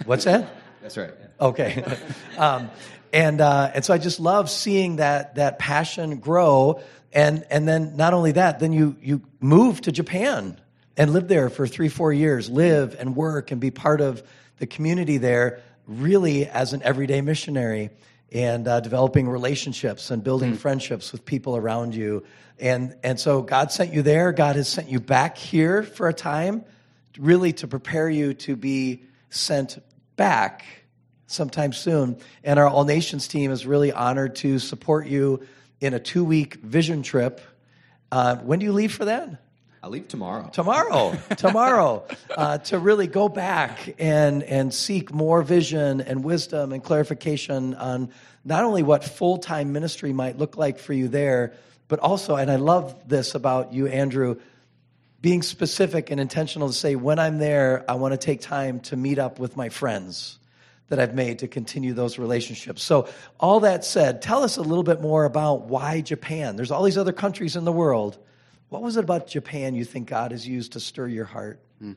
What's 0.05 0.25
that? 0.25 0.55
That's 0.83 0.97
right. 0.97 1.11
Okay. 1.41 1.85
um, 2.39 2.71
and 3.13 3.41
uh, 3.41 3.73
and 3.75 3.85
so 3.85 3.93
I 3.93 3.99
just 3.99 4.21
love 4.21 4.49
seeing 4.49 4.97
that 4.97 5.35
that 5.35 5.59
passion 5.59 6.19
grow, 6.19 6.81
and 7.13 7.45
and 7.51 7.67
then 7.67 7.97
not 7.97 8.15
only 8.15 8.33
that, 8.33 8.61
then 8.61 8.73
you 8.73 8.97
you 9.03 9.23
move 9.41 9.81
to 9.83 9.93
Japan 9.93 10.59
and 10.99 11.13
live 11.13 11.29
there 11.29 11.49
for 11.49 11.67
three 11.67 11.89
four 11.89 12.13
years, 12.13 12.51
live 12.51 12.97
and 12.99 13.17
work 13.17 13.53
and 13.53 13.61
be 13.61 13.71
part 13.71 14.01
of 14.01 14.23
the 14.59 14.67
community 14.67 15.17
there, 15.17 15.63
really 15.87 16.47
as 16.47 16.73
an 16.73 16.83
everyday 16.83 17.21
missionary 17.21 17.91
and 18.33 18.69
uh, 18.69 18.81
developing 18.81 19.29
relationships 19.29 20.11
and 20.11 20.23
building 20.23 20.53
mm. 20.53 20.59
friendships 20.59 21.13
with 21.13 21.25
people 21.25 21.57
around 21.57 21.95
you. 21.95 22.25
And, 22.59 22.97
and 23.03 23.19
so 23.19 23.41
God 23.41 23.73
sent 23.73 23.95
you 23.95 24.03
there. 24.03 24.33
God 24.33 24.57
has 24.57 24.69
sent 24.69 24.91
you 24.91 25.01
back 25.01 25.39
here 25.39 25.83
for 25.83 26.09
a 26.09 26.13
time, 26.13 26.65
really 27.17 27.53
to 27.55 27.69
prepare 27.69 28.11
you 28.11 28.35
to 28.35 28.57
be 28.57 29.05
sent 29.31 29.79
back 30.17 30.65
sometime 31.27 31.73
soon. 31.73 32.19
And 32.43 32.59
our 32.59 32.67
All 32.67 32.85
Nations 32.85 33.29
team 33.29 33.51
is 33.51 33.65
really 33.65 33.93
honored 33.93 34.37
to 34.37 34.59
support 34.59 35.07
you 35.07 35.47
in 35.81 35.95
a 35.95 36.01
two 36.01 36.25
week 36.25 36.57
vision 36.57 37.03
trip. 37.03 37.41
Uh, 38.11 38.37
when 38.37 38.59
do 38.59 38.67
you 38.67 38.73
leave 38.73 38.93
for 38.93 39.05
that? 39.05 39.41
I 39.83 39.89
leave 39.89 40.09
tomorrow. 40.09 40.51
Tomorrow, 40.53 41.17
tomorrow, 41.37 42.05
uh, 42.37 42.59
to 42.59 42.79
really 42.79 43.07
go 43.07 43.29
back 43.29 43.95
and 43.99 44.43
and 44.43 44.75
seek 44.75 45.13
more 45.13 45.43
vision 45.43 46.01
and 46.01 46.25
wisdom 46.25 46.73
and 46.73 46.83
clarification 46.83 47.75
on 47.75 48.11
not 48.45 48.65
only 48.65 48.83
what 48.83 49.05
full 49.05 49.39
time 49.39 49.73
ministry 49.73 50.13
might 50.13 50.37
look 50.37 50.57
like 50.57 50.79
for 50.79 50.93
you 50.93 51.07
there, 51.09 51.55
but 51.87 52.01
also, 52.01 52.37
and 52.37 52.51
I 52.51 52.57
love 52.57 53.09
this 53.09 53.35
about 53.35 53.73
you, 53.73 53.87
Andrew, 53.87 54.37
being 55.21 55.43
specific 55.43 56.11
and 56.11 56.21
intentional 56.21 56.69
to 56.69 56.75
say, 56.75 56.97
when 56.97 57.19
I'm 57.19 57.39
there, 57.39 57.85
I 57.89 57.95
want 57.95 58.13
to 58.13 58.19
take 58.19 58.41
time 58.41 58.81
to 58.81 58.97
meet 58.97 59.19
up 59.19 59.39
with 59.39 59.57
my 59.57 59.69
friends 59.69 60.39
that 60.89 60.99
I've 60.99 61.15
made 61.15 61.41
to 61.41 61.49
continue 61.49 61.93
those 61.93 62.19
relationships. 62.19 62.83
So, 62.83 63.09
all 63.39 63.61
that 63.61 63.85
said, 63.85 64.23
tell 64.23 64.43
us 64.43 64.57
a 64.57 64.63
little 64.63 64.85
bit 64.85 65.01
more 65.01 65.25
about 65.25 65.67
why 65.67 66.01
Japan. 66.01 66.57
There's 66.57 66.71
all 66.71 66.83
these 66.83 66.99
other 66.99 67.13
countries 67.13 67.57
in 67.57 67.65
the 67.65 67.73
world. 67.73 68.19
What 68.69 68.83
was 68.83 68.99
it 68.99 69.05
about 69.05 69.27
Japan 69.27 69.75
you 69.75 69.85
think 69.85 70.09
God 70.09 70.33
has 70.33 70.47
used 70.47 70.73
to 70.73 70.81
stir 70.81 71.09
your 71.09 71.25
heart? 71.25 71.61
Hmm. 71.79 71.93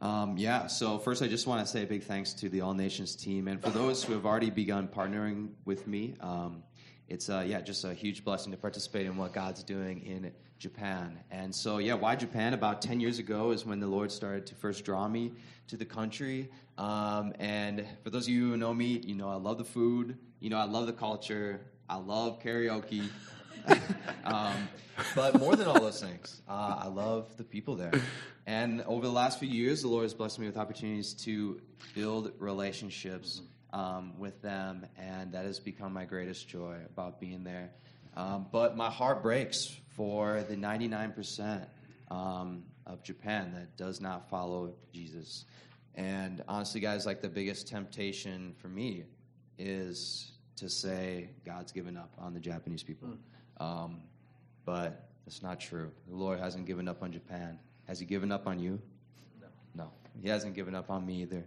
Um, 0.00 0.36
yeah, 0.36 0.66
so 0.66 0.98
first 0.98 1.22
I 1.22 1.28
just 1.28 1.46
want 1.46 1.64
to 1.64 1.70
say 1.70 1.84
a 1.84 1.86
big 1.86 2.02
thanks 2.02 2.32
to 2.34 2.48
the 2.48 2.62
All 2.62 2.74
Nations 2.74 3.14
team. 3.14 3.46
And 3.46 3.62
for 3.62 3.70
those 3.70 4.02
who 4.02 4.12
have 4.12 4.26
already 4.26 4.50
begun 4.50 4.88
partnering 4.88 5.50
with 5.64 5.86
me, 5.86 6.14
um, 6.20 6.64
it's 7.08 7.30
uh, 7.30 7.44
yeah, 7.46 7.60
just 7.60 7.84
a 7.84 7.94
huge 7.94 8.24
blessing 8.24 8.50
to 8.50 8.58
participate 8.58 9.06
in 9.06 9.16
what 9.16 9.32
God's 9.32 9.62
doing 9.62 10.04
in 10.04 10.32
Japan. 10.58 11.20
And 11.30 11.54
so 11.54 11.78
yeah, 11.78 11.94
why 11.94 12.16
Japan? 12.16 12.54
About 12.54 12.82
ten 12.82 12.98
years 12.98 13.20
ago 13.20 13.52
is 13.52 13.64
when 13.64 13.78
the 13.78 13.86
Lord 13.86 14.10
started 14.10 14.46
to 14.46 14.56
first 14.56 14.84
draw 14.84 15.06
me 15.06 15.32
to 15.68 15.76
the 15.76 15.84
country. 15.84 16.50
Um, 16.76 17.32
and 17.38 17.86
for 18.02 18.10
those 18.10 18.24
of 18.24 18.30
you 18.30 18.50
who 18.50 18.56
know 18.56 18.74
me, 18.74 19.00
you 19.04 19.14
know 19.14 19.28
I 19.28 19.36
love 19.36 19.58
the 19.58 19.64
food. 19.64 20.18
You 20.40 20.50
know 20.50 20.58
I 20.58 20.64
love 20.64 20.86
the 20.86 20.92
culture. 20.92 21.60
I 21.88 21.96
love 21.96 22.42
karaoke. 22.42 23.08
um, 24.24 24.68
but 25.14 25.38
more 25.38 25.56
than 25.56 25.66
all 25.66 25.80
those 25.80 26.00
things, 26.00 26.40
uh, 26.48 26.80
I 26.84 26.88
love 26.88 27.36
the 27.36 27.44
people 27.44 27.76
there. 27.76 27.92
And 28.46 28.82
over 28.82 29.06
the 29.06 29.12
last 29.12 29.38
few 29.38 29.48
years, 29.48 29.82
the 29.82 29.88
Lord 29.88 30.04
has 30.04 30.14
blessed 30.14 30.38
me 30.38 30.46
with 30.46 30.56
opportunities 30.56 31.14
to 31.24 31.60
build 31.94 32.32
relationships 32.38 33.42
um, 33.72 34.18
with 34.18 34.40
them, 34.42 34.86
and 34.96 35.32
that 35.32 35.44
has 35.44 35.58
become 35.58 35.92
my 35.92 36.04
greatest 36.04 36.48
joy 36.48 36.76
about 36.90 37.20
being 37.20 37.44
there. 37.44 37.70
Um, 38.16 38.46
but 38.50 38.76
my 38.76 38.90
heart 38.90 39.22
breaks 39.22 39.76
for 39.96 40.42
the 40.48 40.56
99% 40.56 41.66
um, 42.10 42.64
of 42.86 43.02
Japan 43.02 43.52
that 43.54 43.76
does 43.76 44.00
not 44.00 44.30
follow 44.30 44.74
Jesus. 44.92 45.44
And 45.94 46.42
honestly, 46.48 46.80
guys, 46.80 47.04
like 47.04 47.20
the 47.20 47.28
biggest 47.28 47.68
temptation 47.68 48.54
for 48.58 48.68
me 48.68 49.04
is 49.58 50.32
to 50.56 50.68
say 50.68 51.30
God's 51.44 51.72
given 51.72 51.96
up 51.96 52.12
on 52.18 52.32
the 52.32 52.40
Japanese 52.40 52.82
people. 52.82 53.08
Mm. 53.08 53.16
But 53.58 55.08
it's 55.26 55.42
not 55.42 55.60
true. 55.60 55.90
The 56.08 56.14
Lord 56.14 56.38
hasn't 56.38 56.66
given 56.66 56.88
up 56.88 57.02
on 57.02 57.12
Japan. 57.12 57.58
Has 57.86 57.98
He 57.98 58.06
given 58.06 58.32
up 58.32 58.46
on 58.46 58.58
you? 58.58 58.80
No. 59.40 59.46
No. 59.74 59.90
He 60.22 60.28
hasn't 60.28 60.54
given 60.54 60.74
up 60.74 60.90
on 60.90 61.06
me 61.06 61.22
either. 61.22 61.44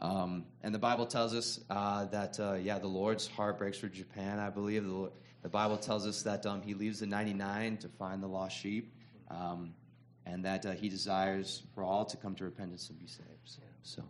Um, 0.00 0.44
and 0.62 0.74
the 0.74 0.78
Bible 0.78 1.06
tells 1.06 1.34
us 1.34 1.60
uh, 1.70 2.06
that, 2.06 2.38
uh, 2.40 2.54
yeah, 2.54 2.78
the 2.78 2.88
Lord's 2.88 3.28
heart 3.28 3.58
breaks 3.58 3.78
for 3.78 3.88
Japan, 3.88 4.38
I 4.38 4.50
believe. 4.50 4.84
The, 4.84 5.12
the 5.42 5.48
Bible 5.48 5.76
tells 5.76 6.06
us 6.06 6.22
that 6.22 6.44
um, 6.44 6.60
he 6.62 6.74
leaves 6.74 7.00
the 7.00 7.06
99 7.06 7.78
to 7.78 7.88
find 7.88 8.22
the 8.22 8.26
lost 8.26 8.56
sheep, 8.56 8.92
um, 9.30 9.74
and 10.26 10.44
that 10.44 10.66
uh, 10.66 10.72
he 10.72 10.88
desires 10.88 11.62
for 11.74 11.84
all 11.84 12.04
to 12.04 12.16
come 12.16 12.34
to 12.34 12.44
repentance 12.44 12.90
and 12.90 12.98
be 12.98 13.06
saved. 13.06 13.28
So. 13.82 14.02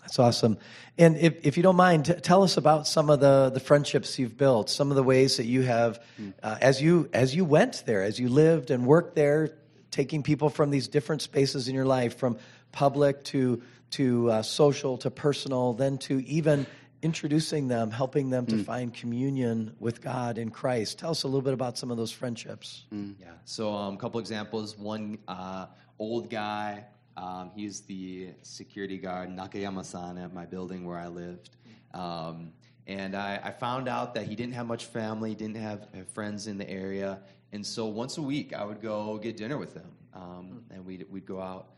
That's 0.00 0.18
awesome. 0.18 0.58
And 0.96 1.16
if, 1.16 1.44
if 1.44 1.56
you 1.56 1.62
don't 1.62 1.76
mind, 1.76 2.06
t- 2.06 2.14
tell 2.14 2.42
us 2.42 2.56
about 2.56 2.86
some 2.86 3.10
of 3.10 3.20
the, 3.20 3.50
the 3.50 3.60
friendships 3.60 4.18
you've 4.18 4.36
built, 4.36 4.70
some 4.70 4.90
of 4.90 4.96
the 4.96 5.02
ways 5.02 5.36
that 5.36 5.44
you 5.44 5.62
have, 5.62 6.00
hmm. 6.16 6.30
uh, 6.42 6.56
as, 6.60 6.80
you, 6.80 7.08
as 7.12 7.34
you 7.34 7.44
went 7.44 7.82
there, 7.84 8.02
as 8.02 8.18
you 8.18 8.28
lived 8.28 8.70
and 8.70 8.86
worked 8.86 9.14
there, 9.14 9.54
taking 9.90 10.22
people 10.22 10.48
from 10.48 10.70
these 10.70 10.88
different 10.88 11.22
spaces 11.22 11.68
in 11.68 11.74
your 11.74 11.84
life, 11.84 12.18
from 12.18 12.38
public 12.72 13.24
to 13.24 13.62
to 13.90 14.30
uh, 14.30 14.42
social 14.42 14.98
to 14.98 15.10
personal, 15.10 15.72
then 15.72 15.98
to 15.98 16.20
even 16.26 16.66
introducing 17.02 17.68
them, 17.68 17.90
helping 17.90 18.30
them 18.30 18.44
to 18.46 18.56
mm. 18.56 18.64
find 18.64 18.92
communion 18.92 19.74
with 19.78 20.02
God 20.02 20.36
in 20.36 20.50
Christ. 20.50 20.98
Tell 20.98 21.10
us 21.10 21.22
a 21.22 21.26
little 21.26 21.42
bit 21.42 21.54
about 21.54 21.78
some 21.78 21.90
of 21.90 21.96
those 21.96 22.10
friendships. 22.10 22.84
Mm. 22.92 23.14
Yeah. 23.20 23.28
So, 23.44 23.72
um, 23.72 23.94
a 23.94 23.96
couple 23.96 24.20
examples. 24.20 24.76
One 24.76 25.18
uh, 25.26 25.66
old 25.98 26.28
guy. 26.28 26.84
Um, 27.18 27.50
he's 27.54 27.80
the 27.82 28.28
security 28.42 28.96
guard, 28.96 29.28
Nakayama-san, 29.30 30.18
at 30.18 30.32
my 30.32 30.46
building 30.46 30.86
where 30.86 30.98
I 30.98 31.08
lived. 31.08 31.50
Um, 31.92 32.52
and 32.86 33.16
I, 33.16 33.40
I, 33.42 33.50
found 33.50 33.88
out 33.88 34.14
that 34.14 34.26
he 34.26 34.34
didn't 34.34 34.54
have 34.54 34.66
much 34.66 34.84
family, 34.84 35.34
didn't 35.34 35.56
have, 35.56 35.88
friends 36.14 36.46
in 36.46 36.58
the 36.58 36.68
area. 36.68 37.18
And 37.52 37.66
so 37.66 37.86
once 37.86 38.18
a 38.18 38.22
week, 38.22 38.54
I 38.54 38.64
would 38.64 38.80
go 38.80 39.18
get 39.18 39.36
dinner 39.36 39.58
with 39.58 39.74
him, 39.74 39.90
um, 40.14 40.62
and 40.70 40.84
we'd, 40.86 41.06
we'd 41.10 41.26
go 41.26 41.40
out 41.40 41.70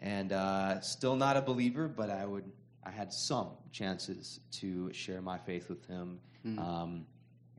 and 0.00 0.32
uh, 0.32 0.80
still 0.80 1.16
not 1.16 1.36
a 1.36 1.42
believer, 1.42 1.88
but 1.88 2.10
I 2.10 2.24
would 2.24 2.44
I 2.84 2.90
had 2.90 3.12
some 3.12 3.48
chances 3.70 4.40
to 4.52 4.90
share 4.92 5.20
my 5.20 5.36
faith 5.36 5.68
with 5.68 5.86
him. 5.86 6.20
Mm. 6.46 6.58
Um, 6.58 7.06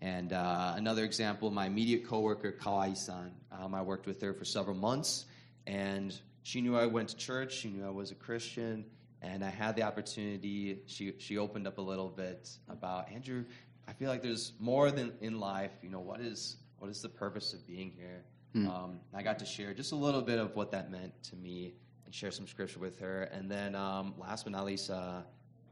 and 0.02 0.34
uh, 0.34 0.74
another 0.76 1.04
example, 1.04 1.52
my 1.52 1.68
immediate 1.68 2.08
coworker 2.08 2.52
Kawai-san. 2.52 3.32
Um, 3.52 3.76
I 3.76 3.82
worked 3.82 4.08
with 4.08 4.22
her 4.22 4.34
for 4.34 4.46
several 4.46 4.76
months, 4.76 5.26
and 5.68 6.18
she 6.50 6.62
knew 6.62 6.76
I 6.76 6.88
went 6.88 7.10
to 7.10 7.16
church. 7.16 7.54
She 7.54 7.70
knew 7.70 7.86
I 7.86 7.92
was 7.92 8.10
a 8.10 8.16
Christian, 8.16 8.84
and 9.22 9.46
I 9.46 9.52
had 9.52 9.76
the 9.76 9.84
opportunity. 9.84 10.80
She 10.88 11.14
she 11.20 11.38
opened 11.38 11.68
up 11.68 11.78
a 11.78 11.82
little 11.82 12.10
bit 12.10 12.50
about 12.68 13.12
Andrew. 13.12 13.46
I 13.88 13.94
feel 13.94 14.10
like 14.10 14.24
there's 14.24 14.54
more 14.60 14.90
than 14.90 15.14
in 15.22 15.40
life. 15.40 15.74
You 15.84 15.92
know, 15.92 16.00
what 16.00 16.22
is 16.22 16.58
what 16.80 16.90
is 16.90 17.04
the 17.04 17.10
purpose 17.10 17.54
of 17.54 17.68
being 17.68 17.92
here? 17.92 18.24
Mm. 18.56 18.68
Um, 18.68 19.00
I 19.14 19.22
got 19.22 19.38
to 19.40 19.46
share 19.46 19.76
just 19.76 19.92
a 19.92 19.96
little 19.96 20.24
bit 20.24 20.40
of 20.40 20.56
what 20.56 20.72
that 20.72 20.90
meant 20.90 21.14
to 21.30 21.36
me 21.36 21.76
and 22.06 22.16
share 22.16 22.32
some 22.32 22.48
scripture 22.48 22.80
with 22.80 22.98
her. 22.98 23.24
And 23.26 23.52
then, 23.52 23.76
um, 23.76 24.16
last 24.18 24.46
but 24.46 24.54
not 24.54 24.66
least, 24.66 24.90
uh, 24.90 25.22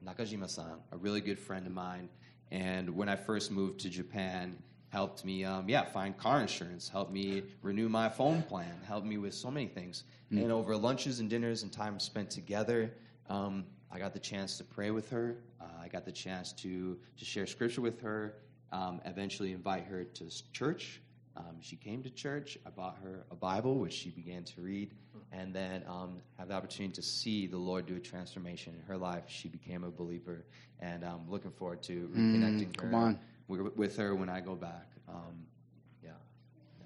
Nakajima-san, 0.06 0.78
a 0.92 0.98
really 0.98 1.22
good 1.22 1.40
friend 1.40 1.66
of 1.66 1.74
mine. 1.74 2.08
And 2.52 2.96
when 2.96 3.10
I 3.10 3.16
first 3.16 3.50
moved 3.50 3.80
to 3.80 3.90
Japan, 3.90 4.62
helped 4.98 5.24
me, 5.24 5.46
um, 5.46 5.70
yeah, 5.70 5.86
find 5.86 6.18
car 6.18 6.42
insurance, 6.42 6.90
helped 6.90 7.12
me 7.12 7.44
renew 7.62 7.88
my 7.88 8.10
phone 8.10 8.42
plan, 8.42 8.74
helped 8.88 9.06
me 9.06 9.20
with 9.20 9.32
so 9.32 9.52
many 9.52 9.68
things. 9.68 10.06
Mm. 10.34 10.42
And 10.42 10.52
over 10.52 10.76
lunches 10.76 11.20
and 11.20 11.30
dinners 11.30 11.62
and 11.62 11.72
time 11.72 12.00
spent 12.00 12.32
together, 12.32 12.92
um, 13.30 13.64
I 13.92 14.00
got 14.00 14.12
the 14.12 14.20
chance 14.20 14.58
to 14.58 14.64
pray 14.64 14.90
with 14.90 15.08
her. 15.12 15.38
Uh, 15.62 15.66
I 15.84 15.88
got 15.88 16.04
the 16.04 16.12
chance 16.12 16.52
to 16.64 16.98
to 17.16 17.26
share 17.26 17.46
scripture 17.46 17.82
with 17.82 18.02
her. 18.02 18.38
Um, 18.72 19.00
eventually, 19.06 19.52
invite 19.52 19.86
her 19.86 20.04
to 20.04 20.24
church. 20.52 21.00
Um, 21.38 21.58
she 21.62 21.76
came 21.76 22.02
to 22.02 22.10
church. 22.10 22.58
I 22.66 22.72
bought 22.72 22.98
her 23.04 23.24
a 23.30 23.36
Bible, 23.36 23.76
which 23.78 23.94
she 23.94 24.10
began 24.10 24.44
to 24.46 24.62
read, 24.62 24.96
and 25.32 25.54
then 25.54 25.84
um, 25.88 26.22
have 26.40 26.48
the 26.48 26.56
opportunity 26.56 26.96
to 26.96 27.04
see 27.04 27.46
the 27.46 27.60
Lord 27.70 27.86
do 27.86 27.98
a 27.98 28.00
transformation 28.00 28.74
in 28.74 28.82
her 28.88 28.98
life. 28.98 29.26
She 29.28 29.48
became 29.48 29.84
a 29.84 29.92
believer, 29.92 30.44
and 30.80 31.04
I'm 31.06 31.30
looking 31.30 31.52
forward 31.52 31.84
to 31.84 31.94
mm, 31.94 32.16
reconnecting 32.16 32.72
mm, 32.72 32.82
her 32.82 33.20
with, 33.48 33.96
her 33.98 34.16
when 34.16 34.30
I 34.30 34.40
go 34.40 34.56
back. 34.56 34.88
Um, 35.08 35.46
yeah, 36.04 36.12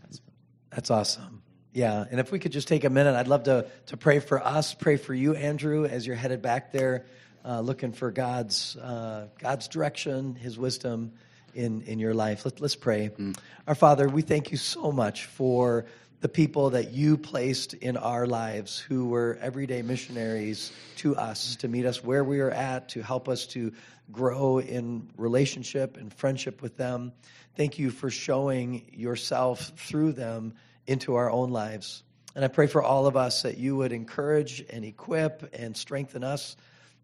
that's 0.01 0.21
that's 0.69 0.91
awesome. 0.91 1.41
Yeah, 1.73 2.03
and 2.09 2.19
if 2.19 2.31
we 2.31 2.39
could 2.39 2.51
just 2.51 2.67
take 2.67 2.83
a 2.83 2.89
minute, 2.89 3.15
I'd 3.15 3.27
love 3.27 3.43
to 3.43 3.67
to 3.87 3.97
pray 3.97 4.19
for 4.19 4.43
us, 4.43 4.73
pray 4.73 4.97
for 4.97 5.13
you, 5.13 5.35
Andrew, 5.35 5.85
as 5.85 6.05
you're 6.05 6.15
headed 6.15 6.41
back 6.41 6.71
there, 6.71 7.05
uh, 7.45 7.61
looking 7.61 7.93
for 7.93 8.11
God's 8.11 8.75
uh, 8.77 9.27
God's 9.39 9.67
direction, 9.67 10.35
His 10.35 10.57
wisdom 10.57 11.13
in, 11.53 11.81
in 11.81 11.99
your 11.99 12.13
life. 12.13 12.45
Let, 12.45 12.61
us 12.61 12.75
pray. 12.75 13.09
Mm. 13.09 13.37
Our 13.67 13.75
Father, 13.75 14.07
we 14.07 14.21
thank 14.21 14.51
you 14.51 14.57
so 14.57 14.91
much 14.91 15.25
for 15.25 15.85
the 16.21 16.29
people 16.29 16.69
that 16.69 16.91
you 16.91 17.17
placed 17.17 17.73
in 17.73 17.97
our 17.97 18.27
lives 18.27 18.77
who 18.77 19.07
were 19.07 19.39
everyday 19.41 19.81
missionaries 19.81 20.71
to 20.97 21.15
us, 21.15 21.55
to 21.57 21.67
meet 21.67 21.85
us 21.85 22.03
where 22.03 22.23
we 22.23 22.39
are 22.39 22.51
at, 22.51 22.89
to 22.89 23.01
help 23.01 23.27
us 23.27 23.47
to 23.47 23.73
grow 24.11 24.59
in 24.59 25.09
relationship 25.17 25.97
and 25.97 26.13
friendship 26.13 26.61
with 26.61 26.77
them. 26.77 27.11
Thank 27.55 27.79
you 27.79 27.89
for 27.89 28.11
showing 28.11 28.85
yourself 28.93 29.71
through 29.75 30.11
them 30.13 30.53
into 30.85 31.15
our 31.15 31.31
own 31.31 31.49
lives. 31.49 32.03
And 32.35 32.45
I 32.45 32.49
pray 32.49 32.67
for 32.67 32.83
all 32.83 33.07
of 33.07 33.17
us 33.17 33.41
that 33.41 33.57
you 33.57 33.75
would 33.77 33.91
encourage 33.91 34.63
and 34.69 34.85
equip 34.85 35.49
and 35.53 35.75
strengthen 35.75 36.23
us 36.23 36.55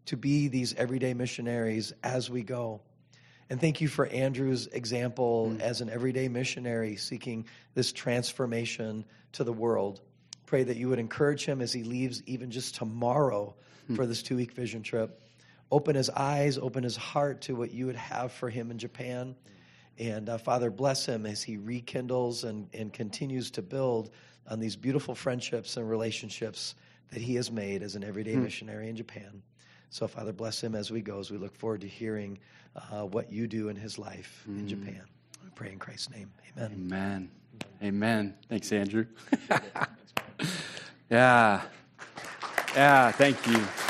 to 0.06 0.16
be 0.16 0.48
these 0.48 0.76
everyday 0.76 1.16
missionaries 1.16 1.92
as 2.04 2.30
we 2.30 2.44
go. 2.44 2.82
And 3.50 3.62
thank 3.62 3.80
you 3.80 3.88
for 3.88 4.06
Andrew's 4.08 4.68
example 4.68 5.54
mm. 5.54 5.62
as 5.62 5.82
an 5.82 5.90
everyday 5.90 6.28
missionary 6.28 6.98
seeking 6.98 7.46
this 7.76 7.94
transformation 7.94 9.06
to 9.34 9.44
the 9.44 9.54
world. 9.54 10.02
Pray 10.46 10.64
that 10.64 10.78
you 10.78 10.90
would 10.90 11.00
encourage 11.00 11.46
him 11.46 11.62
as 11.62 11.72
he 11.72 11.84
leaves, 11.84 12.22
even 12.26 12.52
just 12.52 12.76
tomorrow, 12.76 13.56
mm. 13.90 13.96
for 13.96 14.06
this 14.06 14.22
two 14.22 14.36
week 14.36 14.52
vision 14.52 14.84
trip. 14.84 15.22
Open 15.72 15.96
his 15.96 16.10
eyes, 16.10 16.58
open 16.58 16.84
his 16.84 16.96
heart 16.96 17.42
to 17.42 17.56
what 17.56 17.72
you 17.72 17.86
would 17.86 17.96
have 17.96 18.32
for 18.32 18.50
him 18.50 18.72
in 18.72 18.78
Japan. 18.78 19.36
And 19.98 20.30
uh, 20.30 20.38
Father, 20.38 20.70
bless 20.70 21.06
him 21.06 21.26
as 21.26 21.42
he 21.42 21.58
rekindles 21.58 22.44
and, 22.44 22.70
and 22.74 22.94
continues 22.94 23.52
to 23.52 23.62
build 23.62 24.12
on 24.48 24.60
these 24.60 24.76
beautiful 24.76 25.16
friendships 25.16 25.76
and 25.76 25.90
relationships 25.90 26.76
that 27.12 27.22
he 27.22 27.36
has 27.36 27.52
made 27.52 27.82
as 27.82 27.96
an 27.96 28.04
everyday 28.04 28.36
mm. 28.36 28.44
missionary 28.44 28.90
in 28.90 28.96
Japan. 28.96 29.42
So, 29.90 30.08
Father, 30.08 30.34
bless 30.34 30.62
him 30.62 30.76
as 30.76 30.92
we 30.92 31.02
go, 31.02 31.20
as 31.20 31.32
we 31.32 31.38
look 31.38 31.56
forward 31.56 31.82
to 31.82 31.88
hearing 31.88 32.38
uh, 32.76 33.04
what 33.04 33.32
you 33.32 33.48
do 33.48 33.70
in 33.70 33.76
his 33.76 33.98
life 33.98 34.44
mm. 34.50 34.60
in 34.60 34.68
Japan. 34.68 35.02
We 35.44 35.50
pray 35.56 35.72
in 35.72 35.80
Christ's 35.80 36.12
name. 36.12 36.32
Amen. 36.58 36.72
Amen. 36.74 37.32
Amen. 37.82 38.34
Thanks, 38.50 38.72
Andrew. 38.72 39.06
yeah. 41.10 41.62
Yeah, 42.76 43.12
thank 43.12 43.48
you. 43.48 43.87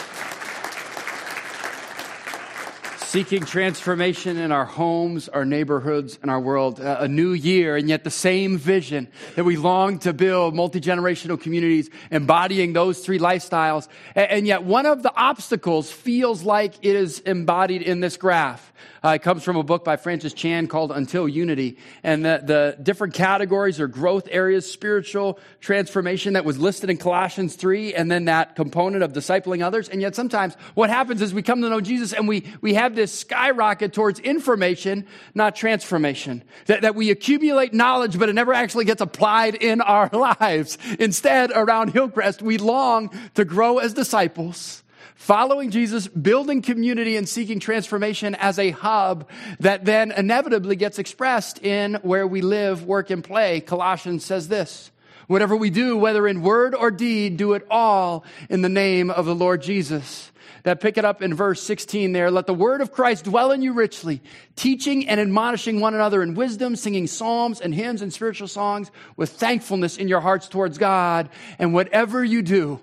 Seeking 3.18 3.42
transformation 3.42 4.38
in 4.38 4.52
our 4.52 4.64
homes, 4.64 5.28
our 5.28 5.44
neighborhoods, 5.44 6.20
and 6.22 6.30
our 6.30 6.40
world. 6.40 6.80
Uh, 6.80 6.98
a 7.00 7.08
new 7.08 7.34
year, 7.34 7.76
and 7.76 7.90
yet 7.90 8.04
the 8.04 8.12
same 8.12 8.60
vision 8.60 9.08
that 9.36 9.44
we 9.44 9.58
long 9.58 9.98
to 9.98 10.14
build 10.14 10.54
multi 10.54 10.80
generational 10.80 11.42
communities 11.42 11.90
embodying 12.12 12.74
those 12.74 13.00
three 13.00 13.18
lifestyles. 13.18 13.88
And, 14.14 14.30
and, 14.30 14.48
yet, 14.48 14.64
one 14.64 14.86
of 14.86 15.02
the 15.02 15.12
obstacles 15.16 15.92
feels 15.92 16.44
like 16.44 16.76
it 16.84 16.96
is 16.96 17.18
embodied 17.22 17.82
in 17.82 18.02
this 18.02 18.18
graph. 18.18 18.72
Uh, 19.04 19.10
it 19.10 19.22
comes 19.24 19.44
from 19.44 19.56
a 19.56 19.64
book 19.64 19.84
by 19.84 19.98
Francis 19.98 20.34
Chan 20.34 20.68
called 20.68 20.92
Until 20.92 21.28
Unity. 21.28 21.78
And 22.04 22.24
the, 22.24 22.42
the 22.44 22.84
different 22.84 23.14
categories 23.14 23.80
or 23.80 23.88
growth 23.88 24.28
areas, 24.30 24.70
spiritual 24.70 25.40
transformation 25.60 26.34
that 26.34 26.46
was 26.46 26.60
listed 26.60 26.90
in 26.90 26.98
Colossians 26.98 27.56
3, 27.56 27.94
and 27.94 28.12
then 28.12 28.26
that 28.26 28.56
component 28.56 29.04
of 29.04 29.14
discipling 29.14 29.64
others. 29.64 29.90
And 29.90 30.02
yet, 30.02 30.16
sometimes 30.16 30.56
what 30.76 30.90
happens 30.90 31.22
is 31.22 31.34
we 31.34 31.42
come 31.42 31.62
to 31.62 31.70
know 31.70 31.82
Jesus 31.82 32.14
and 32.14 32.28
we, 32.28 32.44
we 32.62 32.74
have 32.74 32.96
this 32.96 33.07
skyrocket 33.12 33.94
towards 33.94 34.20
information, 34.20 35.08
not 35.34 35.56
transformation. 35.56 36.44
That, 36.66 36.82
that 36.82 36.96
we 36.96 37.12
accumulate 37.12 37.74
knowledge, 37.74 38.18
but 38.18 38.30
it 38.30 38.34
never 38.34 38.54
actually 38.54 38.86
gets 38.86 39.02
applied 39.02 39.56
in 39.56 39.82
our 39.82 40.10
lives. 40.40 40.78
Instead, 41.00 41.52
around 41.54 41.94
Hillcrest, 41.94 42.42
we 42.42 42.58
long 42.58 43.10
to 43.36 43.46
grow 43.46 43.78
as 43.80 43.94
disciples 43.94 44.84
following 45.18 45.72
Jesus, 45.72 46.08
building 46.08 46.62
community 46.62 47.18
and 47.18 47.28
seeking 47.28 47.60
transformation 47.60 48.36
as 48.36 48.60
a 48.60 48.72
hub 48.72 49.28
that 49.60 49.84
then 49.84 50.12
inevitably 50.12 50.76
gets 50.76 51.00
expressed 51.00 51.62
in 51.64 51.96
where 51.96 52.26
we 52.26 52.42
live, 52.42 52.86
work, 52.86 53.10
and 53.10 53.24
play. 53.24 53.60
Colossians 53.60 54.24
says 54.24 54.48
this. 54.48 54.92
Whatever 55.26 55.58
we 55.58 55.70
do, 55.70 55.98
whether 55.98 56.28
in 56.28 56.42
word 56.42 56.74
or 56.74 56.92
deed, 56.92 57.36
do 57.36 57.54
it 57.54 57.66
all 57.70 58.24
in 58.50 58.62
the 58.62 58.70
name 58.70 59.10
of 59.10 59.26
the 59.26 59.36
Lord 59.36 59.62
Jesus 59.62 60.32
that 60.68 60.82
pick 60.82 60.98
it 60.98 61.06
up 61.06 61.22
in 61.22 61.34
verse 61.34 61.62
16 61.62 62.12
there. 62.12 62.30
Let 62.30 62.46
the 62.46 62.54
word 62.54 62.82
of 62.82 62.92
Christ 62.92 63.24
dwell 63.24 63.54
in 63.54 63.62
you 63.62 63.72
richly, 63.72 64.22
teaching 64.58 65.08
and 65.08 65.18
admonishing 65.18 65.80
one 65.80 65.94
another 65.94 66.22
in 66.22 66.36
wisdom, 66.36 66.76
singing 66.76 67.08
psalms 67.08 67.62
and 67.62 67.74
hymns 67.74 68.02
and 68.02 68.12
spiritual 68.12 68.50
songs 68.50 68.92
with 69.16 69.30
thankfulness 69.30 69.96
in 69.96 70.10
your 70.10 70.20
hearts 70.20 70.50
towards 70.50 70.78
God. 70.78 71.30
And 71.58 71.74
whatever 71.74 72.22
you 72.22 72.42
do, 72.42 72.82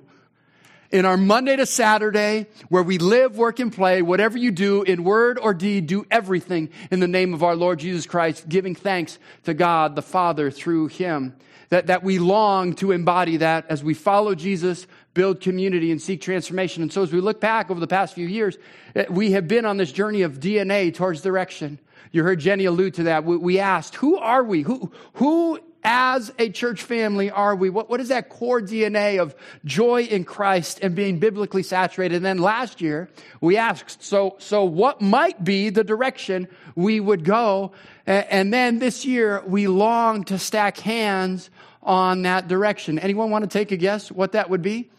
in 0.92 1.04
our 1.04 1.18
Monday 1.18 1.56
to 1.56 1.66
Saturday, 1.66 2.46
where 2.70 2.82
we 2.82 2.96
live, 2.96 3.36
work, 3.36 3.58
and 3.58 3.70
play, 3.70 4.00
whatever 4.00 4.38
you 4.38 4.50
do 4.50 4.82
in 4.82 5.04
word 5.04 5.38
or 5.38 5.52
deed, 5.52 5.86
do 5.86 6.06
everything 6.10 6.70
in 6.90 7.00
the 7.00 7.08
name 7.08 7.34
of 7.34 7.42
our 7.42 7.54
Lord 7.54 7.80
Jesus 7.80 8.06
Christ, 8.06 8.48
giving 8.48 8.74
thanks 8.74 9.18
to 9.42 9.52
God 9.52 9.94
the 9.94 10.00
Father 10.00 10.50
through 10.50 10.86
Him. 10.86 11.36
That, 11.68 11.88
that 11.88 12.02
we 12.02 12.18
long 12.18 12.76
to 12.76 12.92
embody 12.92 13.38
that 13.38 13.66
as 13.68 13.82
we 13.82 13.94
follow 13.94 14.34
Jesus, 14.34 14.86
build 15.14 15.40
community, 15.40 15.90
and 15.90 16.02
seek 16.02 16.20
transformation. 16.20 16.82
And 16.82 16.92
so 16.92 17.02
as 17.02 17.12
we 17.12 17.20
look 17.20 17.40
back 17.40 17.70
over 17.70 17.80
the 17.80 17.86
past 17.86 18.14
few 18.14 18.26
years, 18.26 18.58
eh, 18.94 19.06
we 19.08 19.32
have 19.32 19.48
been 19.48 19.64
on 19.64 19.76
this 19.76 19.92
journey 19.92 20.22
of 20.22 20.40
DNA 20.40 20.92
towards 20.92 21.22
direction. 21.22 21.78
You 22.12 22.22
heard 22.22 22.40
Jenny 22.40 22.64
allude 22.66 22.94
to 22.94 23.04
that. 23.04 23.24
We 23.24 23.58
asked, 23.58 23.96
who 23.96 24.18
are 24.18 24.44
we? 24.44 24.62
Who, 24.62 24.92
who 25.14 25.58
as 25.84 26.32
a 26.38 26.48
church 26.48 26.82
family 26.82 27.30
are 27.30 27.54
we? 27.54 27.70
What, 27.70 27.90
what 27.90 28.00
is 28.00 28.08
that 28.08 28.28
core 28.28 28.60
DNA 28.60 29.20
of 29.20 29.34
joy 29.64 30.02
in 30.02 30.24
Christ 30.24 30.78
and 30.82 30.94
being 30.94 31.18
biblically 31.18 31.62
saturated? 31.62 32.16
And 32.16 32.24
then 32.24 32.38
last 32.38 32.80
year, 32.80 33.10
we 33.40 33.56
asked, 33.56 34.02
so, 34.02 34.36
so 34.38 34.64
what 34.64 35.00
might 35.00 35.42
be 35.44 35.70
the 35.70 35.84
direction 35.84 36.48
we 36.74 37.00
would 37.00 37.24
go? 37.24 37.72
And, 38.06 38.26
and 38.30 38.52
then 38.52 38.78
this 38.78 39.04
year, 39.04 39.42
we 39.46 39.66
long 39.66 40.24
to 40.24 40.38
stack 40.38 40.78
hands 40.78 41.50
on 41.82 42.22
that 42.22 42.48
direction. 42.48 42.98
Anyone 42.98 43.30
want 43.30 43.44
to 43.44 43.50
take 43.50 43.70
a 43.70 43.76
guess 43.76 44.10
what 44.10 44.32
that 44.32 44.48
would 44.48 44.62
be? 44.62 44.90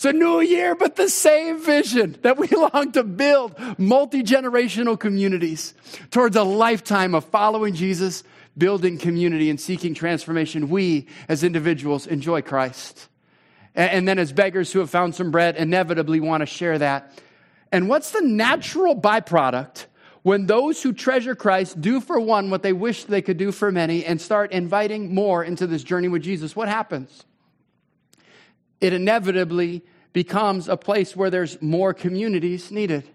It's 0.00 0.06
a 0.06 0.14
new 0.14 0.40
year, 0.40 0.74
but 0.74 0.96
the 0.96 1.10
same 1.10 1.62
vision 1.62 2.16
that 2.22 2.38
we 2.38 2.48
long 2.72 2.90
to 2.92 3.04
build 3.04 3.54
multi 3.78 4.22
generational 4.22 4.98
communities 4.98 5.74
towards 6.10 6.36
a 6.36 6.42
lifetime 6.42 7.14
of 7.14 7.26
following 7.26 7.74
Jesus, 7.74 8.24
building 8.56 8.96
community, 8.96 9.50
and 9.50 9.60
seeking 9.60 9.92
transformation. 9.92 10.70
We, 10.70 11.06
as 11.28 11.44
individuals, 11.44 12.06
enjoy 12.06 12.40
Christ. 12.40 13.08
And 13.74 14.08
then, 14.08 14.18
as 14.18 14.32
beggars 14.32 14.72
who 14.72 14.78
have 14.78 14.88
found 14.88 15.14
some 15.14 15.30
bread, 15.30 15.56
inevitably 15.56 16.18
want 16.18 16.40
to 16.40 16.46
share 16.46 16.78
that. 16.78 17.12
And 17.70 17.86
what's 17.86 18.12
the 18.12 18.22
natural 18.22 18.98
byproduct 18.98 19.84
when 20.22 20.46
those 20.46 20.82
who 20.82 20.94
treasure 20.94 21.34
Christ 21.34 21.78
do 21.78 22.00
for 22.00 22.18
one 22.18 22.48
what 22.48 22.62
they 22.62 22.72
wish 22.72 23.04
they 23.04 23.20
could 23.20 23.36
do 23.36 23.52
for 23.52 23.70
many 23.70 24.06
and 24.06 24.18
start 24.18 24.50
inviting 24.52 25.14
more 25.14 25.44
into 25.44 25.66
this 25.66 25.84
journey 25.84 26.08
with 26.08 26.22
Jesus? 26.22 26.56
What 26.56 26.68
happens? 26.68 27.26
It 28.80 28.92
inevitably 28.92 29.82
becomes 30.12 30.68
a 30.68 30.76
place 30.76 31.14
where 31.14 31.30
there's 31.30 31.60
more 31.62 31.94
communities 31.94 32.70
needed. 32.70 33.08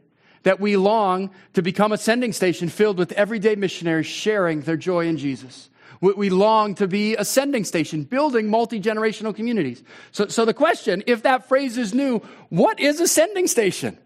That 0.44 0.60
we 0.60 0.78
long 0.78 1.32
to 1.54 1.62
become 1.62 1.92
a 1.92 1.98
sending 1.98 2.32
station 2.32 2.70
filled 2.70 2.98
with 2.98 3.12
everyday 3.14 3.56
missionaries 3.56 4.06
sharing 4.06 4.62
their 4.62 4.78
joy 4.78 5.08
in 5.08 5.18
Jesus. 5.18 5.70
We 6.02 6.30
long 6.30 6.76
to 6.76 6.88
be 6.88 7.16
a 7.16 7.26
sending 7.26 7.64
station, 7.64 8.04
building 8.04 8.48
multi 8.48 8.80
generational 8.80 9.36
communities. 9.36 9.82
So, 10.12 10.28
so 10.28 10.46
the 10.46 10.54
question, 10.54 11.04
if 11.08 11.24
that 11.24 11.48
phrase 11.48 11.78
is 11.78 11.94
new, 11.94 12.20
what 12.50 12.80
is 12.80 13.00
a 13.00 13.08
sending 13.08 13.48
station? 13.48 13.98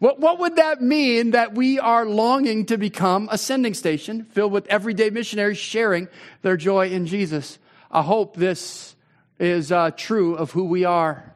What, 0.00 0.18
what 0.18 0.40
would 0.40 0.56
that 0.56 0.82
mean 0.82 1.30
that 1.30 1.54
we 1.54 1.78
are 1.78 2.04
longing 2.04 2.66
to 2.66 2.76
become 2.76 3.28
a 3.30 3.38
sending 3.38 3.74
station 3.74 4.24
filled 4.24 4.52
with 4.52 4.66
everyday 4.66 5.10
missionaries 5.10 5.58
sharing 5.58 6.08
their 6.42 6.56
joy 6.56 6.88
in 6.88 7.06
Jesus? 7.06 7.58
I 7.90 8.02
hope 8.02 8.36
this 8.36 8.93
is 9.38 9.72
uh, 9.72 9.90
true 9.92 10.34
of 10.34 10.52
who 10.52 10.64
we 10.64 10.84
are. 10.84 11.34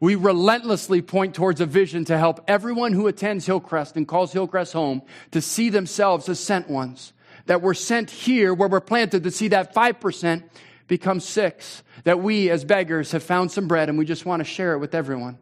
We 0.00 0.16
relentlessly 0.16 1.02
point 1.02 1.34
towards 1.34 1.60
a 1.60 1.66
vision 1.66 2.04
to 2.06 2.18
help 2.18 2.44
everyone 2.46 2.92
who 2.92 3.06
attends 3.06 3.46
Hillcrest 3.46 3.96
and 3.96 4.06
calls 4.06 4.32
Hillcrest 4.32 4.72
home 4.72 5.02
to 5.30 5.40
see 5.40 5.70
themselves 5.70 6.28
as 6.28 6.38
sent 6.40 6.68
ones. 6.68 7.12
That 7.46 7.62
we're 7.62 7.74
sent 7.74 8.10
here 8.10 8.52
where 8.54 8.68
we're 8.68 8.80
planted 8.80 9.24
to 9.24 9.30
see 9.30 9.48
that 9.48 9.74
5% 9.74 10.44
become 10.88 11.20
six. 11.20 11.82
That 12.04 12.20
we 12.20 12.50
as 12.50 12.64
beggars 12.64 13.12
have 13.12 13.22
found 13.22 13.50
some 13.50 13.68
bread 13.68 13.88
and 13.88 13.96
we 13.96 14.04
just 14.04 14.26
want 14.26 14.40
to 14.40 14.44
share 14.44 14.74
it 14.74 14.78
with 14.78 14.94
everyone. 14.94 15.38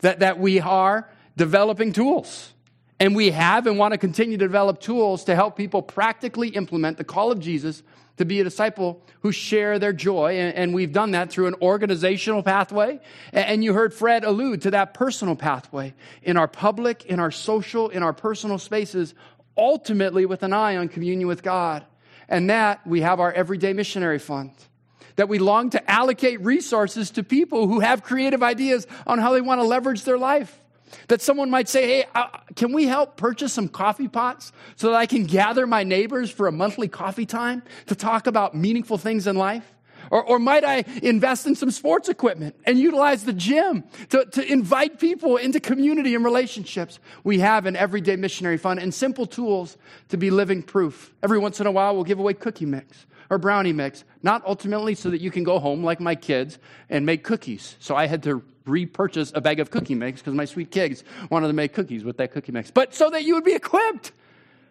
That, 0.00 0.20
that 0.20 0.38
we 0.38 0.60
are 0.60 1.08
developing 1.36 1.92
tools. 1.92 2.52
And 2.98 3.14
we 3.14 3.30
have 3.30 3.66
and 3.66 3.78
want 3.78 3.92
to 3.92 3.98
continue 3.98 4.38
to 4.38 4.44
develop 4.44 4.80
tools 4.80 5.24
to 5.24 5.34
help 5.34 5.56
people 5.56 5.82
practically 5.82 6.48
implement 6.48 6.96
the 6.96 7.04
call 7.04 7.30
of 7.30 7.40
Jesus 7.40 7.82
to 8.16 8.24
be 8.24 8.40
a 8.40 8.44
disciple 8.44 9.02
who 9.20 9.30
share 9.32 9.78
their 9.78 9.92
joy. 9.92 10.34
And, 10.38 10.74
we've 10.74 10.92
done 10.92 11.10
that 11.10 11.30
through 11.30 11.48
an 11.48 11.56
organizational 11.60 12.42
pathway. 12.42 13.00
And 13.32 13.62
you 13.62 13.74
heard 13.74 13.92
Fred 13.92 14.24
allude 14.24 14.62
to 14.62 14.70
that 14.70 14.94
personal 14.94 15.36
pathway 15.36 15.92
in 16.22 16.36
our 16.38 16.48
public, 16.48 17.04
in 17.04 17.20
our 17.20 17.30
social, 17.30 17.90
in 17.90 18.02
our 18.02 18.14
personal 18.14 18.58
spaces, 18.58 19.14
ultimately 19.56 20.24
with 20.24 20.42
an 20.42 20.52
eye 20.52 20.76
on 20.76 20.88
communion 20.88 21.28
with 21.28 21.42
God. 21.42 21.84
And 22.28 22.48
that 22.50 22.86
we 22.86 23.02
have 23.02 23.20
our 23.20 23.32
everyday 23.32 23.74
missionary 23.74 24.18
fund. 24.18 24.52
That 25.16 25.28
we 25.28 25.38
long 25.38 25.70
to 25.70 25.90
allocate 25.90 26.40
resources 26.40 27.10
to 27.12 27.22
people 27.22 27.68
who 27.68 27.80
have 27.80 28.02
creative 28.02 28.42
ideas 28.42 28.86
on 29.06 29.18
how 29.18 29.32
they 29.32 29.40
want 29.40 29.60
to 29.60 29.66
leverage 29.66 30.04
their 30.04 30.18
life. 30.18 30.58
That 31.08 31.20
someone 31.20 31.50
might 31.50 31.68
say, 31.68 31.86
hey, 31.86 32.04
uh, 32.14 32.28
can 32.54 32.72
we 32.72 32.86
help 32.86 33.16
purchase 33.16 33.52
some 33.52 33.68
coffee 33.68 34.08
pots 34.08 34.52
so 34.76 34.90
that 34.90 34.96
I 34.96 35.06
can 35.06 35.24
gather 35.24 35.66
my 35.66 35.82
neighbors 35.82 36.30
for 36.30 36.46
a 36.46 36.52
monthly 36.52 36.88
coffee 36.88 37.26
time 37.26 37.62
to 37.86 37.94
talk 37.94 38.26
about 38.26 38.54
meaningful 38.54 38.98
things 38.98 39.26
in 39.26 39.36
life? 39.36 39.72
Or, 40.10 40.22
or 40.22 40.38
might 40.38 40.64
I 40.64 40.84
invest 41.02 41.46
in 41.46 41.54
some 41.54 41.70
sports 41.70 42.08
equipment 42.08 42.56
and 42.64 42.78
utilize 42.78 43.24
the 43.24 43.32
gym 43.32 43.84
to, 44.10 44.24
to 44.24 44.52
invite 44.52 45.00
people 45.00 45.36
into 45.36 45.60
community 45.60 46.14
and 46.14 46.24
relationships? 46.24 46.98
We 47.24 47.40
have 47.40 47.66
an 47.66 47.76
everyday 47.76 48.16
missionary 48.16 48.58
fund 48.58 48.80
and 48.80 48.94
simple 48.94 49.26
tools 49.26 49.76
to 50.08 50.16
be 50.16 50.30
living 50.30 50.62
proof. 50.62 51.12
Every 51.22 51.38
once 51.38 51.60
in 51.60 51.66
a 51.66 51.72
while, 51.72 51.94
we'll 51.94 52.04
give 52.04 52.18
away 52.18 52.34
cookie 52.34 52.66
mix 52.66 53.06
or 53.30 53.38
brownie 53.38 53.72
mix, 53.72 54.04
not 54.22 54.44
ultimately 54.46 54.94
so 54.94 55.10
that 55.10 55.20
you 55.20 55.30
can 55.30 55.42
go 55.42 55.58
home 55.58 55.82
like 55.82 56.00
my 56.00 56.14
kids 56.14 56.58
and 56.88 57.04
make 57.04 57.24
cookies. 57.24 57.76
So 57.80 57.96
I 57.96 58.06
had 58.06 58.22
to 58.24 58.42
repurchase 58.66 59.32
a 59.34 59.40
bag 59.40 59.60
of 59.60 59.70
cookie 59.70 59.94
mix 59.94 60.20
because 60.20 60.34
my 60.34 60.44
sweet 60.44 60.70
kids 60.70 61.04
wanted 61.30 61.46
to 61.48 61.52
make 61.52 61.72
cookies 61.72 62.04
with 62.04 62.16
that 62.18 62.32
cookie 62.32 62.52
mix, 62.52 62.70
but 62.70 62.94
so 62.94 63.10
that 63.10 63.24
you 63.24 63.34
would 63.34 63.44
be 63.44 63.54
equipped 63.54 64.12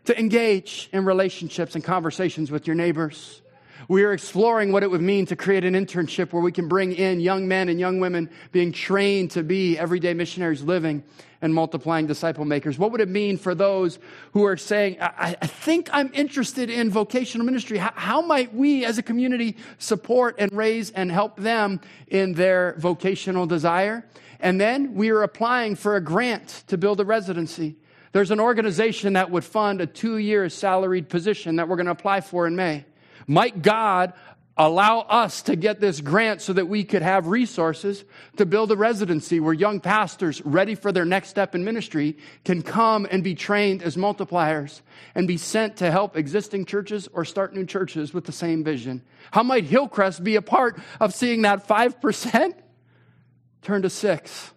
to 0.05 0.19
engage 0.19 0.89
in 0.93 1.05
relationships 1.05 1.75
and 1.75 1.83
conversations 1.83 2.51
with 2.51 2.67
your 2.67 2.75
neighbors. 2.75 3.41
We 3.87 4.03
are 4.03 4.13
exploring 4.13 4.71
what 4.71 4.81
it 4.81 4.89
would 4.89 5.01
mean 5.01 5.27
to 5.27 5.35
create 5.35 5.63
an 5.63 5.73
internship 5.73 6.33
where 6.33 6.41
we 6.41 6.51
can 6.51 6.67
bring 6.67 6.91
in 6.91 7.19
young 7.19 7.47
men 7.47 7.69
and 7.69 7.79
young 7.79 7.99
women 7.99 8.29
being 8.51 8.71
trained 8.71 9.31
to 9.31 9.43
be 9.43 9.77
everyday 9.77 10.15
missionaries 10.15 10.63
living 10.63 11.03
and 11.41 11.53
multiplying 11.53 12.07
disciple 12.07 12.45
makers. 12.45 12.79
What 12.79 12.91
would 12.91 13.01
it 13.01 13.09
mean 13.09 13.37
for 13.37 13.53
those 13.53 13.99
who 14.33 14.43
are 14.45 14.57
saying, 14.57 14.97
I, 14.99 15.35
I 15.39 15.45
think 15.45 15.89
I'm 15.93 16.09
interested 16.15 16.71
in 16.71 16.89
vocational 16.89 17.45
ministry? 17.45 17.77
How, 17.77 17.93
how 17.93 18.21
might 18.21 18.55
we 18.55 18.85
as 18.85 18.97
a 18.97 19.03
community 19.03 19.57
support 19.77 20.35
and 20.39 20.51
raise 20.51 20.89
and 20.89 21.11
help 21.11 21.37
them 21.37 21.79
in 22.07 22.33
their 22.33 22.75
vocational 22.79 23.45
desire? 23.45 24.03
And 24.39 24.59
then 24.59 24.95
we 24.95 25.09
are 25.09 25.21
applying 25.21 25.75
for 25.75 25.95
a 25.95 26.01
grant 26.01 26.63
to 26.67 26.77
build 26.77 26.99
a 26.99 27.05
residency. 27.05 27.75
There's 28.13 28.31
an 28.31 28.39
organization 28.39 29.13
that 29.13 29.29
would 29.29 29.43
fund 29.43 29.81
a 29.81 29.85
two 29.85 30.17
year 30.17 30.49
salaried 30.49 31.09
position 31.09 31.57
that 31.57 31.67
we're 31.67 31.75
going 31.75 31.85
to 31.85 31.91
apply 31.91 32.21
for 32.21 32.47
in 32.47 32.55
May. 32.55 32.85
Might 33.27 33.61
God 33.61 34.13
allow 34.57 35.01
us 35.01 35.41
to 35.41 35.55
get 35.55 35.81
this 35.81 35.99
grant 35.99 36.41
so 36.41 36.53
that 36.53 36.67
we 36.67 36.83
could 36.83 37.01
have 37.01 37.27
resources 37.27 38.05
to 38.37 38.45
build 38.45 38.71
a 38.71 38.75
residency 38.75 39.39
where 39.39 39.53
young 39.53 39.81
pastors 39.81 40.41
ready 40.45 40.75
for 40.75 40.91
their 40.91 41.03
next 41.03 41.29
step 41.29 41.55
in 41.55 41.65
ministry 41.65 42.17
can 42.45 42.61
come 42.61 43.05
and 43.11 43.23
be 43.23 43.35
trained 43.35 43.83
as 43.83 43.97
multipliers 43.97 44.81
and 45.13 45.27
be 45.27 45.35
sent 45.35 45.77
to 45.77 45.91
help 45.91 46.15
existing 46.15 46.63
churches 46.63 47.09
or 47.11 47.25
start 47.25 47.53
new 47.53 47.65
churches 47.65 48.13
with 48.13 48.25
the 48.25 48.31
same 48.31 48.63
vision. 48.63 49.01
How 49.31 49.43
might 49.43 49.65
Hillcrest 49.65 50.23
be 50.23 50.37
a 50.37 50.41
part 50.41 50.79
of 51.01 51.13
seeing 51.13 51.41
that 51.41 51.67
5% 51.67 52.53
turn 53.61 53.81
to 53.81 53.89
6? 53.89 54.51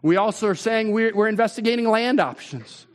We 0.00 0.16
also 0.16 0.48
are 0.48 0.54
saying 0.54 0.92
we're, 0.92 1.14
we're 1.14 1.28
investigating 1.28 1.88
land 1.88 2.18
options 2.18 2.86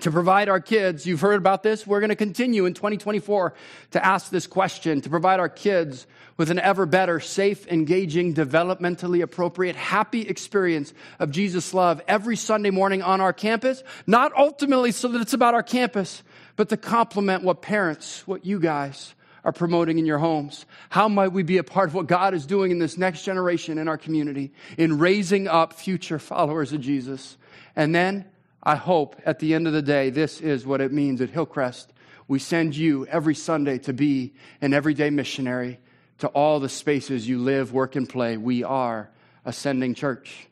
to 0.00 0.10
provide 0.10 0.48
our 0.48 0.60
kids, 0.60 1.04
you've 1.04 1.20
heard 1.20 1.36
about 1.36 1.62
this, 1.62 1.86
we're 1.86 2.00
going 2.00 2.10
to 2.10 2.16
continue 2.16 2.64
in 2.64 2.74
2024 2.74 3.52
to 3.90 4.04
ask 4.04 4.30
this 4.30 4.46
question, 4.46 5.00
to 5.02 5.10
provide 5.10 5.40
our 5.40 5.48
kids 5.48 6.06
with 6.36 6.50
an 6.50 6.58
ever 6.58 6.86
better, 6.86 7.20
safe, 7.20 7.66
engaging, 7.66 8.32
developmentally 8.32 9.22
appropriate, 9.22 9.76
happy 9.76 10.22
experience 10.22 10.94
of 11.18 11.30
Jesus' 11.30 11.74
love 11.74 12.00
every 12.08 12.36
Sunday 12.36 12.70
morning 12.70 13.02
on 13.02 13.20
our 13.20 13.32
campus, 13.32 13.82
not 14.06 14.32
ultimately 14.36 14.92
so 14.92 15.08
that 15.08 15.20
it's 15.20 15.34
about 15.34 15.52
our 15.52 15.62
campus, 15.62 16.22
but 16.56 16.70
to 16.70 16.78
complement 16.78 17.44
what 17.44 17.60
parents, 17.60 18.26
what 18.26 18.46
you 18.46 18.58
guys 18.58 19.14
are 19.44 19.52
promoting 19.52 19.98
in 19.98 20.06
your 20.06 20.18
homes. 20.18 20.66
How 20.88 21.08
might 21.08 21.32
we 21.32 21.42
be 21.42 21.58
a 21.58 21.64
part 21.64 21.88
of 21.88 21.94
what 21.94 22.06
God 22.06 22.34
is 22.34 22.46
doing 22.46 22.70
in 22.70 22.78
this 22.78 22.96
next 22.96 23.22
generation 23.22 23.78
in 23.78 23.88
our 23.88 23.98
community 23.98 24.52
in 24.78 24.98
raising 24.98 25.48
up 25.48 25.72
future 25.72 26.18
followers 26.18 26.72
of 26.72 26.80
Jesus? 26.80 27.36
And 27.76 27.94
then 27.94 28.26
I 28.62 28.76
hope 28.76 29.20
at 29.24 29.38
the 29.38 29.54
end 29.54 29.66
of 29.66 29.72
the 29.72 29.82
day, 29.82 30.10
this 30.10 30.40
is 30.40 30.66
what 30.66 30.80
it 30.80 30.92
means 30.92 31.20
at 31.20 31.30
Hillcrest. 31.30 31.92
We 32.28 32.38
send 32.38 32.76
you 32.76 33.06
every 33.06 33.34
Sunday 33.34 33.78
to 33.78 33.92
be 33.92 34.34
an 34.60 34.74
everyday 34.74 35.10
missionary 35.10 35.80
to 36.18 36.28
all 36.28 36.60
the 36.60 36.68
spaces 36.68 37.26
you 37.26 37.38
live, 37.38 37.72
work, 37.72 37.96
and 37.96 38.08
play. 38.08 38.36
We 38.36 38.62
are 38.62 39.10
ascending 39.44 39.94
church. 39.94 40.46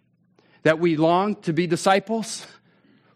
That 0.63 0.79
we 0.79 0.97
long 0.97 1.37
to 1.43 1.53
be 1.53 1.67
disciples 1.67 2.47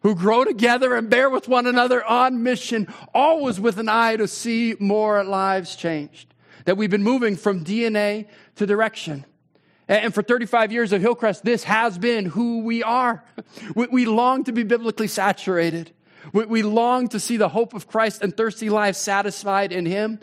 who 0.02 0.14
grow 0.14 0.44
together 0.44 0.94
and 0.94 1.08
bear 1.08 1.30
with 1.30 1.48
one 1.48 1.66
another 1.66 2.04
on 2.04 2.42
mission, 2.42 2.92
always 3.14 3.58
with 3.58 3.78
an 3.78 3.88
eye 3.88 4.16
to 4.16 4.28
see 4.28 4.76
more 4.78 5.24
lives 5.24 5.74
changed. 5.74 6.34
That 6.66 6.76
we've 6.76 6.90
been 6.90 7.02
moving 7.02 7.36
from 7.36 7.64
DNA 7.64 8.28
to 8.56 8.66
direction. 8.66 9.24
And 9.88 10.14
for 10.14 10.22
35 10.22 10.72
years 10.72 10.92
of 10.92 11.00
Hillcrest, 11.00 11.44
this 11.44 11.64
has 11.64 11.98
been 11.98 12.26
who 12.26 12.60
we 12.60 12.82
are. 12.82 13.24
We 13.74 14.06
long 14.06 14.44
to 14.44 14.52
be 14.52 14.62
biblically 14.62 15.08
saturated. 15.08 15.92
We 16.32 16.62
long 16.62 17.08
to 17.08 17.20
see 17.20 17.36
the 17.36 17.48
hope 17.48 17.74
of 17.74 17.88
Christ 17.88 18.22
and 18.22 18.36
thirsty 18.36 18.70
lives 18.70 18.98
satisfied 18.98 19.72
in 19.72 19.86
Him. 19.86 20.20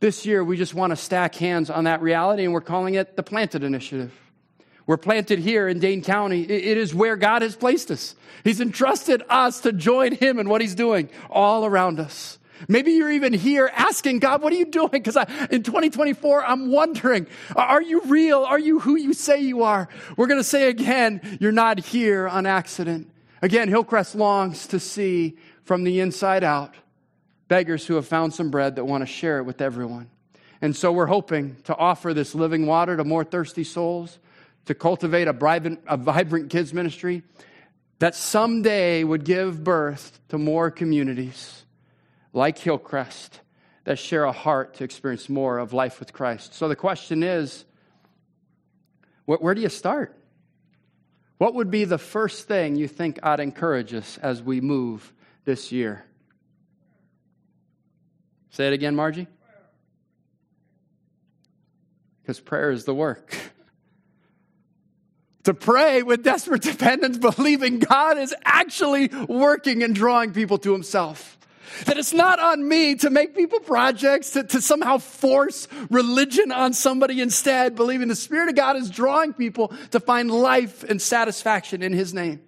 This 0.00 0.26
year, 0.26 0.42
we 0.42 0.56
just 0.56 0.74
want 0.74 0.90
to 0.90 0.96
stack 0.96 1.34
hands 1.34 1.70
on 1.70 1.84
that 1.84 2.02
reality, 2.02 2.44
and 2.44 2.52
we're 2.52 2.60
calling 2.60 2.94
it 2.94 3.16
the 3.16 3.22
Planted 3.22 3.62
Initiative. 3.62 4.12
We're 4.86 4.98
planted 4.98 5.38
here 5.38 5.66
in 5.66 5.78
Dane 5.78 6.02
County. 6.02 6.42
It 6.42 6.76
is 6.76 6.94
where 6.94 7.16
God 7.16 7.42
has 7.42 7.56
placed 7.56 7.90
us. 7.90 8.14
He's 8.42 8.60
entrusted 8.60 9.22
us 9.30 9.60
to 9.60 9.72
join 9.72 10.14
Him 10.14 10.38
in 10.38 10.48
what 10.48 10.60
He's 10.60 10.74
doing 10.74 11.08
all 11.30 11.64
around 11.64 12.00
us. 12.00 12.38
Maybe 12.68 12.92
you're 12.92 13.10
even 13.10 13.32
here 13.32 13.70
asking 13.74 14.20
God, 14.20 14.42
what 14.42 14.52
are 14.52 14.56
you 14.56 14.66
doing? 14.66 14.90
Because 14.90 15.16
in 15.50 15.62
2024, 15.62 16.44
I'm 16.44 16.70
wondering, 16.70 17.26
are 17.56 17.82
you 17.82 18.00
real? 18.02 18.44
Are 18.44 18.58
you 18.58 18.80
who 18.80 18.96
you 18.96 19.12
say 19.12 19.40
you 19.40 19.62
are? 19.64 19.88
We're 20.16 20.26
going 20.26 20.40
to 20.40 20.44
say 20.44 20.68
again, 20.68 21.38
you're 21.40 21.52
not 21.52 21.78
here 21.80 22.28
on 22.28 22.46
accident. 22.46 23.10
Again, 23.42 23.68
Hillcrest 23.68 24.14
longs 24.14 24.68
to 24.68 24.80
see 24.80 25.36
from 25.64 25.84
the 25.84 26.00
inside 26.00 26.44
out 26.44 26.74
beggars 27.48 27.86
who 27.86 27.94
have 27.96 28.06
found 28.06 28.32
some 28.32 28.50
bread 28.50 28.76
that 28.76 28.84
want 28.84 29.02
to 29.02 29.06
share 29.06 29.38
it 29.38 29.44
with 29.44 29.60
everyone. 29.60 30.08
And 30.62 30.74
so 30.74 30.92
we're 30.92 31.06
hoping 31.06 31.56
to 31.64 31.76
offer 31.76 32.14
this 32.14 32.34
living 32.34 32.66
water 32.66 32.96
to 32.96 33.04
more 33.04 33.24
thirsty 33.24 33.64
souls, 33.64 34.18
to 34.64 34.74
cultivate 34.74 35.28
a 35.28 35.32
vibrant, 35.32 35.80
a 35.86 35.96
vibrant 35.96 36.50
kids 36.50 36.72
ministry 36.72 37.22
that 37.98 38.14
someday 38.14 39.04
would 39.04 39.24
give 39.24 39.62
birth 39.62 40.18
to 40.28 40.38
more 40.38 40.70
communities 40.70 41.63
like 42.34 42.58
Hillcrest, 42.58 43.40
that 43.84 43.98
share 43.98 44.24
a 44.24 44.32
heart 44.32 44.74
to 44.74 44.84
experience 44.84 45.28
more 45.28 45.58
of 45.58 45.72
life 45.72 46.00
with 46.00 46.12
Christ. 46.12 46.54
So 46.54 46.68
the 46.68 46.76
question 46.76 47.22
is 47.22 47.64
where 49.24 49.54
do 49.54 49.62
you 49.62 49.70
start? 49.70 50.18
What 51.38 51.54
would 51.54 51.70
be 51.70 51.84
the 51.84 51.98
first 51.98 52.46
thing 52.46 52.76
you 52.76 52.88
think 52.88 53.18
I'd 53.22 53.40
encourage 53.40 53.94
us 53.94 54.18
as 54.18 54.42
we 54.42 54.60
move 54.60 55.12
this 55.44 55.72
year? 55.72 56.04
Say 58.50 58.66
it 58.66 58.72
again, 58.72 58.94
Margie. 58.94 59.26
Because 62.22 62.40
prayer 62.40 62.70
is 62.70 62.84
the 62.84 62.94
work. 62.94 63.36
to 65.44 65.54
pray 65.54 66.02
with 66.02 66.22
desperate 66.22 66.62
dependence, 66.62 67.18
believing 67.18 67.78
God 67.78 68.18
is 68.18 68.34
actually 68.44 69.08
working 69.28 69.82
and 69.82 69.94
drawing 69.94 70.32
people 70.32 70.58
to 70.58 70.72
Himself. 70.72 71.38
That 71.86 71.98
it's 71.98 72.12
not 72.12 72.38
on 72.38 72.66
me 72.66 72.94
to 72.96 73.10
make 73.10 73.34
people 73.34 73.60
projects, 73.60 74.30
to, 74.30 74.44
to 74.44 74.60
somehow 74.60 74.98
force 74.98 75.68
religion 75.90 76.52
on 76.52 76.72
somebody 76.72 77.20
instead, 77.20 77.74
believing 77.74 78.08
the 78.08 78.16
Spirit 78.16 78.48
of 78.48 78.54
God 78.54 78.76
is 78.76 78.90
drawing 78.90 79.32
people 79.32 79.72
to 79.90 80.00
find 80.00 80.30
life 80.30 80.84
and 80.84 81.00
satisfaction 81.00 81.82
in 81.82 81.92
His 81.92 82.14
name. 82.14 82.40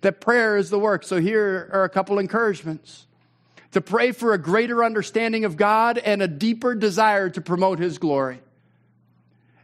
That 0.00 0.20
prayer 0.20 0.56
is 0.56 0.70
the 0.70 0.78
work. 0.78 1.04
So 1.04 1.20
here 1.20 1.70
are 1.72 1.84
a 1.84 1.88
couple 1.88 2.18
encouragements 2.18 3.06
to 3.72 3.80
pray 3.80 4.12
for 4.12 4.32
a 4.32 4.38
greater 4.38 4.84
understanding 4.84 5.44
of 5.44 5.56
God 5.56 5.98
and 5.98 6.22
a 6.22 6.28
deeper 6.28 6.74
desire 6.74 7.30
to 7.30 7.40
promote 7.40 7.78
His 7.78 7.98
glory. 7.98 8.40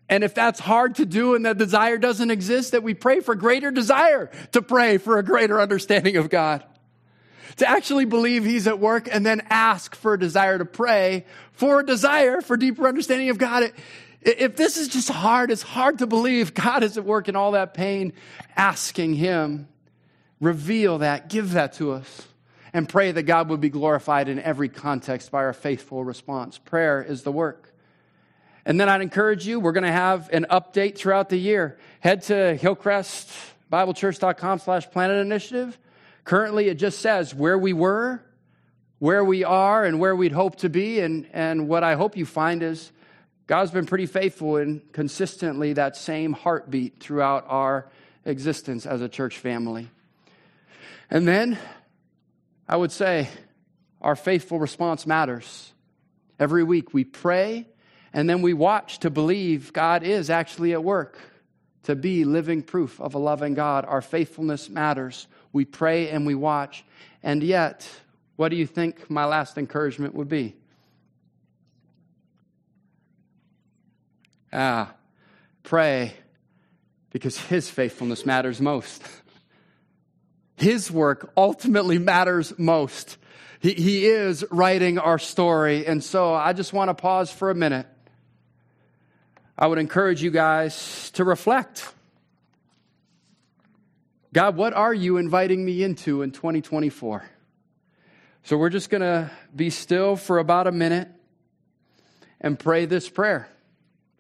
And 0.09 0.23
if 0.23 0.35
that's 0.35 0.61
hard 0.61 0.97
to 0.97 1.07
do 1.07 1.35
and 1.35 1.47
that 1.47 1.59
desire 1.59 1.97
doesn't 1.97 2.31
exist, 2.31 2.73
that 2.73 2.83
we 2.83 2.95
pray 2.95 3.21
for 3.21 3.35
greater 3.35 3.71
desire 3.71 4.31
to 4.53 4.63
pray 4.63 4.99
for 4.99 5.19
a 5.19 5.23
greater 5.23 5.61
understanding 5.61 6.17
of 6.17 6.29
God 6.29 6.63
to 7.57 7.69
actually 7.69 8.05
believe 8.05 8.45
he's 8.45 8.67
at 8.67 8.79
work 8.79 9.09
and 9.11 9.25
then 9.25 9.43
ask 9.51 9.95
for 9.95 10.15
a 10.15 10.19
desire 10.19 10.59
to 10.59 10.65
pray 10.65 11.25
for 11.53 11.81
a 11.81 11.87
desire 11.87 12.41
for 12.41 12.57
deeper 12.57 12.89
understanding 12.89 13.29
of 13.29 13.39
God. 13.39 13.73
If 14.21 14.57
this 14.57 14.77
is 14.77 14.89
just 14.89 15.09
hard, 15.11 15.51
it's 15.51 15.63
hard 15.63 15.99
to 15.99 16.07
believe 16.07 16.55
God 16.55 16.83
is 16.83 16.99
at 16.99 17.05
work 17.05 17.29
in 17.29 17.37
all 17.37 17.53
that 17.53 17.75
pain, 17.75 18.13
asking 18.57 19.15
him, 19.15 19.69
reveal 20.41 20.99
that, 20.99 21.29
give 21.29 21.53
that 21.53 21.75
to 21.75 21.93
us, 21.93 22.27
and 22.73 22.89
pray 22.89 23.13
that 23.13 23.25
God 23.25 23.49
would 23.49 23.61
be 23.61 23.69
glorified 23.69 24.29
in 24.29 24.39
every 24.39 24.69
context 24.69 25.31
by 25.31 25.39
our 25.39 25.53
faithful 25.53 26.05
response. 26.05 26.59
Prayer 26.59 27.03
is 27.03 27.23
the 27.23 27.33
work. 27.33 27.73
And 28.65 28.81
then 28.81 28.89
I'd 28.89 29.03
encourage 29.03 29.47
you, 29.47 29.61
we're 29.61 29.73
going 29.73 29.83
to 29.85 29.93
have 29.93 30.31
an 30.33 30.47
update 30.51 30.97
throughout 30.97 31.29
the 31.29 31.37
year. 31.37 31.79
Head 32.01 32.23
to 32.25 32.57
hillcrestbiblechurch.com 32.61 34.59
slash 34.61 34.91
planted 34.91 35.19
initiative 35.19 35.79
Currently, 36.25 36.69
it 36.69 36.75
just 36.75 37.01
says 37.01 37.35
where 37.35 37.59
we 37.59 37.73
were, 37.73 38.23
where 38.99 39.25
we 39.25 39.45
are, 39.45 39.85
and 39.85 39.99
where 39.99 40.15
we'd 40.15 40.33
hope 40.33 40.57
to 40.57 40.69
be. 40.69 41.01
And, 41.01 41.29
and 41.33 41.69
what 41.69 41.83
I 41.83 41.95
hope 41.95 42.17
you 42.17 42.27
find 42.27 42.63
is 42.63 42.93
God's 43.47 43.71
been 43.71 43.87
pretty 43.87 44.07
faithful 44.07 44.57
in 44.57 44.83
consistently 44.93 45.73
that 45.73 45.97
same 45.97 46.33
heartbeat 46.33 47.01
throughout 47.01 47.45
our 47.49 47.91
existence 48.25 48.87
as 48.87 49.01
a 49.01 49.09
church 49.09 49.39
family. 49.39 49.91
And 51.11 51.27
then 51.27 51.59
I 52.69 52.77
would 52.77 52.93
say 52.93 53.29
our 54.01 54.17
faithful 54.17 54.59
response 54.59 55.07
matters. 55.07 55.73
Every 56.39 56.65
week 56.65 56.95
we 56.95 57.05
pray 57.05 57.67
And 58.13 58.29
then 58.29 58.43
we 58.43 58.53
watch 58.53 58.99
to 59.01 59.11
believe 59.11 59.73
God 59.73 60.03
is 60.03 60.29
actually 60.29 60.73
at 60.73 60.85
work, 60.85 61.19
to 61.85 61.97
be 61.97 62.25
living 62.25 62.63
proof 62.63 63.01
of 63.01 63.15
a 63.15 63.19
loving 63.19 63.55
God. 63.55 63.85
Our 63.87 64.03
faithfulness 64.03 64.69
matters. 64.69 65.27
We 65.53 65.65
pray 65.65 66.09
and 66.09 66.27
we 66.27 66.35
watch. 66.35 66.85
And 67.23 67.43
yet, 67.43 67.89
what 68.37 68.49
do 68.49 68.57
you 68.57 68.67
think 68.67 69.11
my 69.11 69.25
last 69.25 69.59
encouragement 69.59 70.15
would 70.15 70.29
be? 70.29 70.57
Ah, 74.53 74.93
pray 75.63 76.15
because 77.11 77.39
His 77.39 77.69
faithfulness 77.71 78.27
matters 78.27 78.61
most. 78.61 79.03
His 80.57 80.91
work 80.91 81.33
ultimately 81.37 81.99
matters 81.99 82.57
most. 82.59 83.17
He, 83.61 83.75
he 83.75 84.07
is 84.07 84.45
writing 84.51 84.99
our 84.99 85.19
story. 85.19 85.87
And 85.87 86.03
so 86.03 86.35
I 86.35 86.53
just 86.53 86.73
want 86.73 86.89
to 86.89 86.95
pause 86.95 87.31
for 87.31 87.51
a 87.51 87.55
minute. 87.55 87.87
I 89.57 89.67
would 89.67 89.79
encourage 89.79 90.23
you 90.23 90.31
guys 90.31 91.11
to 91.13 91.25
reflect. 91.25 91.93
God, 94.33 94.57
what 94.57 94.73
are 94.73 94.95
you 94.95 95.19
inviting 95.19 95.63
me 95.63 95.83
into 95.83 96.23
in 96.23 96.31
2024? 96.31 97.25
So 98.45 98.57
we're 98.57 98.71
just 98.71 98.89
going 98.89 99.03
to 99.03 99.31
be 99.55 99.69
still 99.69 100.17
for 100.17 100.39
about 100.39 100.67
a 100.67 100.73
minute 100.73 101.09
and 102.41 102.59
pray 102.59 102.87
this 102.87 103.09
prayer. 103.09 103.49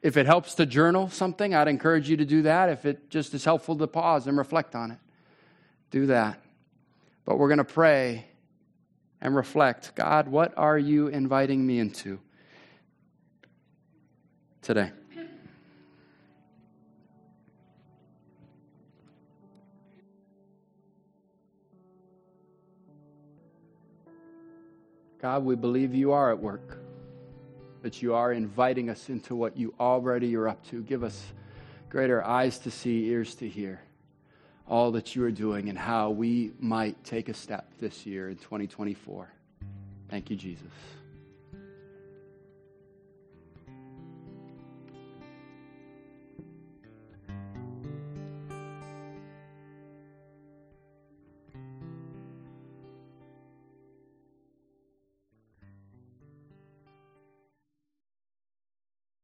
If 0.02 0.16
it 0.16 0.26
helps 0.26 0.54
to 0.56 0.66
journal 0.66 1.08
something, 1.08 1.54
I'd 1.54 1.68
encourage 1.68 2.10
you 2.10 2.18
to 2.18 2.24
do 2.24 2.42
that. 2.42 2.68
If 2.68 2.84
it 2.84 3.08
just 3.08 3.32
is 3.34 3.44
helpful 3.44 3.76
to 3.76 3.86
pause 3.86 4.26
and 4.26 4.36
reflect 4.36 4.74
on 4.74 4.90
it, 4.90 4.98
do 5.90 6.06
that. 6.06 6.42
But 7.24 7.38
we're 7.38 7.48
going 7.48 7.58
to 7.58 7.64
pray 7.64 8.26
and 9.20 9.34
reflect 9.34 9.94
God, 9.94 10.28
what 10.28 10.52
are 10.58 10.78
you 10.78 11.06
inviting 11.06 11.64
me 11.64 11.78
into 11.78 12.18
today? 14.60 14.90
God, 25.22 25.44
we 25.44 25.54
believe 25.54 25.94
you 25.94 26.10
are 26.10 26.32
at 26.32 26.38
work, 26.40 26.78
that 27.82 28.02
you 28.02 28.12
are 28.12 28.32
inviting 28.32 28.90
us 28.90 29.08
into 29.08 29.36
what 29.36 29.56
you 29.56 29.72
already 29.78 30.34
are 30.34 30.48
up 30.48 30.66
to. 30.66 30.82
Give 30.82 31.04
us 31.04 31.24
greater 31.88 32.24
eyes 32.24 32.58
to 32.58 32.72
see, 32.72 33.06
ears 33.06 33.36
to 33.36 33.48
hear 33.48 33.80
all 34.66 34.90
that 34.90 35.14
you 35.14 35.22
are 35.24 35.30
doing 35.30 35.68
and 35.68 35.78
how 35.78 36.10
we 36.10 36.50
might 36.58 37.04
take 37.04 37.28
a 37.28 37.34
step 37.34 37.70
this 37.78 38.04
year 38.04 38.30
in 38.30 38.36
2024. 38.36 39.28
Thank 40.10 40.28
you, 40.28 40.34
Jesus. 40.34 40.66